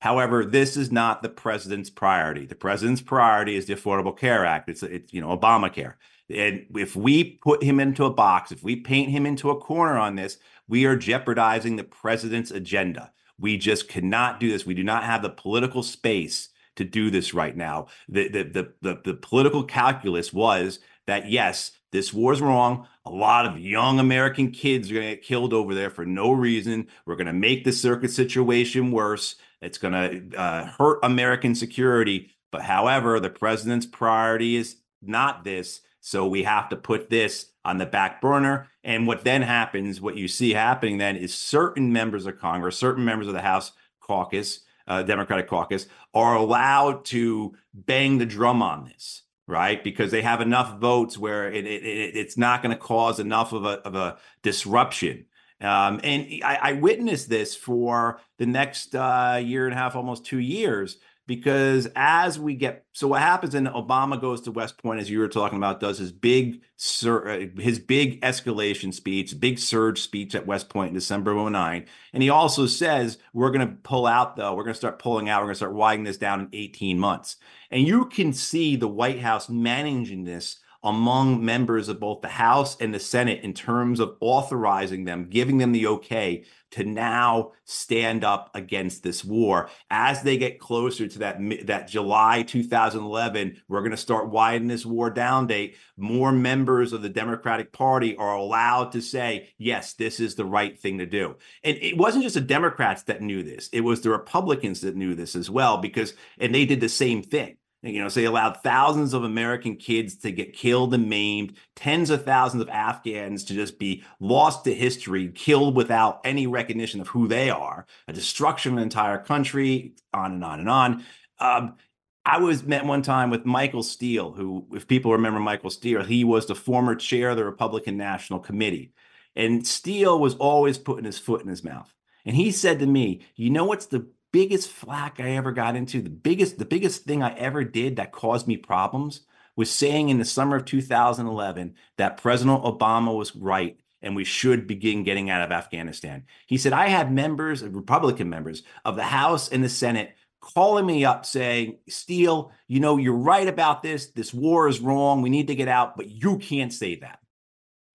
However, 0.00 0.44
this 0.44 0.76
is 0.76 0.92
not 0.92 1.22
the 1.22 1.30
president's 1.30 1.88
priority. 1.88 2.44
The 2.44 2.54
president's 2.54 3.00
priority 3.00 3.56
is 3.56 3.64
the 3.64 3.76
Affordable 3.76 4.16
Care 4.16 4.44
Act. 4.44 4.68
It's, 4.68 4.82
it's 4.82 5.14
you 5.14 5.22
know 5.22 5.34
Obamacare. 5.34 5.94
And 6.28 6.66
if 6.76 6.94
we 6.96 7.38
put 7.42 7.62
him 7.62 7.80
into 7.80 8.04
a 8.04 8.12
box, 8.12 8.52
if 8.52 8.62
we 8.62 8.76
paint 8.76 9.08
him 9.08 9.24
into 9.24 9.48
a 9.48 9.58
corner 9.58 9.96
on 9.96 10.16
this, 10.16 10.36
we 10.68 10.84
are 10.84 10.96
jeopardizing 10.96 11.76
the 11.76 11.84
president's 11.84 12.50
agenda. 12.50 13.10
We 13.38 13.56
just 13.56 13.88
cannot 13.88 14.38
do 14.38 14.50
this. 14.50 14.66
We 14.66 14.74
do 14.74 14.84
not 14.84 15.04
have 15.04 15.22
the 15.22 15.30
political 15.30 15.82
space 15.82 16.50
to 16.78 16.84
do 16.84 17.10
this 17.10 17.34
right 17.34 17.56
now. 17.56 17.86
The, 18.08 18.28
the, 18.28 18.42
the, 18.44 18.72
the, 18.82 19.00
the 19.04 19.14
political 19.14 19.62
calculus 19.62 20.32
was 20.32 20.80
that, 21.06 21.30
yes, 21.30 21.72
this 21.92 22.12
war's 22.12 22.40
wrong. 22.40 22.86
A 23.04 23.10
lot 23.10 23.46
of 23.46 23.58
young 23.58 23.98
American 23.98 24.50
kids 24.50 24.90
are 24.90 24.94
going 24.94 25.08
to 25.08 25.14
get 25.16 25.24
killed 25.24 25.52
over 25.52 25.74
there 25.74 25.90
for 25.90 26.04
no 26.04 26.32
reason. 26.32 26.86
We're 27.06 27.16
going 27.16 27.26
to 27.26 27.32
make 27.32 27.64
the 27.64 27.72
circuit 27.72 28.10
situation 28.10 28.90
worse. 28.90 29.36
It's 29.60 29.78
going 29.78 29.92
to 30.30 30.36
uh, 30.38 30.66
hurt 30.66 31.00
American 31.02 31.54
security. 31.54 32.30
But 32.50 32.62
however, 32.62 33.20
the 33.20 33.30
president's 33.30 33.86
priority 33.86 34.56
is 34.56 34.76
not 35.02 35.44
this. 35.44 35.80
So 36.00 36.26
we 36.26 36.42
have 36.44 36.68
to 36.70 36.76
put 36.76 37.10
this 37.10 37.50
on 37.64 37.78
the 37.78 37.86
back 37.86 38.20
burner. 38.20 38.68
And 38.84 39.06
what 39.06 39.24
then 39.24 39.42
happens, 39.42 40.00
what 40.00 40.16
you 40.16 40.28
see 40.28 40.52
happening 40.52 40.98
then 40.98 41.16
is 41.16 41.34
certain 41.34 41.92
members 41.92 42.24
of 42.26 42.38
Congress, 42.38 42.78
certain 42.78 43.04
members 43.04 43.28
of 43.28 43.34
the 43.34 43.42
House 43.42 43.72
caucus, 44.00 44.60
uh, 44.88 45.02
Democratic 45.02 45.46
caucus, 45.46 45.86
are 46.14 46.34
allowed 46.34 47.04
to 47.04 47.54
bang 47.72 48.18
the 48.18 48.26
drum 48.26 48.62
on 48.62 48.86
this, 48.86 49.22
right? 49.46 49.84
Because 49.84 50.10
they 50.10 50.22
have 50.22 50.40
enough 50.40 50.80
votes 50.80 51.16
where 51.16 51.50
it, 51.52 51.66
it, 51.66 51.84
it 51.84 52.16
it's 52.16 52.36
not 52.36 52.62
going 52.62 52.74
to 52.74 52.80
cause 52.80 53.20
enough 53.20 53.52
of 53.52 53.64
a, 53.64 53.80
of 53.86 53.94
a 53.94 54.18
disruption. 54.42 55.26
Um, 55.60 56.00
and 56.04 56.26
I, 56.44 56.58
I, 56.62 56.72
witnessed 56.74 57.28
this 57.28 57.56
for 57.56 58.20
the 58.36 58.46
next 58.46 58.94
uh, 58.94 59.40
year 59.42 59.66
and 59.66 59.74
a 59.74 59.76
half, 59.76 59.96
almost 59.96 60.24
two 60.24 60.38
years, 60.38 60.98
because 61.28 61.86
as 61.94 62.40
we 62.40 62.56
get 62.56 62.84
so 62.92 63.06
what 63.06 63.22
happens 63.22 63.54
in 63.54 63.66
obama 63.66 64.20
goes 64.20 64.40
to 64.40 64.50
west 64.50 64.82
point 64.82 64.98
as 64.98 65.08
you 65.08 65.20
were 65.20 65.28
talking 65.28 65.58
about 65.58 65.78
does 65.78 65.98
his 65.98 66.10
big 66.10 66.62
uh, 67.04 67.38
his 67.58 67.78
big 67.78 68.20
escalation 68.22 68.92
speech 68.92 69.38
big 69.38 69.58
surge 69.60 70.00
speech 70.00 70.34
at 70.34 70.46
west 70.46 70.68
point 70.68 70.88
in 70.88 70.94
december 70.94 71.30
of 71.30 71.52
09 71.52 71.86
and 72.12 72.22
he 72.22 72.30
also 72.30 72.66
says 72.66 73.18
we're 73.32 73.50
going 73.50 73.68
to 73.68 73.74
pull 73.74 74.06
out 74.06 74.36
though. 74.36 74.54
We're 74.54 74.64
going 74.64 74.74
to 74.74 74.78
start 74.78 74.98
pulling 74.98 75.28
out. 75.28 75.40
We're 75.40 75.46
going 75.46 75.54
to 75.54 75.58
start 75.58 75.74
winding 75.74 76.04
this 76.04 76.16
down 76.16 76.40
in 76.40 76.48
18 76.52 76.98
months. 76.98 77.36
And 77.70 77.86
you 77.86 78.06
can 78.06 78.32
see 78.32 78.76
the 78.76 78.88
white 78.88 79.20
house 79.20 79.48
managing 79.48 80.24
this 80.24 80.58
among 80.82 81.44
members 81.44 81.88
of 81.88 82.00
both 82.00 82.20
the 82.22 82.28
House 82.28 82.76
and 82.80 82.94
the 82.94 83.00
Senate 83.00 83.42
in 83.42 83.52
terms 83.52 84.00
of 84.00 84.16
authorizing 84.20 85.04
them, 85.04 85.26
giving 85.28 85.58
them 85.58 85.72
the 85.72 85.86
okay 85.86 86.44
to 86.70 86.84
now 86.84 87.52
stand 87.64 88.24
up 88.24 88.50
against 88.54 89.02
this 89.02 89.24
war. 89.24 89.68
As 89.90 90.22
they 90.22 90.36
get 90.36 90.60
closer 90.60 91.06
to 91.06 91.18
that 91.20 91.38
that 91.66 91.88
July 91.88 92.42
2011, 92.42 93.62
we're 93.68 93.80
going 93.80 93.90
to 93.90 93.96
start 93.96 94.30
widening 94.30 94.68
this 94.68 94.86
war 94.86 95.10
down 95.10 95.46
date. 95.46 95.76
More 95.96 96.32
members 96.32 96.92
of 96.92 97.02
the 97.02 97.08
Democratic 97.08 97.72
Party 97.72 98.16
are 98.16 98.36
allowed 98.36 98.92
to 98.92 99.00
say, 99.00 99.50
"Yes, 99.58 99.94
this 99.94 100.20
is 100.20 100.34
the 100.34 100.44
right 100.44 100.78
thing 100.78 100.98
to 100.98 101.06
do." 101.06 101.36
And 101.64 101.76
it 101.80 101.96
wasn't 101.96 102.24
just 102.24 102.34
the 102.34 102.40
Democrats 102.40 103.02
that 103.04 103.22
knew 103.22 103.42
this; 103.42 103.68
it 103.72 103.80
was 103.80 104.02
the 104.02 104.10
Republicans 104.10 104.80
that 104.82 104.96
knew 104.96 105.14
this 105.14 105.34
as 105.34 105.50
well, 105.50 105.78
because 105.78 106.14
and 106.38 106.54
they 106.54 106.66
did 106.66 106.80
the 106.80 106.88
same 106.88 107.22
thing 107.22 107.57
you 107.82 108.00
know, 108.00 108.08
so 108.08 108.20
they 108.20 108.26
allowed 108.26 108.62
thousands 108.62 109.14
of 109.14 109.22
American 109.22 109.76
kids 109.76 110.16
to 110.18 110.32
get 110.32 110.52
killed 110.52 110.94
and 110.94 111.08
maimed, 111.08 111.54
tens 111.76 112.10
of 112.10 112.24
thousands 112.24 112.62
of 112.62 112.68
Afghans 112.68 113.44
to 113.44 113.54
just 113.54 113.78
be 113.78 114.02
lost 114.18 114.64
to 114.64 114.74
history, 114.74 115.28
killed 115.28 115.76
without 115.76 116.20
any 116.24 116.46
recognition 116.46 117.00
of 117.00 117.08
who 117.08 117.28
they 117.28 117.50
are, 117.50 117.86
a 118.08 118.12
destruction 118.12 118.72
of 118.72 118.78
an 118.78 118.82
entire 118.82 119.18
country, 119.18 119.94
on 120.12 120.32
and 120.32 120.44
on 120.44 120.60
and 120.60 120.68
on. 120.68 121.04
Um, 121.38 121.76
I 122.24 122.38
was 122.38 122.64
met 122.64 122.84
one 122.84 123.02
time 123.02 123.30
with 123.30 123.46
Michael 123.46 123.84
Steele, 123.84 124.32
who, 124.32 124.66
if 124.72 124.88
people 124.88 125.12
remember 125.12 125.40
Michael 125.40 125.70
Steele, 125.70 126.02
he 126.02 126.24
was 126.24 126.46
the 126.46 126.54
former 126.54 126.94
chair 126.94 127.30
of 127.30 127.36
the 127.36 127.44
Republican 127.44 127.96
National 127.96 128.40
Committee. 128.40 128.92
And 129.36 129.66
Steele 129.66 130.18
was 130.18 130.34
always 130.34 130.78
putting 130.78 131.04
his 131.04 131.18
foot 131.18 131.42
in 131.42 131.48
his 131.48 131.62
mouth. 131.62 131.94
And 132.26 132.34
he 132.34 132.50
said 132.50 132.80
to 132.80 132.86
me, 132.86 133.22
You 133.36 133.50
know 133.50 133.64
what's 133.64 133.86
the 133.86 134.08
biggest 134.32 134.68
flack 134.68 135.20
I 135.20 135.30
ever 135.30 135.52
got 135.52 135.76
into, 135.76 136.02
the 136.02 136.10
biggest 136.10 136.58
the 136.58 136.64
biggest 136.64 137.04
thing 137.04 137.22
I 137.22 137.34
ever 137.36 137.64
did 137.64 137.96
that 137.96 138.12
caused 138.12 138.46
me 138.46 138.56
problems 138.56 139.22
was 139.56 139.70
saying 139.70 140.08
in 140.08 140.18
the 140.18 140.24
summer 140.24 140.56
of 140.56 140.64
2011 140.64 141.74
that 141.96 142.16
President 142.16 142.62
Obama 142.62 143.16
was 143.16 143.34
right 143.34 143.78
and 144.00 144.14
we 144.14 144.24
should 144.24 144.66
begin 144.68 145.02
getting 145.02 145.28
out 145.28 145.42
of 145.42 145.50
Afghanistan. 145.50 146.24
He 146.46 146.56
said 146.56 146.72
I 146.72 146.88
had 146.88 147.12
members, 147.12 147.64
Republican 147.64 148.30
members 148.30 148.62
of 148.84 148.96
the 148.96 149.02
House 149.02 149.48
and 149.48 149.64
the 149.64 149.68
Senate 149.68 150.14
calling 150.40 150.86
me 150.86 151.04
up 151.04 151.26
saying, 151.26 151.78
"Steele, 151.88 152.52
you 152.68 152.80
know, 152.80 152.96
you're 152.96 153.14
right 153.14 153.48
about 153.48 153.82
this. 153.82 154.06
This 154.06 154.32
war 154.32 154.68
is 154.68 154.80
wrong. 154.80 155.22
We 155.22 155.30
need 155.30 155.48
to 155.48 155.56
get 155.56 155.68
out, 155.68 155.96
but 155.96 156.08
you 156.08 156.38
can't 156.38 156.72
say 156.72 156.96
that." 156.96 157.18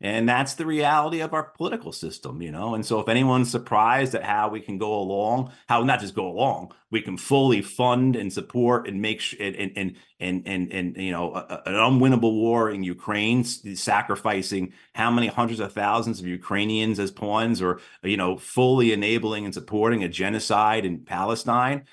And 0.03 0.27
that's 0.27 0.55
the 0.55 0.65
reality 0.65 1.21
of 1.21 1.33
our 1.33 1.43
political 1.43 1.93
system, 1.93 2.41
you 2.41 2.51
know. 2.51 2.75
And 2.75 2.85
so, 2.85 2.99
if 2.99 3.07
anyone's 3.07 3.49
surprised 3.49 4.13
at 4.13 4.23
how 4.23 4.49
we 4.49 4.59
can 4.59 4.77
go 4.77 4.93
along, 4.93 5.53
how 5.69 5.81
not 5.83 6.01
just 6.01 6.13
go 6.13 6.27
along, 6.27 6.73
we 6.91 7.01
can 7.01 7.15
fully 7.15 7.61
fund 7.61 8.17
and 8.17 8.31
support 8.31 8.85
and 8.85 9.01
make 9.01 9.21
sh- 9.21 9.35
and 9.39 9.55
and 9.55 9.95
and 10.19 10.45
and 10.45 10.73
and 10.73 10.97
you 10.97 11.13
know 11.13 11.33
a, 11.33 11.63
an 11.65 11.75
unwinnable 11.75 12.33
war 12.33 12.69
in 12.69 12.83
Ukraine, 12.83 13.45
sacrificing 13.45 14.73
how 14.93 15.09
many 15.09 15.27
hundreds 15.27 15.61
of 15.61 15.71
thousands 15.71 16.19
of 16.19 16.27
Ukrainians 16.27 16.99
as 16.99 17.09
pawns, 17.09 17.61
or 17.61 17.79
you 18.03 18.17
know, 18.17 18.35
fully 18.37 18.91
enabling 18.91 19.45
and 19.45 19.53
supporting 19.53 20.03
a 20.03 20.09
genocide 20.09 20.83
in 20.83 21.05
Palestine. 21.05 21.85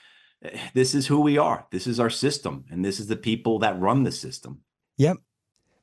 Eh, 0.43 0.59
this 0.75 0.97
is 0.97 1.07
who 1.07 1.21
we 1.21 1.39
are. 1.39 1.65
This 1.71 1.87
is 1.87 2.01
our 2.01 2.11
system, 2.11 2.65
and 2.73 2.85
this 2.85 2.99
is 2.99 3.07
the 3.07 3.15
people 3.15 3.61
that 3.61 3.79
run 3.79 4.03
the 4.03 4.11
system. 4.11 4.63
Yep. 4.99 5.19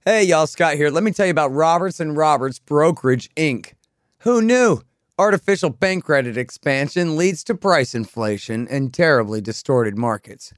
Hey, 0.08 0.24
y'all, 0.24 0.48
Scott 0.48 0.76
here. 0.76 0.90
Let 0.90 1.04
me 1.04 1.12
tell 1.12 1.26
you 1.26 1.32
about 1.32 1.52
Roberts 1.52 2.00
and 2.00 2.16
Roberts 2.16 2.60
Brokerage 2.60 3.30
Inc. 3.36 3.74
Who 4.20 4.42
knew? 4.42 4.80
Artificial 5.20 5.70
bank 5.70 6.06
credit 6.06 6.38
expansion 6.38 7.18
leads 7.18 7.44
to 7.44 7.56
price 7.56 7.94
inflation 7.94 8.70
and 8.70 8.94
terribly 8.94 9.42
distorted 9.42 9.98
markets. 9.98 10.54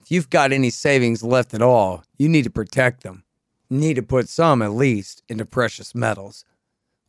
If 0.00 0.12
you've 0.12 0.30
got 0.30 0.52
any 0.52 0.70
savings 0.70 1.24
left 1.24 1.54
at 1.54 1.60
all, 1.60 2.04
you 2.18 2.28
need 2.28 2.44
to 2.44 2.50
protect 2.50 3.02
them. 3.02 3.24
You 3.68 3.78
need 3.78 3.94
to 3.94 4.02
put 4.04 4.28
some, 4.28 4.62
at 4.62 4.70
least, 4.70 5.24
into 5.28 5.44
precious 5.44 5.92
metals. 5.92 6.44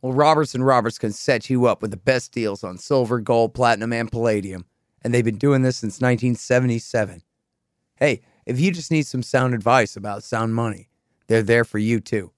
Well, 0.02 0.12
Roberts 0.12 0.56
and 0.56 0.66
Roberts 0.66 0.98
can 0.98 1.12
set 1.12 1.48
you 1.48 1.66
up 1.66 1.82
with 1.82 1.92
the 1.92 1.96
best 1.96 2.32
deals 2.32 2.64
on 2.64 2.78
silver, 2.78 3.20
gold, 3.20 3.54
platinum, 3.54 3.92
and 3.92 4.10
palladium, 4.10 4.64
and 5.02 5.14
they've 5.14 5.24
been 5.24 5.38
doing 5.38 5.62
this 5.62 5.76
since 5.76 6.00
1977. 6.00 7.22
Hey, 7.94 8.22
if 8.44 8.58
you 8.58 8.72
just 8.72 8.90
need 8.90 9.06
some 9.06 9.22
sound 9.22 9.54
advice 9.54 9.94
about 9.94 10.24
sound 10.24 10.56
money, 10.56 10.89
they're 11.30 11.42
there 11.44 11.64
for 11.64 11.78
you 11.78 12.00
too. 12.00 12.32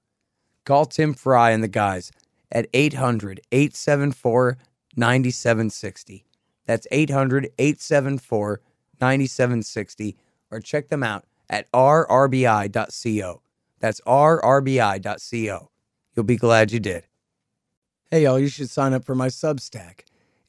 Call 0.67 0.85
Tim 0.85 1.15
Fry 1.15 1.53
and 1.53 1.65
the 1.65 1.69
guys 1.69 2.13
at 2.53 2.69
800 2.75 3.41
874 3.51 4.59
9760. 4.95 6.27
That's 6.67 6.87
800 6.91 7.49
874 7.59 8.61
9760. 9.01 10.19
Or 10.51 10.61
check 10.61 10.89
them 10.89 11.03
out 11.03 11.25
at 11.49 11.73
rrbi.co. 11.73 13.41
That's 13.81 14.03
rrbi.co. 14.03 15.71
You'll 16.15 16.25
be 16.25 16.37
glad 16.37 16.71
you 16.71 16.81
did. 16.81 17.07
Hey, 18.11 18.25
y'all, 18.25 18.39
you 18.39 18.49
should 18.49 18.69
sign 18.69 18.93
up 18.93 19.07
for 19.07 19.15
my 19.15 19.29
Substack. 19.29 20.01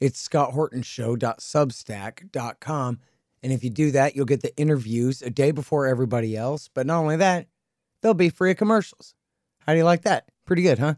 It's 0.01 0.27
scotthortonshow.substack.com. 0.27 2.99
And 3.41 3.53
if 3.53 3.63
you 3.63 3.69
do 3.69 3.91
that, 3.91 4.17
you'll 4.17 4.25
get 4.25 4.41
the 4.41 4.53
interviews 4.57 5.21
a 5.21 5.29
day 5.29 5.51
before 5.51 5.87
everybody 5.87 6.35
else. 6.35 6.69
But 6.73 6.87
not 6.87 6.99
only 6.99 7.15
that, 7.15 7.47
they'll 8.03 8.13
be 8.13 8.29
free 8.29 8.51
of 8.51 8.57
commercials. 8.57 9.15
How 9.65 9.73
do 9.73 9.79
you 9.79 9.85
like 9.85 10.03
that? 10.03 10.25
Pretty 10.45 10.61
good, 10.61 10.77
huh? 10.77 10.93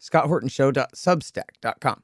scotthortonshow.substack.com. 0.00 2.02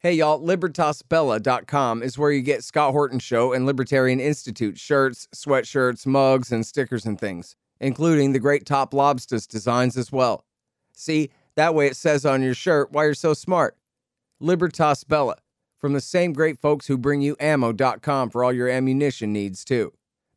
Hey, 0.00 0.12
y'all, 0.12 0.40
libertasbella.com 0.40 2.04
is 2.04 2.16
where 2.16 2.30
you 2.30 2.40
get 2.40 2.62
Scott 2.62 2.92
Horton 2.92 3.18
Show 3.18 3.52
and 3.52 3.66
Libertarian 3.66 4.20
Institute 4.20 4.78
shirts, 4.78 5.26
sweatshirts, 5.34 6.06
mugs, 6.06 6.52
and 6.52 6.64
stickers 6.64 7.04
and 7.04 7.18
things, 7.18 7.56
including 7.80 8.32
the 8.32 8.38
great 8.38 8.64
Top 8.64 8.94
Lobsters 8.94 9.48
designs 9.48 9.96
as 9.96 10.12
well. 10.12 10.44
See, 10.92 11.30
that 11.56 11.74
way 11.74 11.88
it 11.88 11.96
says 11.96 12.24
on 12.24 12.42
your 12.42 12.54
shirt 12.54 12.92
why 12.92 13.06
you're 13.06 13.14
so 13.14 13.34
smart. 13.34 13.76
Libertas 14.38 15.02
Bella, 15.02 15.38
from 15.78 15.94
the 15.94 16.00
same 16.00 16.32
great 16.32 16.60
folks 16.60 16.86
who 16.86 16.96
bring 16.96 17.20
you 17.20 17.34
ammo.com 17.40 18.30
for 18.30 18.44
all 18.44 18.52
your 18.52 18.68
ammunition 18.68 19.32
needs, 19.32 19.64
too. 19.64 19.92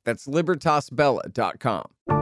That's 0.06 0.26
libertasbella.com. 0.26 2.20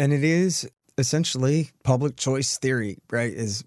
And 0.00 0.14
it 0.14 0.24
is 0.24 0.66
essentially 0.96 1.72
public 1.84 2.16
choice 2.16 2.56
theory, 2.56 2.96
right? 3.10 3.30
Is 3.30 3.64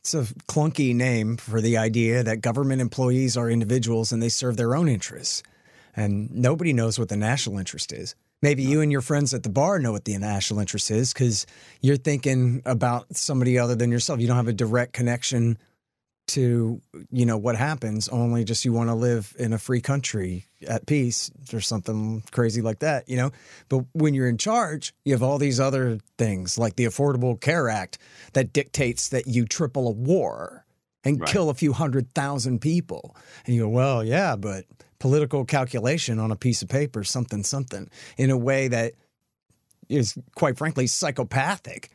it's 0.00 0.12
a 0.12 0.24
clunky 0.48 0.92
name 0.92 1.36
for 1.36 1.60
the 1.60 1.76
idea 1.76 2.24
that 2.24 2.40
government 2.40 2.80
employees 2.80 3.36
are 3.36 3.48
individuals 3.48 4.10
and 4.10 4.20
they 4.20 4.28
serve 4.28 4.56
their 4.56 4.74
own 4.74 4.88
interests. 4.88 5.44
And 5.94 6.32
nobody 6.34 6.72
knows 6.72 6.98
what 6.98 7.10
the 7.10 7.16
national 7.16 7.58
interest 7.58 7.92
is. 7.92 8.16
Maybe 8.42 8.64
you 8.64 8.80
and 8.80 8.90
your 8.90 9.02
friends 9.02 9.32
at 9.32 9.44
the 9.44 9.50
bar 9.50 9.78
know 9.78 9.92
what 9.92 10.04
the 10.04 10.18
national 10.18 10.58
interest 10.58 10.90
is 10.90 11.12
because 11.12 11.46
you're 11.80 11.96
thinking 11.96 12.60
about 12.64 13.14
somebody 13.14 13.56
other 13.56 13.76
than 13.76 13.92
yourself. 13.92 14.18
You 14.18 14.26
don't 14.26 14.36
have 14.36 14.48
a 14.48 14.52
direct 14.52 14.94
connection 14.94 15.58
to 16.28 16.80
you 17.10 17.26
know 17.26 17.36
what 17.36 17.56
happens 17.56 18.08
only 18.08 18.44
just 18.44 18.64
you 18.64 18.72
want 18.72 18.88
to 18.88 18.94
live 18.94 19.34
in 19.38 19.52
a 19.52 19.58
free 19.58 19.80
country 19.80 20.44
at 20.66 20.86
peace 20.86 21.30
or 21.52 21.60
something 21.60 22.22
crazy 22.30 22.60
like 22.62 22.78
that 22.80 23.08
you 23.08 23.16
know 23.16 23.30
but 23.68 23.84
when 23.92 24.14
you're 24.14 24.28
in 24.28 24.38
charge 24.38 24.94
you 25.04 25.12
have 25.12 25.22
all 25.22 25.38
these 25.38 25.58
other 25.58 25.98
things 26.18 26.58
like 26.58 26.76
the 26.76 26.84
affordable 26.84 27.40
care 27.40 27.68
act 27.68 27.98
that 28.34 28.52
dictates 28.52 29.08
that 29.08 29.26
you 29.26 29.44
triple 29.46 29.88
a 29.88 29.90
war 29.90 30.64
and 31.04 31.20
Right. 31.20 31.30
kill 31.30 31.48
a 31.50 31.54
few 31.54 31.72
hundred 31.72 32.12
thousand 32.14 32.60
people 32.60 33.16
and 33.46 33.54
you 33.54 33.62
go 33.62 33.68
well 33.68 34.04
yeah 34.04 34.36
but 34.36 34.64
political 34.98 35.44
calculation 35.44 36.18
on 36.18 36.30
a 36.30 36.36
piece 36.36 36.60
of 36.62 36.68
paper 36.68 37.04
something 37.04 37.42
something 37.42 37.88
in 38.16 38.30
a 38.30 38.36
way 38.36 38.68
that 38.68 38.92
is 39.88 40.18
quite 40.34 40.58
frankly 40.58 40.86
psychopathic 40.86 41.90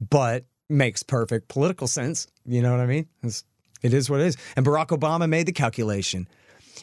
but 0.00 0.44
makes 0.68 1.02
perfect 1.02 1.48
political 1.48 1.86
sense. 1.86 2.26
You 2.44 2.60
know 2.60 2.72
what 2.72 2.80
I 2.80 2.86
mean? 2.86 3.06
It's, 3.22 3.44
it 3.82 3.94
is 3.94 4.10
what 4.10 4.20
it 4.20 4.26
is. 4.26 4.36
And 4.56 4.64
Barack 4.64 4.88
Obama 4.88 5.28
made 5.28 5.46
the 5.46 5.52
calculation. 5.52 6.28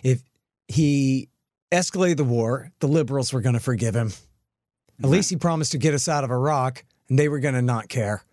If 0.04 0.22
he 0.68 1.30
escalated 1.72 2.18
the 2.18 2.24
war, 2.24 2.72
the 2.80 2.88
liberals 2.88 3.34
were 3.34 3.42
going 3.42 3.54
to 3.54 3.60
forgive 3.60 3.96
him. 3.96 4.12
At 5.04 5.10
least 5.10 5.30
he 5.30 5.36
promised 5.36 5.72
to 5.72 5.78
get 5.78 5.94
us 5.94 6.08
out 6.08 6.24
of 6.24 6.32
Iraq, 6.32 6.86
and 7.10 7.18
they 7.18 7.28
were 7.28 7.40
going 7.40 7.56
to 7.56 7.62
not 7.62 7.90
care. 7.90 8.24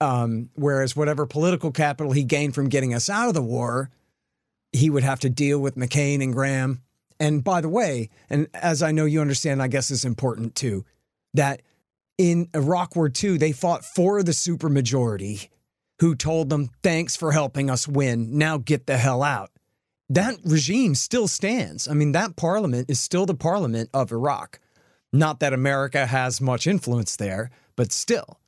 Um, 0.00 0.50
whereas 0.54 0.94
whatever 0.94 1.26
political 1.26 1.72
capital 1.72 2.12
he 2.12 2.22
gained 2.22 2.54
from 2.54 2.68
getting 2.68 2.94
us 2.94 3.10
out 3.10 3.28
of 3.28 3.34
the 3.34 3.42
war, 3.42 3.90
he 4.72 4.90
would 4.90 5.02
have 5.02 5.20
to 5.20 5.30
deal 5.30 5.58
with 5.58 5.76
McCain 5.76 6.22
and 6.22 6.32
Graham. 6.32 6.82
And 7.18 7.42
by 7.42 7.60
the 7.60 7.68
way, 7.68 8.10
and 8.28 8.46
as 8.54 8.82
I 8.82 8.92
know 8.92 9.04
you 9.04 9.20
understand, 9.20 9.62
I 9.62 9.68
guess 9.68 9.90
is 9.90 10.04
important 10.04 10.54
too, 10.54 10.84
that 11.34 11.62
in 12.18 12.48
Iraq 12.54 12.94
War 12.94 13.10
II, 13.10 13.38
they 13.38 13.52
fought 13.52 13.84
for 13.84 14.22
the 14.22 14.32
supermajority 14.32 15.48
who 16.00 16.14
told 16.14 16.50
them, 16.50 16.70
thanks 16.82 17.16
for 17.16 17.32
helping 17.32 17.70
us 17.70 17.88
win. 17.88 18.36
Now 18.38 18.58
get 18.58 18.86
the 18.86 18.96
hell 18.96 19.22
out. 19.22 19.50
That 20.08 20.36
regime 20.44 20.94
still 20.94 21.26
stands. 21.26 21.88
I 21.88 21.94
mean, 21.94 22.12
that 22.12 22.36
parliament 22.36 22.88
is 22.88 23.00
still 23.00 23.26
the 23.26 23.34
parliament 23.34 23.90
of 23.92 24.12
Iraq. 24.12 24.60
Not 25.12 25.40
that 25.40 25.52
America 25.52 26.06
has 26.06 26.40
much 26.40 26.66
influence 26.66 27.16
there, 27.16 27.50
but 27.74 27.92
still. 27.92 28.38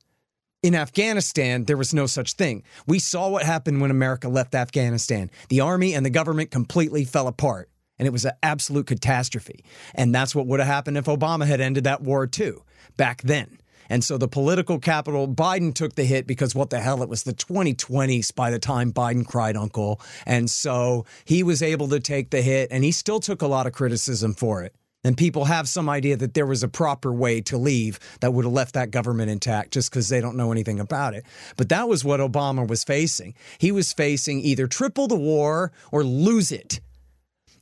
In 0.63 0.75
Afghanistan, 0.75 1.65
there 1.65 1.77
was 1.77 1.95
no 1.95 2.07
such 2.07 2.35
thing. 2.35 2.65
We 2.87 2.99
saw 2.99 3.29
what 3.29 3.45
happened 3.45 3.81
when 3.81 3.91
America 3.91 4.29
left 4.29 4.55
Afghanistan. 4.55 5.31
The 5.49 5.61
army 5.61 5.95
and 5.95 6.05
the 6.05 6.11
government 6.11 6.51
completely 6.51 7.05
fell 7.05 7.29
apart, 7.29 7.71
and 7.99 8.07
it 8.07 8.13
was 8.13 8.25
an 8.25 8.33
absolute 8.43 8.87
catastrophe. 8.87 9.65
And 9.95 10.15
that's 10.15 10.35
what 10.35 10.47
would 10.47 10.61
have 10.61 10.67
happened 10.67 10.99
if 10.99 11.05
Obama 11.05 11.47
had 11.47 11.61
ended 11.61 11.85
that 11.85 12.03
war 12.03 12.27
too, 12.27 12.63
back 12.97 13.23
then. 13.23 13.59
And 13.89 14.05
so 14.05 14.19
the 14.19 14.29
political 14.29 14.79
capital, 14.79 15.29
Biden 15.29 15.75
took 15.75 15.95
the 15.95 16.05
hit 16.05 16.27
because 16.27 16.55
what 16.55 16.71
the 16.71 16.81
hell, 16.81 17.03
it 17.03 17.09
was 17.09 17.23
the 17.23 17.33
2020s 17.33 18.35
by 18.35 18.51
the 18.51 18.59
time 18.59 18.93
Biden 18.93 19.27
cried 19.27 19.57
uncle. 19.57 20.01
And 20.27 20.51
so 20.51 21.07
he 21.25 21.43
was 21.43 21.63
able 21.63 21.89
to 21.89 22.01
take 22.01 22.31
the 22.31 22.43
hit, 22.43 22.69
and 22.71 22.85
he 22.85 22.93
still 22.93 23.21
took 23.21 23.43
a 23.43 23.47
lot 23.47 23.67
of 23.67 23.73
criticism 23.73 24.35
for 24.35 24.63
it. 24.63 24.75
And 25.05 25.17
people 25.17 25.45
have 25.45 25.69
some 25.69 25.89
idea 25.89 26.17
that 26.17 26.35
there 26.35 26.45
was 26.45 26.63
a 26.63 26.69
proper 26.69 27.13
way 27.13 27.41
to 27.43 27.57
leave 27.57 28.01
that 28.21 28.35
would 28.35 28.45
have 28.45 28.53
left 28.53 28.75
that 28.75 28.91
government 28.91 29.31
intact 29.31 29.73
just 29.73 29.91
because 29.91 30.09
they 30.09 30.21
don't 30.21 30.37
know 30.37 30.51
anything 30.51 30.81
about 30.81 31.15
it. 31.15 31.25
But 31.57 31.69
that 31.69 31.89
was 31.89 32.05
what 32.05 32.21
Obama 32.21 32.67
was 32.67 32.83
facing. 32.83 33.35
He 33.59 33.71
was 33.71 33.93
facing 33.93 34.41
either 34.41 34.67
triple 34.67 35.07
the 35.07 35.17
war 35.17 35.73
or 35.93 36.03
lose 36.03 36.51
it 36.51 36.81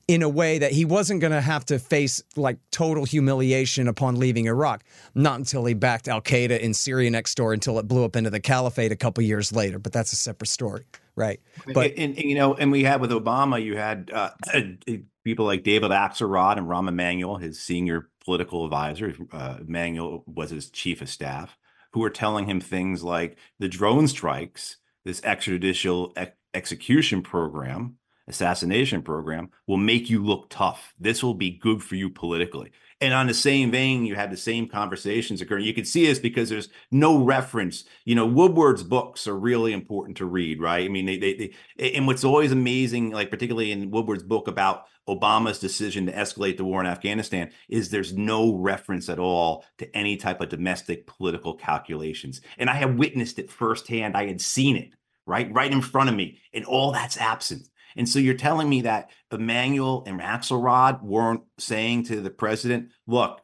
in 0.08 0.22
a 0.22 0.28
way 0.28 0.58
that 0.58 0.70
he 0.70 0.84
wasn't 0.84 1.20
going 1.20 1.32
to 1.32 1.40
have 1.40 1.64
to 1.64 1.78
face 1.78 2.22
like 2.36 2.58
total 2.70 3.04
humiliation 3.04 3.88
upon 3.88 4.16
leaving 4.16 4.46
Iraq. 4.46 4.84
Not 5.14 5.38
until 5.38 5.64
he 5.64 5.74
backed 5.74 6.06
Al 6.06 6.20
Qaeda 6.20 6.58
in 6.60 6.74
Syria 6.74 7.10
next 7.10 7.34
door 7.34 7.52
until 7.52 7.78
it 7.78 7.88
blew 7.88 8.04
up 8.04 8.14
into 8.14 8.30
the 8.30 8.40
caliphate 8.40 8.92
a 8.92 8.96
couple 8.96 9.24
years 9.24 9.52
later. 9.52 9.78
But 9.78 9.92
that's 9.92 10.12
a 10.12 10.16
separate 10.16 10.48
story, 10.48 10.84
right? 11.16 11.40
But 11.74 11.92
and, 11.96 12.16
and, 12.16 12.18
you 12.18 12.36
know, 12.36 12.54
and 12.54 12.70
we 12.70 12.84
had 12.84 13.00
with 13.00 13.10
Obama, 13.10 13.62
you 13.62 13.76
had 13.76 14.10
uh, 14.14 14.30
people 15.24 15.44
like 15.44 15.64
David 15.64 15.90
Axelrod 15.90 16.56
and 16.56 16.68
Rahm 16.68 16.88
Emanuel, 16.88 17.38
his 17.38 17.60
senior 17.60 18.08
political 18.24 18.64
advisor. 18.64 19.12
Uh, 19.32 19.58
Emanuel 19.60 20.22
was 20.26 20.50
his 20.50 20.70
chief 20.70 21.02
of 21.02 21.08
staff, 21.08 21.58
who 21.92 22.00
were 22.00 22.10
telling 22.10 22.46
him 22.46 22.60
things 22.60 23.02
like 23.02 23.36
the 23.58 23.68
drone 23.68 24.06
strikes, 24.06 24.76
this 25.04 25.20
extrajudicial 25.22 26.12
ex- 26.14 26.36
execution 26.54 27.22
program, 27.22 27.96
assassination 28.28 29.02
program, 29.02 29.50
will 29.66 29.76
make 29.76 30.10
you 30.10 30.24
look 30.24 30.48
tough. 30.50 30.94
This 30.98 31.22
will 31.22 31.34
be 31.34 31.50
good 31.50 31.82
for 31.82 31.94
you 31.94 32.10
politically. 32.10 32.72
And 33.00 33.12
on 33.12 33.26
the 33.26 33.34
same 33.34 33.70
vein, 33.70 34.06
you 34.06 34.14
had 34.14 34.30
the 34.30 34.38
same 34.38 34.68
conversations 34.68 35.42
occurring. 35.42 35.66
You 35.66 35.74
can 35.74 35.84
see 35.84 36.06
this 36.06 36.18
because 36.18 36.48
there's 36.48 36.70
no 36.90 37.18
reference. 37.18 37.84
You 38.06 38.14
know, 38.14 38.24
Woodward's 38.24 38.82
books 38.82 39.26
are 39.26 39.38
really 39.38 39.74
important 39.74 40.16
to 40.16 40.24
read, 40.24 40.60
right? 40.60 40.84
I 40.84 40.88
mean, 40.88 41.04
they, 41.04 41.18
they, 41.18 41.52
they, 41.76 41.92
and 41.92 42.06
what's 42.06 42.24
always 42.24 42.52
amazing, 42.52 43.10
like 43.10 43.30
particularly 43.30 43.70
in 43.70 43.90
Woodward's 43.90 44.22
book 44.22 44.48
about 44.48 44.86
Obama's 45.08 45.58
decision 45.58 46.06
to 46.06 46.12
escalate 46.12 46.56
the 46.56 46.64
war 46.64 46.80
in 46.80 46.86
Afghanistan, 46.86 47.50
is 47.68 47.90
there's 47.90 48.14
no 48.14 48.54
reference 48.54 49.10
at 49.10 49.18
all 49.18 49.66
to 49.76 49.94
any 49.94 50.16
type 50.16 50.40
of 50.40 50.48
domestic 50.48 51.06
political 51.06 51.54
calculations. 51.54 52.40
And 52.56 52.70
I 52.70 52.74
have 52.74 52.96
witnessed 52.96 53.38
it 53.38 53.50
firsthand. 53.50 54.16
I 54.16 54.26
had 54.26 54.40
seen 54.40 54.74
it 54.74 54.94
right, 55.26 55.52
right 55.52 55.70
in 55.70 55.82
front 55.82 56.08
of 56.08 56.16
me, 56.16 56.38
and 56.54 56.64
all 56.64 56.92
that's 56.92 57.18
absent. 57.18 57.68
And 57.96 58.08
so 58.08 58.18
you're 58.18 58.34
telling 58.34 58.68
me 58.68 58.82
that 58.82 59.10
Emanuel 59.32 60.04
and 60.06 60.20
Axelrod 60.20 61.02
weren't 61.02 61.42
saying 61.58 62.04
to 62.04 62.20
the 62.20 62.30
president, 62.30 62.90
look, 63.06 63.40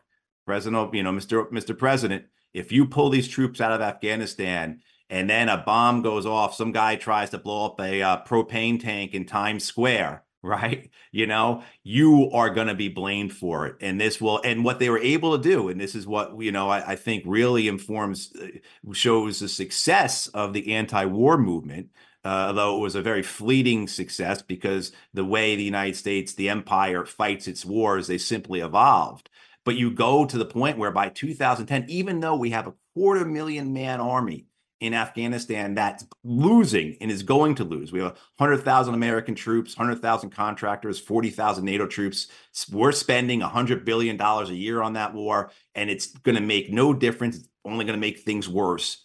President, 0.47 0.95
you 0.95 1.03
know, 1.03 1.13
Mr. 1.13 1.51
Mr. 1.51 1.77
President, 1.77 2.25
if 2.53 2.73
you 2.73 2.87
pull 2.87 3.11
these 3.11 3.29
troops 3.29 3.61
out 3.61 3.73
of 3.73 3.81
Afghanistan 3.81 4.81
and 5.09 5.29
then 5.29 5.49
a 5.49 5.59
bomb 5.59 6.03
goes 6.03 6.27
off, 6.27 6.55
some 6.55 6.73
guy 6.73 6.97
tries 6.97 7.31
to 7.31 7.39
blow 7.39 7.67
up 7.67 7.81
a 7.81 8.03
uh, 8.03 8.25
propane 8.25 8.81
tank 8.81 9.15
in 9.15 9.25
Times 9.25 9.65
Square, 9.65 10.25
right? 10.43 10.91
You 11.13 11.27
know, 11.27 11.63
you 11.85 12.31
are 12.33 12.51
going 12.51 12.67
to 12.67 12.75
be 12.75 12.89
blamed 12.89 13.33
for 13.33 13.67
it. 13.67 13.77
And 13.81 14.01
this 14.01 14.21
will, 14.21 14.41
and 14.43 14.65
what 14.65 14.79
they 14.79 14.91
were 14.91 14.99
able 14.99 15.37
to 15.37 15.43
do, 15.43 15.69
and 15.69 15.81
this 15.81 15.95
is 15.95 16.07
what, 16.07 16.41
you 16.41 16.51
know, 16.51 16.69
I, 16.69 16.93
I 16.93 16.97
think 16.97 17.25
really 17.27 17.69
informs, 17.69 18.33
uh, 18.35 18.93
shows 18.93 19.39
the 19.39 19.49
success 19.49 20.27
of 20.29 20.53
the 20.53 20.75
anti 20.75 21.05
war 21.05 21.39
movement. 21.39 21.91
Uh, 22.25 22.47
although 22.49 22.77
it 22.77 22.81
was 22.81 22.95
a 22.95 23.03
very 23.03 23.23
fleeting 23.23 23.89
success 23.89 24.43
because 24.43 24.93
the 25.13 25.25
way 25.25 25.57
the 25.57 25.65
United 25.65 25.97
States, 25.97 26.35
the 26.35 26.49
empire 26.49 27.05
fights 27.05 27.49
its 27.49 27.65
wars, 27.65 28.07
they 28.07 28.19
simply 28.19 28.61
evolved. 28.61 29.29
But 29.65 29.77
you 29.77 29.91
go 29.91 30.25
to 30.27 30.39
the 30.39 30.45
point 30.45 30.79
where 30.79 30.91
by 30.91 31.09
2010, 31.09 31.87
even 31.89 32.21
though 32.21 32.37
we 32.37 32.51
have 32.51 32.67
a 32.67 32.75
quarter 32.95 33.25
million 33.25 33.73
man 33.73 34.01
army 34.01 34.47
in 34.83 34.95
Afghanistan 34.95 35.75
that's 35.75 36.05
losing 36.25 36.97
and 37.01 37.09
is 37.09 37.23
going 37.23 37.55
to 37.55 37.63
lose. 37.63 37.93
We 37.93 38.01
have 38.01 38.19
100,000 38.39 38.95
American 38.95 39.37
troops, 39.37 39.79
100,000 39.79 40.31
contractors, 40.31 40.99
40,000 40.99 41.65
NATO 41.65 41.87
troops. 41.87 42.27
We're 42.71 42.91
spending 42.91 43.41
$100 43.41 43.85
billion 43.85 44.21
a 44.21 44.45
year 44.47 44.83
on 44.83 44.95
that 44.95 45.15
war, 45.15 45.53
and 45.77 45.89
it's 45.89 46.09
going 46.09 46.35
to 46.35 46.41
make 46.41 46.73
no 46.73 46.93
difference. 46.93 47.37
It's 47.37 47.49
only 47.65 47.85
going 47.85 47.97
to 47.97 48.01
make 48.01 48.21
things 48.21 48.49
worse. 48.49 49.05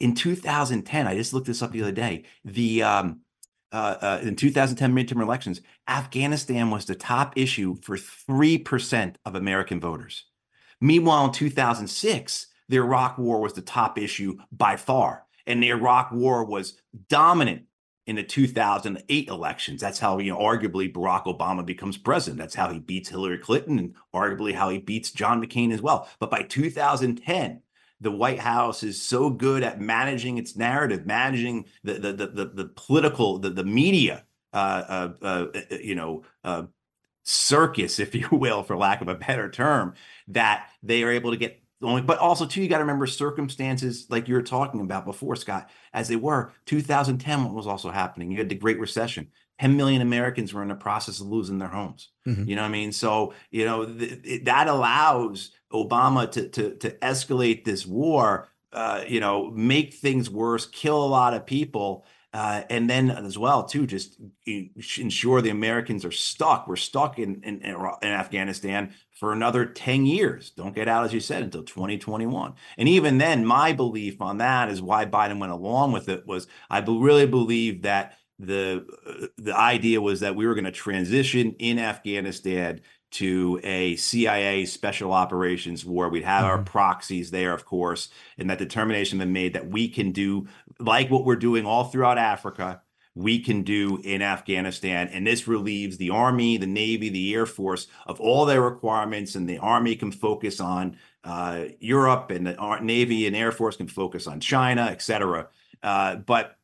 In 0.00 0.14
2010, 0.14 1.06
I 1.06 1.14
just 1.14 1.32
looked 1.32 1.46
this 1.46 1.62
up 1.62 1.72
the 1.72 1.82
other 1.82 1.92
day, 1.92 2.24
the 2.44 2.82
um, 2.82 3.20
uh, 3.74 3.96
uh, 4.00 4.20
in 4.22 4.36
2010 4.36 4.94
midterm 4.94 5.20
elections, 5.20 5.60
Afghanistan 5.88 6.70
was 6.70 6.84
the 6.84 6.94
top 6.94 7.36
issue 7.36 7.74
for 7.82 7.96
3% 7.96 9.16
of 9.24 9.34
American 9.34 9.80
voters. 9.80 10.26
Meanwhile, 10.80 11.24
in 11.26 11.32
2006, 11.32 12.46
the 12.68 12.76
Iraq 12.76 13.18
war 13.18 13.40
was 13.40 13.54
the 13.54 13.62
top 13.62 13.98
issue 13.98 14.38
by 14.52 14.76
far. 14.76 15.24
And 15.46 15.60
the 15.60 15.70
Iraq 15.70 16.12
war 16.12 16.44
was 16.44 16.80
dominant 17.08 17.64
in 18.06 18.14
the 18.14 18.22
2008 18.22 19.28
elections. 19.28 19.80
That's 19.80 19.98
how, 19.98 20.18
you 20.18 20.30
know, 20.30 20.38
arguably 20.38 20.92
Barack 20.92 21.24
Obama 21.24 21.66
becomes 21.66 21.96
president. 21.96 22.38
That's 22.38 22.54
how 22.54 22.70
he 22.70 22.78
beats 22.78 23.08
Hillary 23.08 23.38
Clinton 23.38 23.78
and 23.80 23.94
arguably 24.14 24.54
how 24.54 24.68
he 24.68 24.78
beats 24.78 25.10
John 25.10 25.44
McCain 25.44 25.72
as 25.72 25.82
well. 25.82 26.08
But 26.20 26.30
by 26.30 26.42
2010, 26.42 27.60
the 28.00 28.10
White 28.10 28.40
House 28.40 28.82
is 28.82 29.00
so 29.00 29.30
good 29.30 29.62
at 29.62 29.80
managing 29.80 30.38
its 30.38 30.56
narrative, 30.56 31.06
managing 31.06 31.66
the 31.82 31.94
the 31.94 32.12
the, 32.12 32.26
the, 32.26 32.44
the 32.46 32.64
political, 32.76 33.38
the, 33.38 33.50
the 33.50 33.64
media, 33.64 34.24
uh, 34.52 35.12
uh, 35.22 35.26
uh, 35.26 35.46
you 35.70 35.94
know, 35.94 36.24
uh, 36.44 36.64
circus, 37.24 37.98
if 37.98 38.14
you 38.14 38.28
will, 38.30 38.62
for 38.62 38.76
lack 38.76 39.00
of 39.00 39.08
a 39.08 39.14
better 39.14 39.50
term, 39.50 39.94
that 40.28 40.68
they 40.82 41.02
are 41.02 41.10
able 41.10 41.30
to 41.30 41.36
get 41.36 41.60
only, 41.82 42.02
but 42.02 42.18
also 42.18 42.46
too, 42.46 42.62
you 42.62 42.68
got 42.68 42.78
to 42.78 42.84
remember 42.84 43.06
circumstances 43.06 44.06
like 44.08 44.28
you 44.28 44.34
were 44.34 44.42
talking 44.42 44.80
about 44.80 45.04
before, 45.04 45.36
Scott, 45.36 45.70
as 45.92 46.08
they 46.08 46.16
were. 46.16 46.52
2010, 46.66 47.44
what 47.44 47.54
was 47.54 47.66
also 47.66 47.90
happening? 47.90 48.30
You 48.30 48.38
had 48.38 48.48
the 48.48 48.54
Great 48.54 48.78
Recession. 48.78 49.28
10 49.60 49.76
million 49.76 50.02
Americans 50.02 50.52
were 50.52 50.62
in 50.62 50.68
the 50.68 50.74
process 50.74 51.20
of 51.20 51.28
losing 51.28 51.58
their 51.58 51.68
homes. 51.68 52.10
Mm-hmm. 52.26 52.48
You 52.48 52.56
know 52.56 52.62
what 52.62 52.68
I 52.68 52.72
mean? 52.72 52.90
So, 52.90 53.34
you 53.50 53.64
know, 53.64 53.86
th- 53.86 54.20
it, 54.24 54.44
that 54.46 54.66
allows 54.66 55.52
Obama 55.74 56.30
to, 56.30 56.48
to, 56.48 56.74
to 56.76 56.90
escalate 56.98 57.64
this 57.64 57.84
war, 57.84 58.48
uh, 58.72 59.04
you 59.06 59.20
know, 59.20 59.50
make 59.50 59.94
things 59.94 60.30
worse, 60.30 60.66
kill 60.66 61.02
a 61.02 61.06
lot 61.06 61.34
of 61.34 61.44
people. 61.44 62.06
Uh, 62.32 62.62
and 62.68 62.90
then 62.90 63.10
as 63.10 63.38
well 63.38 63.62
too, 63.62 63.86
just 63.86 64.18
ensure 64.44 65.40
the 65.40 65.50
Americans 65.50 66.04
are 66.04 66.10
stuck. 66.10 66.66
We're 66.66 66.74
stuck 66.74 67.18
in, 67.20 67.40
in, 67.44 67.60
in 67.60 68.08
Afghanistan 68.08 68.92
for 69.12 69.32
another 69.32 69.66
10 69.66 70.04
years. 70.04 70.50
Don't 70.50 70.74
get 70.74 70.88
out, 70.88 71.04
as 71.04 71.12
you 71.12 71.20
said, 71.20 71.44
until 71.44 71.62
2021. 71.62 72.54
And 72.76 72.88
even 72.88 73.18
then, 73.18 73.46
my 73.46 73.72
belief 73.72 74.20
on 74.20 74.38
that 74.38 74.68
is 74.68 74.82
why 74.82 75.06
Biden 75.06 75.38
went 75.38 75.52
along 75.52 75.92
with 75.92 76.08
it 76.08 76.26
was 76.26 76.48
I 76.68 76.80
really 76.80 77.26
believe 77.26 77.82
that 77.82 78.18
the 78.40 78.84
uh, 79.06 79.26
the 79.36 79.56
idea 79.56 80.00
was 80.00 80.18
that 80.20 80.34
we 80.34 80.46
were 80.46 80.54
going 80.54 80.64
to 80.64 80.72
transition 80.72 81.54
in 81.60 81.78
Afghanistan 81.78 82.80
to 83.14 83.60
a 83.62 83.94
CIA 83.96 84.64
special 84.66 85.12
operations 85.12 85.84
war. 85.84 86.08
We'd 86.08 86.24
have 86.24 86.42
mm-hmm. 86.42 86.50
our 86.50 86.62
proxies 86.62 87.30
there, 87.30 87.52
of 87.52 87.64
course, 87.64 88.08
and 88.38 88.50
that 88.50 88.58
determination 88.58 89.18
been 89.18 89.32
made 89.32 89.54
that 89.54 89.68
we 89.68 89.88
can 89.88 90.10
do 90.10 90.48
like 90.80 91.10
what 91.10 91.24
we're 91.24 91.36
doing 91.36 91.64
all 91.64 91.84
throughout 91.84 92.18
Africa. 92.18 92.82
We 93.14 93.38
can 93.38 93.62
do 93.62 94.00
in 94.02 94.20
Afghanistan. 94.20 95.08
And 95.12 95.24
this 95.24 95.46
relieves 95.46 95.96
the 95.96 96.10
Army, 96.10 96.56
the 96.56 96.66
Navy, 96.66 97.08
the 97.08 97.32
Air 97.32 97.46
Force 97.46 97.86
of 98.06 98.20
all 98.20 98.44
their 98.46 98.62
requirements, 98.62 99.36
and 99.36 99.48
the 99.48 99.58
Army 99.58 99.94
can 99.94 100.10
focus 100.10 100.60
on 100.60 100.96
uh, 101.22 101.66
Europe, 101.78 102.32
and 102.32 102.48
the 102.48 102.78
Navy 102.82 103.28
and 103.28 103.36
Air 103.36 103.52
Force 103.52 103.76
can 103.76 103.86
focus 103.86 104.26
on 104.26 104.40
China, 104.40 104.88
et 104.90 105.00
cetera. 105.00 105.48
Uh, 105.84 106.16
but 106.16 106.58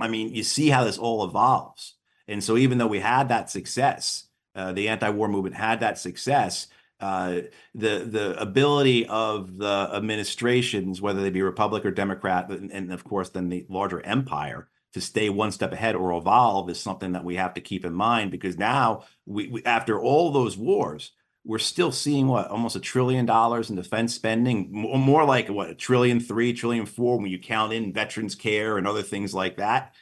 I 0.00 0.08
mean, 0.08 0.34
you 0.34 0.42
see 0.42 0.68
how 0.68 0.82
this 0.82 0.98
all 0.98 1.22
evolves. 1.22 1.94
And 2.26 2.42
so, 2.42 2.56
even 2.56 2.78
though 2.78 2.88
we 2.88 3.00
had 3.00 3.28
that 3.28 3.50
success, 3.50 4.26
uh, 4.54 4.72
the 4.72 4.88
anti-war 4.88 5.28
movement 5.28 5.54
had 5.54 5.80
that 5.80 5.98
success. 5.98 6.66
Uh, 7.00 7.40
the 7.74 8.04
the 8.06 8.38
ability 8.38 9.06
of 9.06 9.56
the 9.56 9.90
administrations, 9.94 11.00
whether 11.00 11.22
they 11.22 11.30
be 11.30 11.40
Republic 11.40 11.84
or 11.86 11.90
Democrat, 11.90 12.50
and, 12.50 12.70
and, 12.70 12.92
of 12.92 13.04
course 13.04 13.30
then 13.30 13.48
the 13.48 13.64
larger 13.70 14.02
empire, 14.02 14.68
to 14.92 15.00
stay 15.00 15.30
one 15.30 15.50
step 15.50 15.72
ahead 15.72 15.94
or 15.94 16.12
evolve 16.12 16.68
is 16.68 16.78
something 16.78 17.12
that 17.12 17.24
we 17.24 17.36
have 17.36 17.54
to 17.54 17.60
keep 17.60 17.84
in 17.86 17.94
mind 17.94 18.30
because 18.30 18.58
now 18.58 19.04
we, 19.24 19.48
we 19.48 19.64
after 19.64 19.98
all 19.98 20.30
those 20.30 20.58
wars, 20.58 21.12
we're 21.44 21.58
still 21.58 21.90
seeing 21.92 22.26
what 22.26 22.48
almost 22.48 22.76
a 22.76 22.80
trillion 22.80 23.24
dollars 23.24 23.70
in 23.70 23.76
defense 23.76 24.14
spending, 24.14 24.68
more 24.70 25.24
like 25.24 25.48
what 25.48 25.70
a 25.70 25.74
trillion 25.74 26.20
three, 26.20 26.52
trillion 26.52 26.84
four 26.84 27.18
when 27.18 27.30
you 27.30 27.38
count 27.38 27.72
in 27.72 27.92
veterans 27.92 28.34
care 28.34 28.76
and 28.76 28.86
other 28.86 29.02
things 29.02 29.32
like 29.32 29.56
that. 29.56 29.94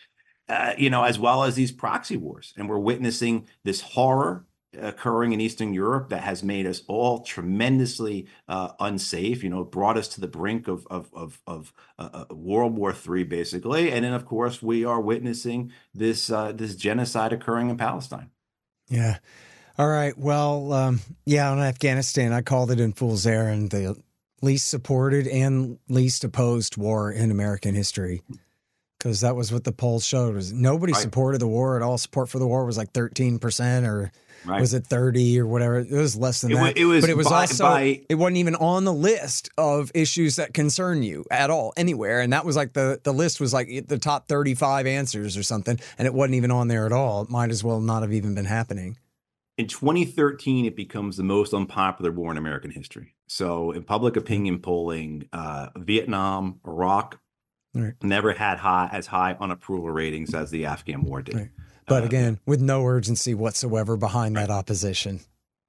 Uh, 0.49 0.73
you 0.79 0.89
know, 0.89 1.05
as 1.05 1.19
well 1.19 1.45
as 1.45 1.57
these 1.57 1.71
proxy 1.71 2.17
wars, 2.17 2.55
and 2.57 2.69
we're 2.69 2.79
witnessing 2.79 3.47
this 3.65 3.83
horror 3.83 4.47
occurring 4.75 5.33
in 5.33 5.41
Eastern 5.41 5.73
Europe 5.73 6.11
that 6.11 6.23
has 6.23 6.43
made 6.43 6.67
us 6.67 6.83
all 6.89 7.21
tremendously 7.21 8.27
uh, 8.49 8.71
unsafe. 8.81 9.43
You 9.43 9.51
know, 9.51 9.65
brought 9.65 9.99
us 9.99 10.09
to 10.09 10.21
the 10.21 10.29
brink 10.29 10.69
of 10.69 10.87
of 10.89 11.11
of, 11.13 11.41
of 11.47 11.73
uh, 11.99 12.25
World 12.31 12.77
War 12.77 12.95
III, 12.95 13.25
basically, 13.25 13.91
and 13.93 14.05
then 14.05 14.15
of 14.15 14.25
course 14.25 14.63
we 14.63 14.85
are 14.85 15.01
witnessing 15.01 15.73
this 15.95 16.31
uh, 16.31 16.53
this 16.53 16.77
genocide 16.77 17.33
occurring 17.33 17.71
in 17.71 17.77
Palestine. 17.77 18.31
Yeah. 18.89 19.19
All 19.79 19.89
right. 19.89 20.17
Well, 20.19 20.73
um, 20.73 21.01
yeah, 21.25 21.51
on 21.51 21.61
Afghanistan, 21.61 22.33
I 22.33 22.43
called 22.43 22.71
it 22.71 22.81
in 22.81 22.93
Fool's 22.93 23.27
Errand 23.27 23.71
the 23.71 24.03
least 24.43 24.69
supported 24.69 25.29
and 25.29 25.79
least 25.89 26.25
opposed 26.25 26.77
war 26.77 27.13
in 27.13 27.31
American 27.31 27.75
history 27.75 28.23
because 28.99 29.21
that 29.21 29.37
was 29.37 29.53
what 29.53 29.65
the 29.65 29.73
polls 29.73 30.05
showed 30.05 30.35
was 30.35 30.53
nobody 30.53 30.93
right. 30.93 31.03
supported 31.03 31.41
the 31.41 31.49
war 31.49 31.77
at 31.77 31.83
all 31.83 31.99
support 31.99 32.29
for 32.29 32.39
the 32.39 32.47
war 32.47 32.65
was 32.65 32.77
like 32.77 32.93
13% 32.93 33.87
or 33.87 34.11
Right. 34.45 34.61
Was 34.61 34.75
it 34.75 34.87
30 34.87 35.41
or 35.41 35.47
whatever? 35.47 35.79
It 35.79 35.91
was 35.91 36.17
less 36.17 36.41
than 36.41 36.53
it, 36.53 36.55
that. 36.55 36.79
It 36.79 36.85
was, 36.85 37.03
but 37.03 37.11
it 37.11 37.17
was 37.17 37.29
by, 37.29 37.41
also, 37.41 37.65
by, 37.65 38.03
it 38.09 38.15
wasn't 38.15 38.39
even 38.39 38.55
on 38.55 38.85
the 38.85 38.93
list 38.93 39.51
of 39.59 39.91
issues 39.95 40.37
that 40.37 40.55
concern 40.55 41.03
you 41.03 41.25
at 41.31 41.51
all, 41.51 41.73
anywhere. 41.77 42.21
And 42.21 42.33
that 42.33 42.45
was 42.45 42.57
like 42.57 42.73
the, 42.73 43.01
the 43.03 43.13
list 43.13 43.41
was 43.41 43.53
like 43.53 43.87
the 43.89 43.99
top 43.99 44.29
35 44.29 44.87
answers 44.87 45.37
or 45.37 45.43
something. 45.43 45.79
And 45.99 46.07
it 46.07 46.15
wasn't 46.15 46.37
even 46.37 46.51
on 46.51 46.69
there 46.69 46.87
at 46.87 46.93
all. 46.93 47.23
It 47.23 47.31
might 47.31 47.51
as 47.51 47.65
well 47.65 47.81
not 47.81 48.03
have 48.03 48.13
even 48.13 48.35
been 48.35 48.45
happening. 48.45 48.97
In 49.57 49.67
2013, 49.67 50.67
it 50.67 50.77
becomes 50.77 51.17
the 51.17 51.25
most 51.25 51.53
unpopular 51.53 52.13
war 52.13 52.31
in 52.31 52.39
American 52.39 52.71
history. 52.71 53.15
So, 53.27 53.73
in 53.73 53.83
public 53.83 54.17
opinion 54.17 54.61
polling, 54.61 55.29
uh, 55.33 55.71
Vietnam, 55.77 56.61
Iraq, 56.65 57.21
right. 57.75 57.95
never 58.03 58.33
had 58.33 58.59
high 58.59 58.89
as 58.93 59.07
high 59.07 59.37
on 59.39 59.51
approval 59.51 59.91
ratings 59.91 60.35
as 60.35 60.51
the 60.51 60.67
Afghan 60.67 61.03
war 61.03 61.23
did. 61.23 61.35
Right. 61.35 61.51
But 61.87 62.03
uh, 62.03 62.07
again, 62.07 62.41
with 62.47 62.61
no 62.61 62.85
urgency 62.85 63.35
whatsoever 63.35 63.97
behind 63.97 64.37
right. 64.37 64.47
that 64.47 64.53
opposition. 64.53 65.21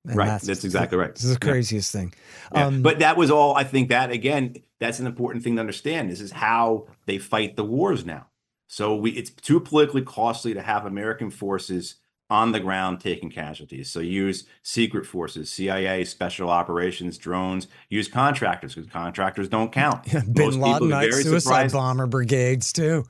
And 0.06 0.16
right. 0.16 0.28
That's, 0.28 0.48
that's, 0.48 0.64
exactly 0.64 0.98
right. 0.98 1.14
This 1.14 1.26
is 1.26 1.34
the 1.34 1.40
craziest 1.40 1.94
yeah. 1.94 2.00
thing. 2.02 2.14
Yeah. 2.54 2.66
Um, 2.68 2.82
but 2.82 3.00
that 3.00 3.18
was 3.18 3.32
all, 3.32 3.56
I 3.56 3.64
think 3.64 3.90
that, 3.90 4.12
again, 4.12 4.56
that's 4.80 5.00
an 5.00 5.08
important 5.08 5.44
thing 5.44 5.56
to 5.56 5.60
understand. 5.60 6.10
This 6.10 6.22
is 6.22 6.32
how 6.32 6.88
they 7.06 7.18
fight 7.18 7.56
the 7.56 7.66
wars 7.66 8.06
now. 8.06 8.28
So 8.68 8.96
we, 8.96 9.12
it's 9.12 9.30
too 9.30 9.60
politically 9.60 10.04
costly 10.04 10.54
to 10.54 10.62
have 10.62 10.86
American 10.86 11.32
forces 11.32 11.96
on 12.30 12.52
the 12.52 12.60
ground 12.60 13.00
taking 13.00 13.30
casualties. 13.30 13.90
So 13.90 14.00
use 14.00 14.46
secret 14.62 15.06
forces, 15.06 15.52
CIA, 15.52 16.06
special 16.06 16.50
operations, 16.50 17.18
drones, 17.18 17.68
use 17.90 18.08
contractors 18.08 18.76
because 18.76 18.90
contractors 18.92 19.50
don't 19.50 19.70
mm, 19.70 19.74
count. 19.74 20.08
Yeah, 20.14 20.22
Bin 20.32 20.60
Laden 20.60 21.12
suicide 21.12 21.42
surprised. 21.42 21.74
bomber 21.74 22.08
brigades 22.08 22.72
too. 22.72 23.06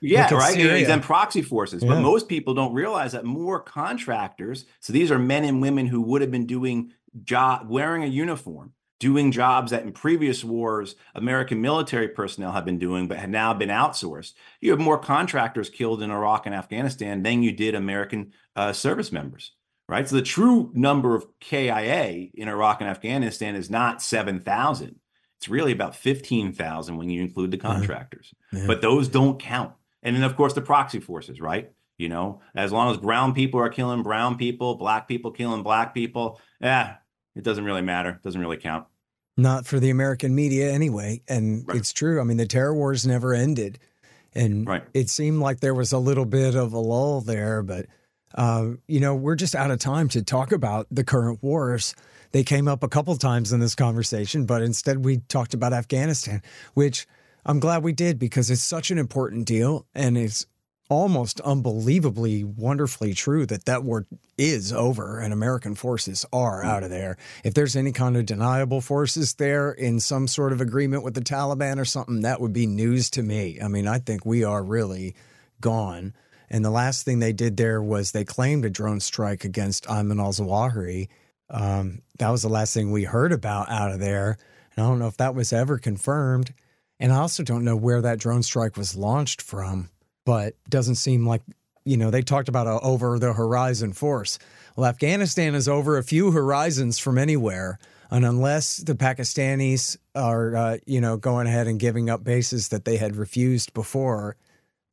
Yeah, 0.00 0.32
right. 0.34 0.58
And 0.58 0.86
then 0.86 1.00
proxy 1.00 1.40
forces. 1.40 1.82
Yeah. 1.82 1.90
But 1.90 2.00
most 2.00 2.28
people 2.28 2.52
don't 2.52 2.74
realize 2.74 3.12
that 3.12 3.24
more 3.24 3.58
contractors, 3.60 4.66
so 4.80 4.92
these 4.92 5.10
are 5.10 5.18
men 5.18 5.44
and 5.44 5.62
women 5.62 5.86
who 5.86 6.02
would 6.02 6.20
have 6.20 6.30
been 6.30 6.46
doing 6.46 6.92
job 7.22 7.68
wearing 7.70 8.02
a 8.02 8.06
uniform, 8.06 8.74
doing 9.04 9.30
jobs 9.30 9.70
that 9.70 9.82
in 9.82 9.92
previous 9.92 10.42
wars 10.42 10.96
American 11.14 11.60
military 11.60 12.08
personnel 12.08 12.52
have 12.52 12.64
been 12.64 12.78
doing, 12.78 13.06
but 13.06 13.18
had 13.18 13.28
now 13.28 13.52
been 13.52 13.68
outsourced. 13.68 14.32
You 14.62 14.70
have 14.70 14.80
more 14.80 14.96
contractors 14.98 15.68
killed 15.68 16.02
in 16.02 16.10
Iraq 16.10 16.46
and 16.46 16.54
Afghanistan 16.54 17.22
than 17.22 17.42
you 17.42 17.52
did 17.52 17.74
American 17.74 18.32
uh, 18.56 18.72
service 18.72 19.12
members. 19.12 19.52
Right. 19.86 20.08
So 20.08 20.16
the 20.16 20.22
true 20.22 20.70
number 20.72 21.14
of 21.14 21.26
KIA 21.38 22.28
in 22.32 22.48
Iraq 22.48 22.80
and 22.80 22.88
Afghanistan 22.88 23.56
is 23.56 23.68
not 23.68 24.00
7,000. 24.00 24.98
It's 25.36 25.48
really 25.50 25.72
about 25.72 25.96
15,000 25.96 26.96
when 26.96 27.10
you 27.10 27.20
include 27.20 27.50
the 27.50 27.58
contractors. 27.58 28.32
Yeah. 28.54 28.66
But 28.66 28.80
those 28.80 29.08
don't 29.08 29.38
count. 29.38 29.74
And 30.02 30.16
then, 30.16 30.22
of 30.22 30.34
course, 30.36 30.54
the 30.54 30.62
proxy 30.62 31.00
forces, 31.00 31.42
right? 31.42 31.70
You 31.98 32.08
know, 32.08 32.40
as 32.54 32.72
long 32.72 32.90
as 32.90 32.96
brown 32.96 33.34
people 33.34 33.60
are 33.60 33.68
killing 33.68 34.02
brown 34.02 34.38
people, 34.38 34.76
black 34.76 35.06
people 35.06 35.30
killing 35.30 35.62
black 35.62 35.92
people, 35.92 36.40
yeah, 36.62 36.96
it 37.36 37.44
doesn't 37.44 37.64
really 37.64 37.82
matter. 37.82 38.08
It 38.08 38.22
doesn't 38.22 38.40
really 38.40 38.56
count. 38.56 38.86
Not 39.36 39.66
for 39.66 39.80
the 39.80 39.90
American 39.90 40.34
media 40.34 40.70
anyway. 40.70 41.22
And 41.28 41.66
right. 41.66 41.76
it's 41.76 41.92
true. 41.92 42.20
I 42.20 42.24
mean, 42.24 42.36
the 42.36 42.46
terror 42.46 42.74
wars 42.74 43.06
never 43.06 43.34
ended. 43.34 43.78
And 44.34 44.66
right. 44.66 44.84
it 44.94 45.08
seemed 45.08 45.40
like 45.40 45.60
there 45.60 45.74
was 45.74 45.92
a 45.92 45.98
little 45.98 46.24
bit 46.24 46.54
of 46.54 46.72
a 46.72 46.78
lull 46.78 47.20
there, 47.20 47.62
but 47.62 47.86
uh, 48.34 48.70
you 48.88 48.98
know, 49.00 49.14
we're 49.14 49.36
just 49.36 49.54
out 49.54 49.70
of 49.70 49.78
time 49.78 50.08
to 50.08 50.22
talk 50.22 50.52
about 50.52 50.86
the 50.90 51.04
current 51.04 51.42
wars. 51.42 51.94
They 52.32 52.42
came 52.42 52.66
up 52.66 52.82
a 52.82 52.88
couple 52.88 53.14
times 53.16 53.52
in 53.52 53.60
this 53.60 53.76
conversation, 53.76 54.44
but 54.44 54.60
instead 54.60 55.04
we 55.04 55.18
talked 55.18 55.54
about 55.54 55.72
Afghanistan, 55.72 56.42
which 56.74 57.06
I'm 57.46 57.60
glad 57.60 57.84
we 57.84 57.92
did 57.92 58.18
because 58.18 58.50
it's 58.50 58.62
such 58.62 58.90
an 58.90 58.98
important 58.98 59.46
deal 59.46 59.86
and 59.94 60.18
it's 60.18 60.46
almost 60.90 61.40
unbelievably 61.40 62.44
wonderfully 62.44 63.14
true 63.14 63.46
that 63.46 63.64
that 63.64 63.82
war 63.82 64.06
is 64.36 64.72
over 64.72 65.18
and 65.18 65.32
American 65.32 65.74
forces 65.74 66.26
are 66.32 66.62
out 66.62 66.82
of 66.82 66.90
there. 66.90 67.16
If 67.42 67.54
there's 67.54 67.76
any 67.76 67.92
kind 67.92 68.16
of 68.16 68.26
deniable 68.26 68.80
forces 68.80 69.34
there 69.34 69.72
in 69.72 70.00
some 70.00 70.28
sort 70.28 70.52
of 70.52 70.60
agreement 70.60 71.02
with 71.02 71.14
the 71.14 71.20
Taliban 71.20 71.78
or 71.78 71.84
something, 71.84 72.20
that 72.20 72.40
would 72.40 72.52
be 72.52 72.66
news 72.66 73.08
to 73.10 73.22
me. 73.22 73.58
I 73.62 73.68
mean, 73.68 73.88
I 73.88 73.98
think 73.98 74.26
we 74.26 74.44
are 74.44 74.62
really 74.62 75.14
gone. 75.60 76.12
And 76.50 76.64
the 76.64 76.70
last 76.70 77.04
thing 77.04 77.18
they 77.18 77.32
did 77.32 77.56
there 77.56 77.82
was 77.82 78.12
they 78.12 78.24
claimed 78.24 78.64
a 78.64 78.70
drone 78.70 79.00
strike 79.00 79.44
against 79.44 79.86
Ayman 79.86 80.20
al 80.20 80.32
Zawahiri. 80.32 81.08
Um, 81.48 82.02
that 82.18 82.30
was 82.30 82.42
the 82.42 82.48
last 82.48 82.74
thing 82.74 82.92
we 82.92 83.04
heard 83.04 83.32
about 83.32 83.70
out 83.70 83.90
of 83.90 84.00
there. 84.00 84.36
And 84.76 84.84
I 84.84 84.88
don't 84.88 84.98
know 84.98 85.08
if 85.08 85.16
that 85.16 85.34
was 85.34 85.52
ever 85.52 85.78
confirmed. 85.78 86.52
And 87.00 87.12
I 87.12 87.16
also 87.16 87.42
don't 87.42 87.64
know 87.64 87.76
where 87.76 88.02
that 88.02 88.18
drone 88.18 88.42
strike 88.42 88.76
was 88.76 88.96
launched 88.96 89.40
from 89.40 89.88
but 90.24 90.54
doesn't 90.68 90.96
seem 90.96 91.26
like 91.26 91.42
you 91.84 91.96
know 91.96 92.10
they 92.10 92.22
talked 92.22 92.48
about 92.48 92.66
a 92.66 92.80
over 92.80 93.18
the 93.18 93.32
horizon 93.32 93.92
force. 93.92 94.38
Well, 94.76 94.86
Afghanistan 94.86 95.54
is 95.54 95.68
over 95.68 95.98
a 95.98 96.02
few 96.02 96.32
horizons 96.32 96.98
from 96.98 97.18
anywhere, 97.18 97.78
and 98.10 98.24
unless 98.24 98.78
the 98.78 98.94
Pakistanis 98.94 99.96
are 100.14 100.56
uh, 100.56 100.76
you 100.86 101.00
know 101.00 101.16
going 101.16 101.46
ahead 101.46 101.66
and 101.66 101.78
giving 101.78 102.10
up 102.10 102.24
bases 102.24 102.68
that 102.68 102.84
they 102.84 102.96
had 102.96 103.16
refused 103.16 103.74
before, 103.74 104.36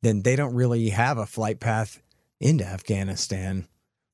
then 0.02 0.22
they 0.22 0.36
don't 0.36 0.54
really 0.54 0.90
have 0.90 1.18
a 1.18 1.26
flight 1.26 1.60
path 1.60 2.02
into 2.40 2.64
Afghanistan. 2.64 3.66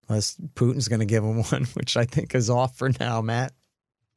Unless 0.09 0.37
Putin's 0.55 0.89
going 0.89 1.01
to 1.01 1.07
give 1.07 1.23
them 1.23 1.43
one, 1.51 1.65
which 1.75 1.97
I 1.97 2.05
think 2.05 2.35
is 2.35 2.49
off 2.49 2.77
for 2.77 2.91
now, 3.01 3.21
Matt. 3.21 3.53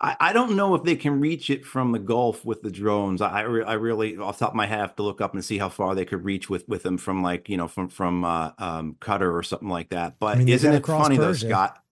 I, 0.02 0.16
I 0.20 0.34
don't 0.34 0.56
know 0.56 0.74
if 0.74 0.84
they 0.84 0.96
can 0.96 1.20
reach 1.20 1.52
it 1.52 1.64
from 1.64 1.92
the 1.92 2.00
Gulf 2.00 2.44
with 2.44 2.64
the 2.64 2.72
drones. 2.72 3.22
I, 3.22 3.42
re- 3.42 3.64
I 3.64 3.74
really, 3.74 4.18
off 4.18 4.40
top 4.40 4.50
of 4.50 4.56
my 4.56 4.66
head, 4.66 4.80
have 4.80 4.96
to 4.96 5.04
look 5.04 5.22
up 5.22 5.34
and 5.34 5.46
see 5.46 5.60
how 5.60 5.70
far 5.70 5.94
they 5.94 6.06
could 6.06 6.26
reach 6.26 6.50
with 6.50 6.68
with 6.68 6.82
them 6.82 6.98
from 6.98 7.22
like 7.22 7.48
you 7.50 7.58
know 7.58 7.68
from 7.68 7.88
from 7.88 8.26
uh, 8.26 8.52
um, 8.58 8.96
Qatar 9.00 9.32
or 9.32 9.44
something 9.44 9.70
like 9.70 9.90
that. 9.90 10.18
But 10.20 10.38
I 10.38 10.40
mean, 10.40 10.50
isn't 10.50 10.74
it 10.74 10.86
funny 10.86 11.18
Persia. 11.18 11.46
though, 11.46 11.52
Scott? 11.52 11.84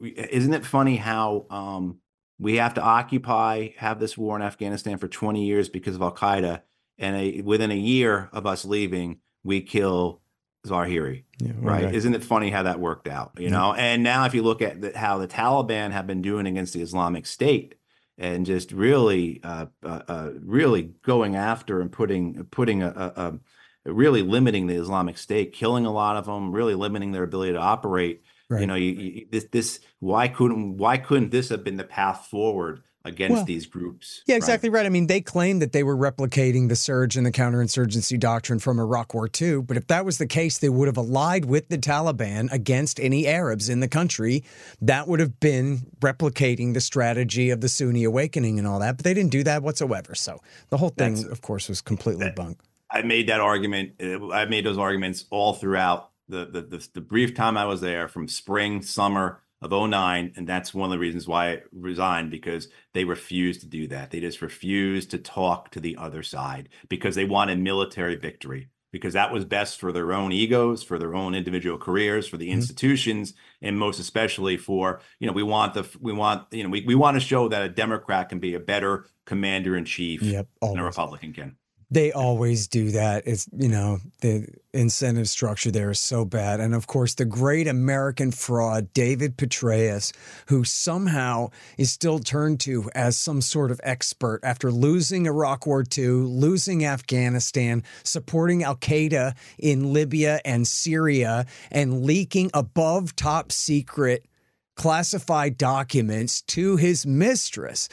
Isn't 0.00 0.52
it 0.52 0.66
funny 0.66 0.96
how 0.96 1.46
um, 1.48 1.98
we 2.38 2.56
have 2.56 2.74
to 2.74 2.82
occupy 2.82 3.68
have 3.78 4.00
this 4.00 4.18
war 4.18 4.36
in 4.36 4.42
Afghanistan 4.42 4.98
for 4.98 5.08
20 5.08 5.46
years 5.46 5.68
because 5.68 5.94
of 5.94 6.02
Al 6.02 6.14
Qaeda, 6.14 6.62
and 6.98 7.16
a, 7.16 7.40
within 7.40 7.70
a 7.70 7.76
year 7.76 8.28
of 8.32 8.46
us 8.46 8.66
leaving, 8.66 9.20
we 9.44 9.62
kill 9.62 10.20
Zawahiri, 10.66 11.24
yeah, 11.38 11.52
right? 11.60 11.84
Okay. 11.84 11.96
Isn't 11.96 12.14
it 12.14 12.24
funny 12.24 12.50
how 12.50 12.64
that 12.64 12.80
worked 12.80 13.08
out? 13.08 13.32
You 13.38 13.44
yeah. 13.44 13.50
know, 13.50 13.74
and 13.74 14.02
now 14.02 14.24
if 14.24 14.34
you 14.34 14.42
look 14.42 14.62
at 14.62 14.80
the, 14.80 14.96
how 14.96 15.18
the 15.18 15.28
Taliban 15.28 15.92
have 15.92 16.06
been 16.06 16.22
doing 16.22 16.46
against 16.46 16.74
the 16.74 16.82
Islamic 16.82 17.26
State, 17.26 17.74
and 18.18 18.46
just 18.46 18.72
really, 18.72 19.40
uh, 19.44 19.66
uh, 19.84 20.00
uh, 20.08 20.30
really 20.40 20.94
going 21.02 21.36
after 21.36 21.80
and 21.80 21.92
putting 21.92 22.44
putting 22.44 22.82
a, 22.82 22.88
a, 22.88 23.38
a, 23.84 23.92
really 23.92 24.22
limiting 24.22 24.66
the 24.66 24.76
Islamic 24.76 25.18
State, 25.18 25.52
killing 25.52 25.86
a 25.86 25.92
lot 25.92 26.16
of 26.16 26.26
them, 26.26 26.52
really 26.52 26.74
limiting 26.74 27.12
their 27.12 27.24
ability 27.24 27.52
to 27.52 27.58
operate. 27.58 28.22
Right. 28.48 28.60
You 28.60 28.66
know, 28.66 28.74
you, 28.74 28.92
you, 28.92 29.26
this 29.30 29.44
this 29.44 29.80
why 30.00 30.28
couldn't 30.28 30.78
why 30.78 30.98
couldn't 30.98 31.30
this 31.30 31.50
have 31.50 31.64
been 31.64 31.76
the 31.76 31.84
path 31.84 32.26
forward 32.30 32.82
against 33.06 33.32
well, 33.32 33.44
these 33.44 33.66
groups. 33.66 34.22
Yeah, 34.26 34.36
exactly 34.36 34.68
right? 34.68 34.80
right. 34.80 34.86
I 34.86 34.90
mean, 34.90 35.06
they 35.06 35.20
claim 35.20 35.60
that 35.60 35.72
they 35.72 35.82
were 35.82 35.96
replicating 35.96 36.68
the 36.68 36.76
surge 36.76 37.16
and 37.16 37.24
the 37.24 37.32
counterinsurgency 37.32 38.18
doctrine 38.18 38.58
from 38.58 38.78
Iraq 38.78 39.14
War 39.14 39.28
II, 39.40 39.62
but 39.62 39.76
if 39.76 39.86
that 39.86 40.04
was 40.04 40.18
the 40.18 40.26
case, 40.26 40.58
they 40.58 40.68
would 40.68 40.88
have 40.88 40.96
allied 40.96 41.44
with 41.44 41.68
the 41.68 41.78
Taliban 41.78 42.52
against 42.52 43.00
any 43.00 43.26
Arabs 43.26 43.68
in 43.68 43.80
the 43.80 43.88
country. 43.88 44.44
That 44.80 45.08
would 45.08 45.20
have 45.20 45.38
been 45.40 45.78
replicating 46.00 46.74
the 46.74 46.80
strategy 46.80 47.50
of 47.50 47.60
the 47.60 47.68
Sunni 47.68 48.04
awakening 48.04 48.58
and 48.58 48.66
all 48.66 48.80
that, 48.80 48.96
but 48.96 49.04
they 49.04 49.14
didn't 49.14 49.32
do 49.32 49.44
that 49.44 49.62
whatsoever. 49.62 50.14
So 50.14 50.40
the 50.70 50.76
whole 50.76 50.90
thing, 50.90 51.14
That's, 51.14 51.26
of 51.26 51.42
course, 51.42 51.68
was 51.68 51.80
completely 51.80 52.30
bunk. 52.30 52.58
I 52.90 53.02
made 53.02 53.28
that 53.28 53.40
argument. 53.40 54.00
I 54.00 54.44
made 54.46 54.64
those 54.64 54.78
arguments 54.78 55.24
all 55.30 55.54
throughout 55.54 56.10
the, 56.28 56.44
the 56.46 56.62
the, 56.62 56.88
the 56.94 57.00
brief 57.00 57.34
time 57.34 57.56
I 57.56 57.64
was 57.64 57.80
there, 57.80 58.08
from 58.08 58.28
spring, 58.28 58.82
summer, 58.82 59.40
of 59.62 59.70
09 59.70 60.32
and 60.36 60.46
that's 60.46 60.74
one 60.74 60.86
of 60.86 60.92
the 60.92 60.98
reasons 60.98 61.26
why 61.26 61.52
I 61.52 61.62
resigned 61.72 62.30
because 62.30 62.68
they 62.92 63.04
refused 63.04 63.62
to 63.62 63.66
do 63.66 63.88
that. 63.88 64.10
They 64.10 64.20
just 64.20 64.42
refused 64.42 65.10
to 65.12 65.18
talk 65.18 65.70
to 65.70 65.80
the 65.80 65.96
other 65.96 66.22
side 66.22 66.68
because 66.88 67.14
they 67.14 67.24
wanted 67.24 67.58
military 67.58 68.16
victory 68.16 68.68
because 68.92 69.14
that 69.14 69.32
was 69.32 69.44
best 69.44 69.78
for 69.78 69.92
their 69.92 70.12
own 70.12 70.32
egos 70.32 70.82
for 70.82 70.98
their 70.98 71.14
own 71.14 71.34
individual 71.34 71.78
careers 71.78 72.26
for 72.26 72.36
the 72.36 72.46
mm-hmm. 72.46 72.54
institutions 72.54 73.34
and 73.60 73.78
most 73.78 73.98
especially 73.98 74.56
for 74.56 75.00
you 75.18 75.26
know 75.26 75.32
we 75.32 75.42
want 75.42 75.74
the 75.74 75.86
we 76.00 76.12
want 76.12 76.46
you 76.52 76.62
know 76.62 76.70
we, 76.70 76.84
we 76.86 76.94
want 76.94 77.14
to 77.14 77.20
show 77.20 77.48
that 77.48 77.62
a 77.62 77.68
democrat 77.68 78.28
can 78.28 78.38
be 78.38 78.54
a 78.54 78.60
better 78.60 79.06
commander 79.24 79.76
in 79.76 79.84
chief 79.84 80.22
yep, 80.22 80.46
than 80.62 80.78
a 80.78 80.84
republican 80.84 81.32
can 81.32 81.56
they 81.90 82.10
always 82.10 82.66
do 82.66 82.90
that. 82.90 83.26
It's, 83.26 83.48
you 83.56 83.68
know, 83.68 83.98
the 84.20 84.48
incentive 84.72 85.28
structure 85.28 85.70
there 85.70 85.90
is 85.90 86.00
so 86.00 86.24
bad. 86.24 86.58
And 86.58 86.74
of 86.74 86.88
course, 86.88 87.14
the 87.14 87.24
great 87.24 87.68
American 87.68 88.32
fraud, 88.32 88.92
David 88.92 89.36
Petraeus, 89.36 90.12
who 90.48 90.64
somehow 90.64 91.50
is 91.78 91.92
still 91.92 92.18
turned 92.18 92.58
to 92.60 92.90
as 92.94 93.16
some 93.16 93.40
sort 93.40 93.70
of 93.70 93.80
expert 93.84 94.40
after 94.42 94.72
losing 94.72 95.26
Iraq 95.26 95.64
War 95.66 95.84
II, 95.96 96.08
losing 96.08 96.84
Afghanistan, 96.84 97.84
supporting 98.02 98.64
Al 98.64 98.76
Qaeda 98.76 99.36
in 99.58 99.92
Libya 99.92 100.40
and 100.44 100.66
Syria, 100.66 101.46
and 101.70 102.02
leaking 102.02 102.50
above 102.52 103.14
top 103.14 103.52
secret 103.52 104.26
classified 104.74 105.56
documents 105.56 106.42
to 106.42 106.76
his 106.76 107.06
mistress 107.06 107.88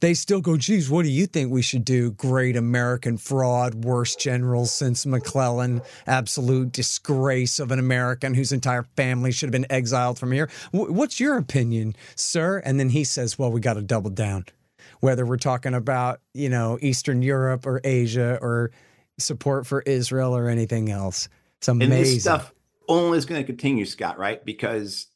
they 0.00 0.14
still 0.14 0.40
go, 0.40 0.56
geez, 0.56 0.90
what 0.90 1.04
do 1.04 1.10
you 1.10 1.26
think 1.26 1.50
we 1.50 1.62
should 1.62 1.84
do? 1.84 2.12
Great 2.12 2.56
American 2.56 3.16
fraud, 3.16 3.84
worst 3.84 4.20
general 4.20 4.66
since 4.66 5.04
McClellan, 5.06 5.82
absolute 6.06 6.72
disgrace 6.72 7.58
of 7.58 7.70
an 7.70 7.78
American 7.78 8.34
whose 8.34 8.52
entire 8.52 8.84
family 8.96 9.32
should 9.32 9.48
have 9.48 9.52
been 9.52 9.70
exiled 9.70 10.18
from 10.18 10.32
here. 10.32 10.48
W- 10.72 10.92
what's 10.92 11.20
your 11.20 11.36
opinion, 11.36 11.96
sir? 12.14 12.58
And 12.64 12.78
then 12.78 12.90
he 12.90 13.04
says, 13.04 13.38
well, 13.38 13.50
we 13.50 13.60
got 13.60 13.74
to 13.74 13.82
double 13.82 14.10
down. 14.10 14.46
Whether 15.00 15.24
we're 15.24 15.36
talking 15.36 15.74
about, 15.74 16.20
you 16.34 16.48
know, 16.48 16.78
Eastern 16.80 17.22
Europe 17.22 17.66
or 17.66 17.80
Asia 17.84 18.38
or 18.40 18.72
support 19.18 19.66
for 19.66 19.82
Israel 19.82 20.36
or 20.36 20.48
anything 20.48 20.90
else. 20.90 21.28
It's 21.58 21.68
amazing. 21.68 21.92
And 21.92 22.04
this 22.04 22.20
stuff 22.22 22.52
only 22.88 23.18
is 23.18 23.26
going 23.26 23.40
to 23.40 23.46
continue, 23.46 23.84
Scott, 23.84 24.18
right? 24.18 24.44
Because 24.44 25.06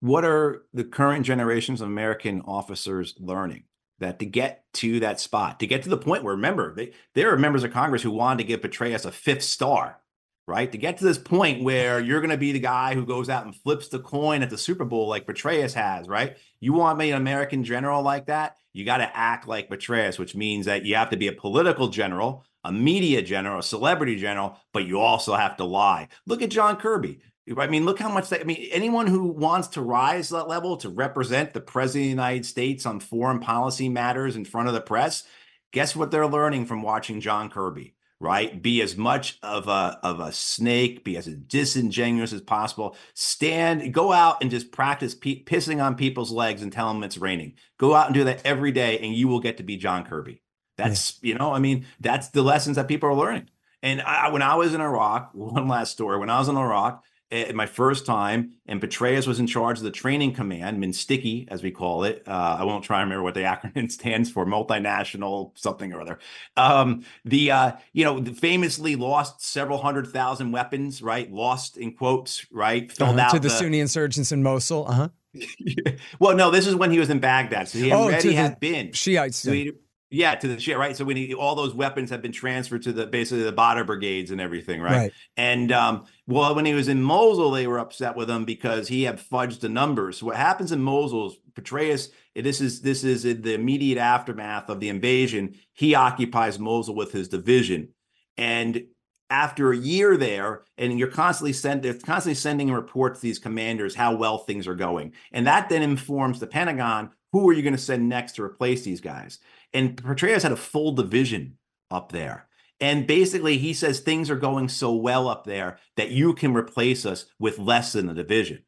what 0.00 0.24
are 0.24 0.62
the 0.72 0.84
current 0.84 1.24
generations 1.24 1.80
of 1.80 1.88
American 1.88 2.42
officers 2.42 3.14
learning? 3.18 3.64
That 3.98 4.18
to 4.20 4.26
get 4.26 4.64
to 4.74 5.00
that 5.00 5.20
spot, 5.20 5.60
to 5.60 5.66
get 5.66 5.82
to 5.82 5.90
the 5.90 5.98
point 5.98 6.24
where, 6.24 6.34
remember, 6.34 6.74
they, 6.74 6.92
there 7.14 7.34
are 7.34 7.36
members 7.36 7.64
of 7.64 7.72
Congress 7.72 8.02
who 8.02 8.10
wanted 8.10 8.38
to 8.38 8.48
give 8.48 8.62
Petraeus 8.62 9.04
a 9.04 9.12
fifth 9.12 9.42
star, 9.42 10.00
right? 10.46 10.72
To 10.72 10.78
get 10.78 10.96
to 10.98 11.04
this 11.04 11.18
point 11.18 11.62
where 11.62 12.00
you're 12.04 12.20
going 12.20 12.30
to 12.30 12.38
be 12.38 12.52
the 12.52 12.60
guy 12.60 12.94
who 12.94 13.04
goes 13.04 13.28
out 13.28 13.44
and 13.44 13.54
flips 13.54 13.88
the 13.88 13.98
coin 13.98 14.42
at 14.42 14.48
the 14.48 14.56
Super 14.56 14.86
Bowl 14.86 15.06
like 15.06 15.26
Petraeus 15.26 15.74
has, 15.74 16.08
right? 16.08 16.38
You 16.60 16.72
want 16.72 16.98
to 16.98 17.04
be 17.04 17.10
an 17.10 17.18
American 17.18 17.62
general 17.62 18.02
like 18.02 18.26
that? 18.26 18.56
You 18.72 18.86
got 18.86 18.98
to 18.98 19.16
act 19.16 19.46
like 19.46 19.68
Petraeus, 19.68 20.18
which 20.18 20.34
means 20.34 20.64
that 20.64 20.86
you 20.86 20.94
have 20.94 21.10
to 21.10 21.18
be 21.18 21.28
a 21.28 21.32
political 21.32 21.88
general, 21.88 22.46
a 22.64 22.72
media 22.72 23.20
general, 23.20 23.58
a 23.58 23.62
celebrity 23.62 24.16
general, 24.16 24.56
but 24.72 24.86
you 24.86 24.98
also 25.00 25.34
have 25.34 25.56
to 25.58 25.64
lie. 25.64 26.08
Look 26.26 26.40
at 26.40 26.50
John 26.50 26.76
Kirby. 26.76 27.20
I 27.58 27.66
mean, 27.66 27.84
look 27.84 27.98
how 27.98 28.12
much 28.12 28.28
that, 28.28 28.40
I 28.40 28.44
mean, 28.44 28.68
anyone 28.70 29.06
who 29.06 29.24
wants 29.24 29.68
to 29.68 29.82
rise 29.82 30.28
that 30.28 30.48
level 30.48 30.76
to 30.78 30.88
represent 30.88 31.52
the 31.52 31.60
president 31.60 32.04
of 32.04 32.06
the 32.06 32.10
United 32.10 32.46
States 32.46 32.86
on 32.86 33.00
foreign 33.00 33.40
policy 33.40 33.88
matters 33.88 34.36
in 34.36 34.44
front 34.44 34.68
of 34.68 34.74
the 34.74 34.80
press, 34.80 35.24
guess 35.72 35.96
what 35.96 36.10
they're 36.10 36.26
learning 36.26 36.66
from 36.66 36.82
watching 36.82 37.20
John 37.20 37.50
Kirby, 37.50 37.94
right? 38.20 38.60
Be 38.60 38.82
as 38.82 38.96
much 38.96 39.38
of 39.42 39.68
a, 39.68 39.98
of 40.02 40.20
a 40.20 40.32
snake, 40.32 41.04
be 41.04 41.16
as 41.16 41.26
disingenuous 41.26 42.32
as 42.32 42.42
possible. 42.42 42.96
Stand, 43.14 43.92
go 43.92 44.12
out 44.12 44.42
and 44.42 44.50
just 44.50 44.70
practice 44.70 45.14
pissing 45.14 45.82
on 45.82 45.96
people's 45.96 46.30
legs 46.30 46.62
and 46.62 46.72
tell 46.72 46.92
them 46.92 47.02
it's 47.02 47.18
raining. 47.18 47.54
Go 47.78 47.94
out 47.94 48.06
and 48.06 48.14
do 48.14 48.24
that 48.24 48.44
every 48.44 48.70
day, 48.70 48.98
and 48.98 49.14
you 49.14 49.28
will 49.28 49.40
get 49.40 49.56
to 49.56 49.62
be 49.62 49.76
John 49.76 50.04
Kirby. 50.04 50.42
That's, 50.76 51.18
yeah. 51.22 51.28
you 51.28 51.38
know, 51.38 51.52
I 51.52 51.58
mean, 51.58 51.86
that's 51.98 52.28
the 52.28 52.42
lessons 52.42 52.76
that 52.76 52.88
people 52.88 53.08
are 53.08 53.14
learning. 53.14 53.48
And 53.82 54.00
I, 54.02 54.28
when 54.30 54.42
I 54.42 54.56
was 54.56 54.74
in 54.74 54.80
Iraq, 54.80 55.30
one 55.34 55.68
last 55.68 55.92
story, 55.92 56.18
when 56.18 56.30
I 56.30 56.38
was 56.38 56.48
in 56.48 56.56
Iraq, 56.56 57.02
at 57.32 57.54
my 57.54 57.66
first 57.66 58.06
time, 58.06 58.54
and 58.66 58.80
Petraeus 58.80 59.26
was 59.26 59.38
in 59.38 59.46
charge 59.46 59.78
of 59.78 59.84
the 59.84 59.90
training 59.90 60.34
command, 60.34 60.82
MNSTC-I, 60.82 61.52
as 61.52 61.62
we 61.62 61.70
call 61.70 62.04
it. 62.04 62.24
Uh, 62.26 62.56
I 62.58 62.64
won't 62.64 62.84
try 62.84 63.00
and 63.00 63.08
remember 63.08 63.22
what 63.22 63.34
the 63.34 63.40
acronym 63.74 63.90
stands 63.90 64.30
for, 64.30 64.44
multinational 64.44 65.56
something 65.56 65.92
or 65.92 66.00
other. 66.00 66.18
Um, 66.56 67.04
the 67.24 67.50
uh, 67.52 67.72
you 67.92 68.04
know 68.04 68.24
famously 68.24 68.96
lost 68.96 69.44
several 69.44 69.78
hundred 69.78 70.08
thousand 70.08 70.52
weapons, 70.52 71.02
right? 71.02 71.30
Lost 71.30 71.76
in 71.76 71.94
quotes, 71.94 72.46
right? 72.50 72.90
Filled 72.90 73.10
uh-huh, 73.10 73.20
out 73.20 73.30
to 73.32 73.38
the, 73.38 73.48
the, 73.48 73.50
Sunni 73.50 73.80
insurgents 73.80 74.32
in 74.32 74.42
Mosul. 74.42 74.86
Uh 74.88 74.92
huh. 74.92 75.08
well, 76.18 76.36
no, 76.36 76.50
this 76.50 76.66
is 76.66 76.74
when 76.74 76.90
he 76.90 76.98
was 76.98 77.10
in 77.10 77.20
Baghdad, 77.20 77.68
so 77.68 77.78
he 77.78 77.92
already 77.92 78.30
oh, 78.30 78.32
had 78.32 78.58
been 78.58 78.92
Shiites. 78.92 79.36
So 79.36 79.52
he, 79.52 79.72
yeah, 80.10 80.34
to 80.34 80.48
the 80.48 80.58
shit, 80.58 80.76
right? 80.76 80.96
So 80.96 81.04
when 81.04 81.16
he, 81.16 81.34
all 81.34 81.54
those 81.54 81.72
weapons 81.72 82.10
have 82.10 82.20
been 82.20 82.32
transferred 82.32 82.82
to 82.82 82.92
the 82.92 83.06
basically 83.06 83.44
the 83.44 83.52
Badr 83.52 83.84
brigades 83.84 84.32
and 84.32 84.40
everything, 84.40 84.82
right? 84.82 84.96
right. 84.96 85.12
And 85.36 85.70
um, 85.70 86.06
well, 86.26 86.54
when 86.56 86.64
he 86.64 86.74
was 86.74 86.88
in 86.88 87.00
Mosul, 87.00 87.52
they 87.52 87.68
were 87.68 87.78
upset 87.78 88.16
with 88.16 88.28
him 88.28 88.44
because 88.44 88.88
he 88.88 89.04
had 89.04 89.20
fudged 89.20 89.60
the 89.60 89.68
numbers. 89.68 90.18
So 90.18 90.26
what 90.26 90.36
happens 90.36 90.72
in 90.72 90.82
Mosul 90.82 91.28
is 91.28 91.36
Petraeus, 91.54 92.10
this 92.34 92.60
is 92.60 92.80
this 92.80 93.04
is 93.04 93.24
in 93.24 93.42
the 93.42 93.54
immediate 93.54 93.98
aftermath 93.98 94.68
of 94.68 94.80
the 94.80 94.88
invasion. 94.88 95.54
He 95.74 95.94
occupies 95.94 96.58
Mosul 96.58 96.96
with 96.96 97.12
his 97.12 97.28
division, 97.28 97.90
and 98.36 98.82
after 99.30 99.70
a 99.70 99.76
year 99.76 100.16
there, 100.16 100.64
and 100.76 100.98
you're 100.98 101.08
constantly 101.08 101.52
send 101.52 101.84
they're 101.84 101.94
constantly 101.94 102.34
sending 102.34 102.72
reports 102.72 103.20
to 103.20 103.26
these 103.26 103.38
commanders 103.38 103.94
how 103.94 104.16
well 104.16 104.38
things 104.38 104.66
are 104.66 104.74
going, 104.74 105.12
and 105.30 105.46
that 105.46 105.68
then 105.68 105.82
informs 105.82 106.40
the 106.40 106.48
Pentagon 106.48 107.10
who 107.32 107.48
are 107.48 107.52
you 107.52 107.62
going 107.62 107.74
to 107.74 107.78
send 107.78 108.08
next 108.08 108.32
to 108.32 108.42
replace 108.42 108.82
these 108.82 109.00
guys. 109.00 109.38
And 109.72 109.96
Petraeus 109.96 110.42
had 110.42 110.52
a 110.52 110.56
full 110.56 110.92
division 110.92 111.58
up 111.90 112.12
there. 112.12 112.48
And 112.80 113.06
basically, 113.06 113.58
he 113.58 113.74
says 113.74 114.00
things 114.00 114.30
are 114.30 114.36
going 114.36 114.68
so 114.68 114.94
well 114.94 115.28
up 115.28 115.44
there 115.44 115.78
that 115.96 116.10
you 116.10 116.32
can 116.32 116.54
replace 116.54 117.04
us 117.04 117.26
with 117.38 117.58
less 117.58 117.92
than 117.92 118.08
a 118.08 118.14
division. 118.14 118.64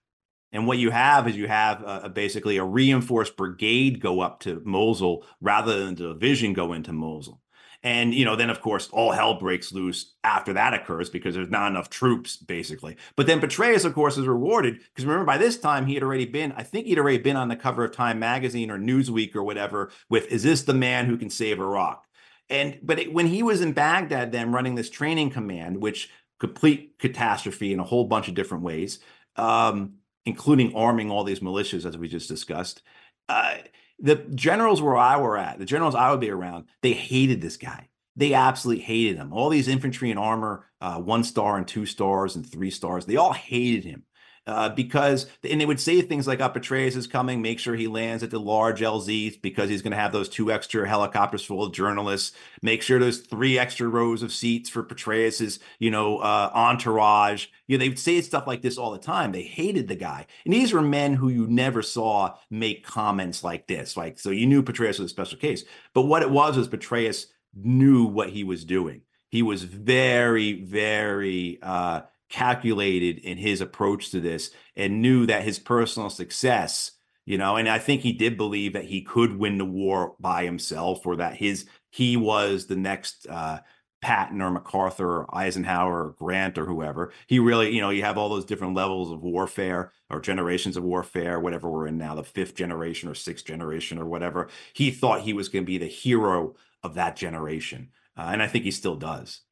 And 0.53 0.67
what 0.67 0.79
you 0.79 0.91
have 0.91 1.27
is 1.27 1.37
you 1.37 1.49
have 1.49 1.83
uh, 1.85 2.09
basically 2.11 2.59
a 2.59 2.65
reinforced 2.65 3.37
brigade 3.37 4.01
go 4.01 4.21
up 4.21 4.41
to 4.41 4.61
Mosul 4.65 5.25
rather 5.41 5.79
than 5.79 5.95
the 5.95 6.13
division 6.13 6.53
go 6.53 6.75
into 6.75 6.93
Mosul. 6.93 7.42
And, 7.85 8.15
you 8.15 8.25
know, 8.25 8.37
then 8.37 8.51
of 8.51 8.61
course 8.61 8.89
all 8.93 9.11
hell 9.11 9.35
breaks 9.35 9.73
loose 9.73 10.15
after 10.23 10.53
that 10.53 10.75
occurs 10.75 11.11
because 11.11 11.35
there's 11.35 11.51
not 11.51 11.71
enough 11.71 11.91
troops, 11.91 12.37
basically. 12.37 12.97
But 13.17 13.27
then 13.27 13.41
Petraeus, 13.41 13.85
of 13.85 13.95
course, 13.95 14.17
is 14.17 14.27
rewarded 14.27 14.79
because 14.79 15.05
remember, 15.05 15.25
by 15.25 15.39
this 15.39 15.59
time 15.59 15.87
he 15.87 15.95
had 15.95 16.03
already 16.03 16.27
been, 16.27 16.53
I 16.53 16.63
think 16.63 16.87
he'd 16.87 16.99
already 16.99 17.19
been 17.19 17.37
on 17.37 17.49
the 17.49 17.57
cover 17.57 17.85
of 17.85 17.93
Time 17.93 18.19
magazine 18.19 18.71
or 18.71 18.79
Newsweek 18.79 19.35
or 19.35 19.43
whatever 19.43 19.91
with, 20.09 20.27
is 20.27 20.45
this 20.45 20.63
the 20.63 20.75
man 20.75 21.07
who 21.07 21.17
can 21.17 21.31
save 21.31 21.59
Iraq? 21.59 22.05
And, 22.49 22.79
but 22.83 22.99
it, 22.99 23.13
when 23.13 23.27
he 23.27 23.43
was 23.43 23.61
in 23.61 23.73
Baghdad, 23.73 24.31
then 24.31 24.53
running 24.53 24.75
this 24.75 24.91
training 24.91 25.31
command, 25.31 25.81
which 25.81 26.11
complete 26.39 26.99
catastrophe 26.99 27.73
in 27.73 27.81
a 27.81 27.85
whole 27.85 28.05
bunch 28.05 28.29
of 28.29 28.35
different 28.35 28.65
ways, 28.65 28.99
um, 29.37 29.95
including 30.27 30.75
arming 30.75 31.11
all 31.11 31.25
these 31.25 31.41
militias, 31.41 31.87
as 31.87 31.97
we 31.97 32.09
just 32.09 32.29
discussed. 32.29 32.83
Uh, 33.29 33.55
the 33.99 34.17
generals 34.35 34.83
where 34.83 34.97
I 34.97 35.17
were 35.19 35.39
at, 35.39 35.59
the 35.59 35.65
generals 35.65 35.95
I 35.95 36.11
would 36.11 36.21
be 36.21 36.31
around, 36.31 36.67
they 36.83 36.93
hated 36.93 37.41
this 37.41 37.57
guy. 37.57 37.89
They 38.17 38.35
absolutely 38.35 38.85
hated 38.85 39.17
him. 39.17 39.33
All 39.33 39.49
these 39.49 39.69
infantry 39.69 40.11
and 40.11 40.19
armor, 40.19 40.67
uh, 40.81 40.99
one 40.99 41.25
star 41.25 41.57
and 41.57 41.67
two 41.67 41.87
stars 41.87 42.37
and 42.37 42.45
three 42.45 42.71
stars, 42.71 43.07
they 43.07 43.17
all 43.17 43.33
hated 43.33 43.85
him 43.85 44.05
uh, 44.47 44.69
because, 44.71 45.27
and 45.49 45.61
they 45.61 45.67
would 45.67 45.79
say 45.79 46.01
things 46.03 46.27
like, 46.27 46.41
"Up, 46.41 46.55
Petraeus 46.55 46.97
is 46.97 47.07
coming. 47.07 47.41
Make 47.41 47.59
sure 47.59 47.75
he 47.75 47.87
lands 47.87 48.23
at 48.23 48.31
the 48.31 48.41
large 48.41 48.81
LZs 48.81 49.41
because 49.41 49.71
he's 49.71 49.83
going 49.83 49.93
to 49.93 49.97
have 49.97 50.13
those 50.13 50.29
two 50.29 50.51
extra 50.51 50.89
helicopters 50.89 51.45
full 51.45 51.63
of 51.63 51.73
journalists. 51.73 52.37
Make 52.61 52.83
sure 52.83 52.99
there's 52.99 53.21
three 53.21 53.59
extra 53.59 53.89
rows 53.89 54.23
of 54.23 54.33
seats 54.33 54.69
for 54.69 54.83
Petraeus's, 54.83 55.61
you 55.79 55.91
know, 55.91 56.19
uh, 56.19 56.51
entourage." 56.55 57.47
You 57.69 57.79
know, 57.79 57.85
they 57.85 57.89
would 57.89 57.99
say 57.99 58.21
stuff 58.21 58.47
like 58.47 58.63
this 58.63 58.79
all 58.79 58.91
the 58.91 58.99
time. 58.99 59.33
They 59.33 59.45
hated 59.45 59.89
the 59.89 59.97
guy, 59.97 60.27
and 60.45 60.53
these 60.53 60.73
were 60.73 60.83
men 60.83 61.15
who 61.15 61.29
you 61.29 61.47
never 61.47 61.83
saw 61.83 62.35
make 62.51 62.85
comments 62.85 63.45
like 63.45 63.67
this. 63.67 63.97
Like, 63.97 64.19
so 64.19 64.31
you 64.31 64.47
knew 64.47 64.63
Petraeus 64.63 64.99
was 64.99 65.01
a 65.01 65.09
special 65.09 65.39
case, 65.39 65.65
but 65.95 66.03
what 66.03 66.23
it 66.23 66.31
was 66.31 66.57
was 66.57 66.69
Petraeus 66.69 67.27
knew 67.55 68.05
what 68.05 68.31
he 68.31 68.45
was 68.45 68.65
doing. 68.65 69.03
He 69.29 69.43
was 69.43 69.63
very, 69.63 70.61
very 70.61 71.59
uh, 71.63 72.03
calculated 72.33 73.19
in 73.19 73.39
his 73.39 73.61
approach 73.61 74.11
to 74.11 74.21
this 74.21 74.51
and 74.75 75.03
knew 75.03 75.27
that 75.27 75.45
his 75.45 75.59
personal 75.59 76.09
success 76.09 76.93
you 77.27 77.37
know 77.37 77.57
and 77.57 77.69
i 77.69 77.79
think 77.79 78.01
he 78.01 78.13
did 78.13 78.37
believe 78.37 78.73
that 78.73 78.87
he 78.87 79.03
could 79.03 79.39
win 79.39 79.59
the 79.59 79.65
war 79.65 80.17
by 80.19 80.45
himself 80.45 81.07
or 81.07 81.15
that 81.15 81.37
his 81.37 81.67
he 81.91 82.17
was 82.17 82.67
the 82.67 82.77
next 82.77 83.27
uh 83.29 83.59
patton 84.03 84.43
or 84.43 84.51
macarthur 84.51 85.21
or 85.21 85.35
eisenhower 85.35 86.07
or 86.07 86.17
grant 86.19 86.59
or 86.59 86.67
whoever. 86.67 87.13
He 87.29 87.39
really 87.39 87.71
you 87.71 87.81
know 87.81 87.91
you 87.91 88.03
have 88.03 88.19
all 88.19 88.29
those 88.29 88.45
different 88.45 88.75
levels 88.75 89.13
of 89.13 89.23
warfare 89.23 89.93
or 90.11 90.21
generations 90.21 90.77
of 90.77 90.83
warfare 90.83 91.39
whatever 91.39 91.71
we're 91.71 91.87
in 91.87 91.97
now 91.97 92.17
the 92.17 92.25
fifth 92.25 92.57
generation 92.57 93.09
or 93.09 93.15
sixth 93.15 93.47
generation 93.47 93.99
or 93.99 94.05
whatever. 94.05 94.49
He 94.73 94.91
thought 94.91 95.21
he 95.21 95.33
was 95.33 95.49
going 95.49 95.65
to 95.65 95.71
be 95.71 95.79
the 95.79 95.87
hero 95.87 96.57
of 96.83 96.95
that 96.95 97.15
generation 97.15 97.91
uh, 98.19 98.29
and 98.33 98.43
i 98.43 98.49
think 98.49 98.65
he 98.65 98.73
still 98.73 98.97
does. 98.97 99.43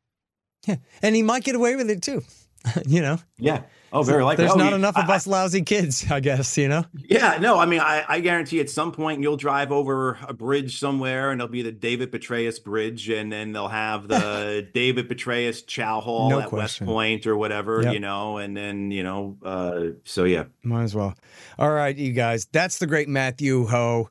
Yeah 0.67 0.77
and 1.03 1.15
he 1.15 1.23
might 1.23 1.45
get 1.45 1.55
away 1.55 1.77
with 1.77 1.89
it 1.89 2.03
too 2.03 2.23
you 2.87 3.01
know? 3.01 3.19
Yeah. 3.39 3.63
Oh, 3.93 4.03
very 4.03 4.23
likely. 4.23 4.45
There's 4.45 4.55
oh, 4.55 4.59
not 4.59 4.73
enough 4.73 4.97
of 4.97 5.11
I, 5.11 5.17
us 5.17 5.27
lousy 5.27 5.63
kids, 5.63 6.09
I 6.11 6.21
guess, 6.21 6.57
you 6.57 6.69
know? 6.69 6.85
Yeah, 6.95 7.39
no, 7.41 7.59
I 7.59 7.67
mean, 7.67 7.81
I, 7.81 8.05
I, 8.09 8.21
guarantee 8.21 8.61
at 8.61 8.71
some 8.71 8.93
point 8.93 9.21
you'll 9.21 9.37
drive 9.37 9.73
over 9.73 10.17
a 10.29 10.33
bridge 10.33 10.79
somewhere 10.79 11.33
and 11.33 11.41
it'll 11.41 11.51
be 11.51 11.63
the 11.63 11.73
David 11.73 12.13
Petraeus 12.13 12.63
Bridge, 12.63 13.09
and 13.09 13.33
then 13.33 13.53
they'll 13.53 13.67
have 13.67 14.07
the 14.07 14.69
David 14.75 15.09
Petraeus 15.09 15.67
Chow 15.67 16.01
Hall 16.01 16.31
no 16.31 16.39
at 16.39 16.49
question. 16.49 16.87
West 16.87 16.95
Point 16.95 17.27
or 17.27 17.37
whatever, 17.37 17.83
yep. 17.83 17.95
you 17.95 18.01
know, 18.01 18.39
and 18.39 18.57
then, 18.57 18.93
you 18.93 19.03
know, 19.03 19.37
uh, 19.45 19.81
so 20.05 20.23
yeah. 20.23 20.45
Might 20.63 20.85
as 20.85 20.95
well. 20.95 21.15
All 21.59 21.73
right, 21.73 21.97
you 21.97 22.13
guys. 22.13 22.47
That's 22.53 22.79
the 22.79 22.87
great 22.87 23.09
Matthew 23.09 23.67
Hoh. 23.67 24.09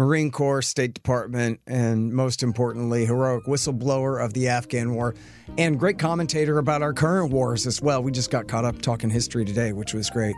Marine 0.00 0.30
Corps, 0.30 0.62
State 0.62 0.94
Department, 0.94 1.60
and 1.66 2.10
most 2.14 2.42
importantly, 2.42 3.04
heroic 3.04 3.44
whistleblower 3.44 4.24
of 4.24 4.32
the 4.32 4.48
Afghan 4.48 4.94
War, 4.94 5.14
and 5.58 5.78
great 5.78 5.98
commentator 5.98 6.56
about 6.56 6.80
our 6.80 6.94
current 6.94 7.30
wars 7.30 7.66
as 7.66 7.82
well. 7.82 8.02
We 8.02 8.10
just 8.10 8.30
got 8.30 8.48
caught 8.48 8.64
up 8.64 8.80
talking 8.80 9.10
history 9.10 9.44
today, 9.44 9.74
which 9.74 9.92
was 9.92 10.08
great. 10.08 10.34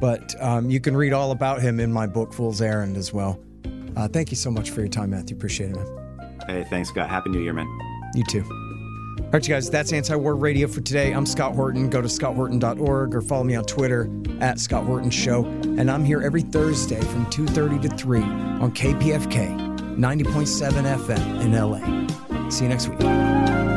But 0.00 0.34
um, 0.42 0.70
you 0.70 0.80
can 0.80 0.96
read 0.96 1.12
all 1.12 1.30
about 1.30 1.60
him 1.60 1.78
in 1.78 1.92
my 1.92 2.06
book, 2.06 2.32
Fool's 2.32 2.62
Errand, 2.62 2.96
as 2.96 3.12
well. 3.12 3.38
Uh, 3.96 4.08
thank 4.08 4.30
you 4.30 4.36
so 4.36 4.50
much 4.50 4.70
for 4.70 4.80
your 4.80 4.88
time, 4.88 5.10
Matthew. 5.10 5.36
Appreciate 5.36 5.72
it, 5.72 5.76
man. 5.76 6.38
Hey, 6.46 6.64
thanks, 6.64 6.88
Scott. 6.88 7.10
Happy 7.10 7.28
New 7.28 7.40
Year, 7.40 7.52
man. 7.52 7.68
You 8.14 8.24
too. 8.24 8.65
All 9.26 9.32
right, 9.32 9.48
you 9.48 9.54
guys, 9.54 9.68
that's 9.68 9.90
Antiwar 9.90 10.40
Radio 10.40 10.68
for 10.68 10.80
today. 10.80 11.12
I'm 11.12 11.26
Scott 11.26 11.56
Horton. 11.56 11.90
Go 11.90 12.00
to 12.00 12.06
scotthorton.org 12.06 13.12
or 13.12 13.20
follow 13.20 13.42
me 13.42 13.56
on 13.56 13.64
Twitter 13.64 14.08
at 14.40 14.60
Scott 14.60 14.84
Horton 14.84 15.10
Show. 15.10 15.44
And 15.44 15.90
I'm 15.90 16.04
here 16.04 16.22
every 16.22 16.42
Thursday 16.42 17.00
from 17.00 17.26
2.30 17.26 17.82
to 17.82 17.96
3 17.96 18.22
on 18.22 18.72
KPFK 18.72 19.96
90.7 19.96 21.06
FM 21.06 21.40
in 21.40 21.52
LA. 21.52 22.50
See 22.50 22.64
you 22.64 22.70
next 22.70 22.88
week. 22.88 23.75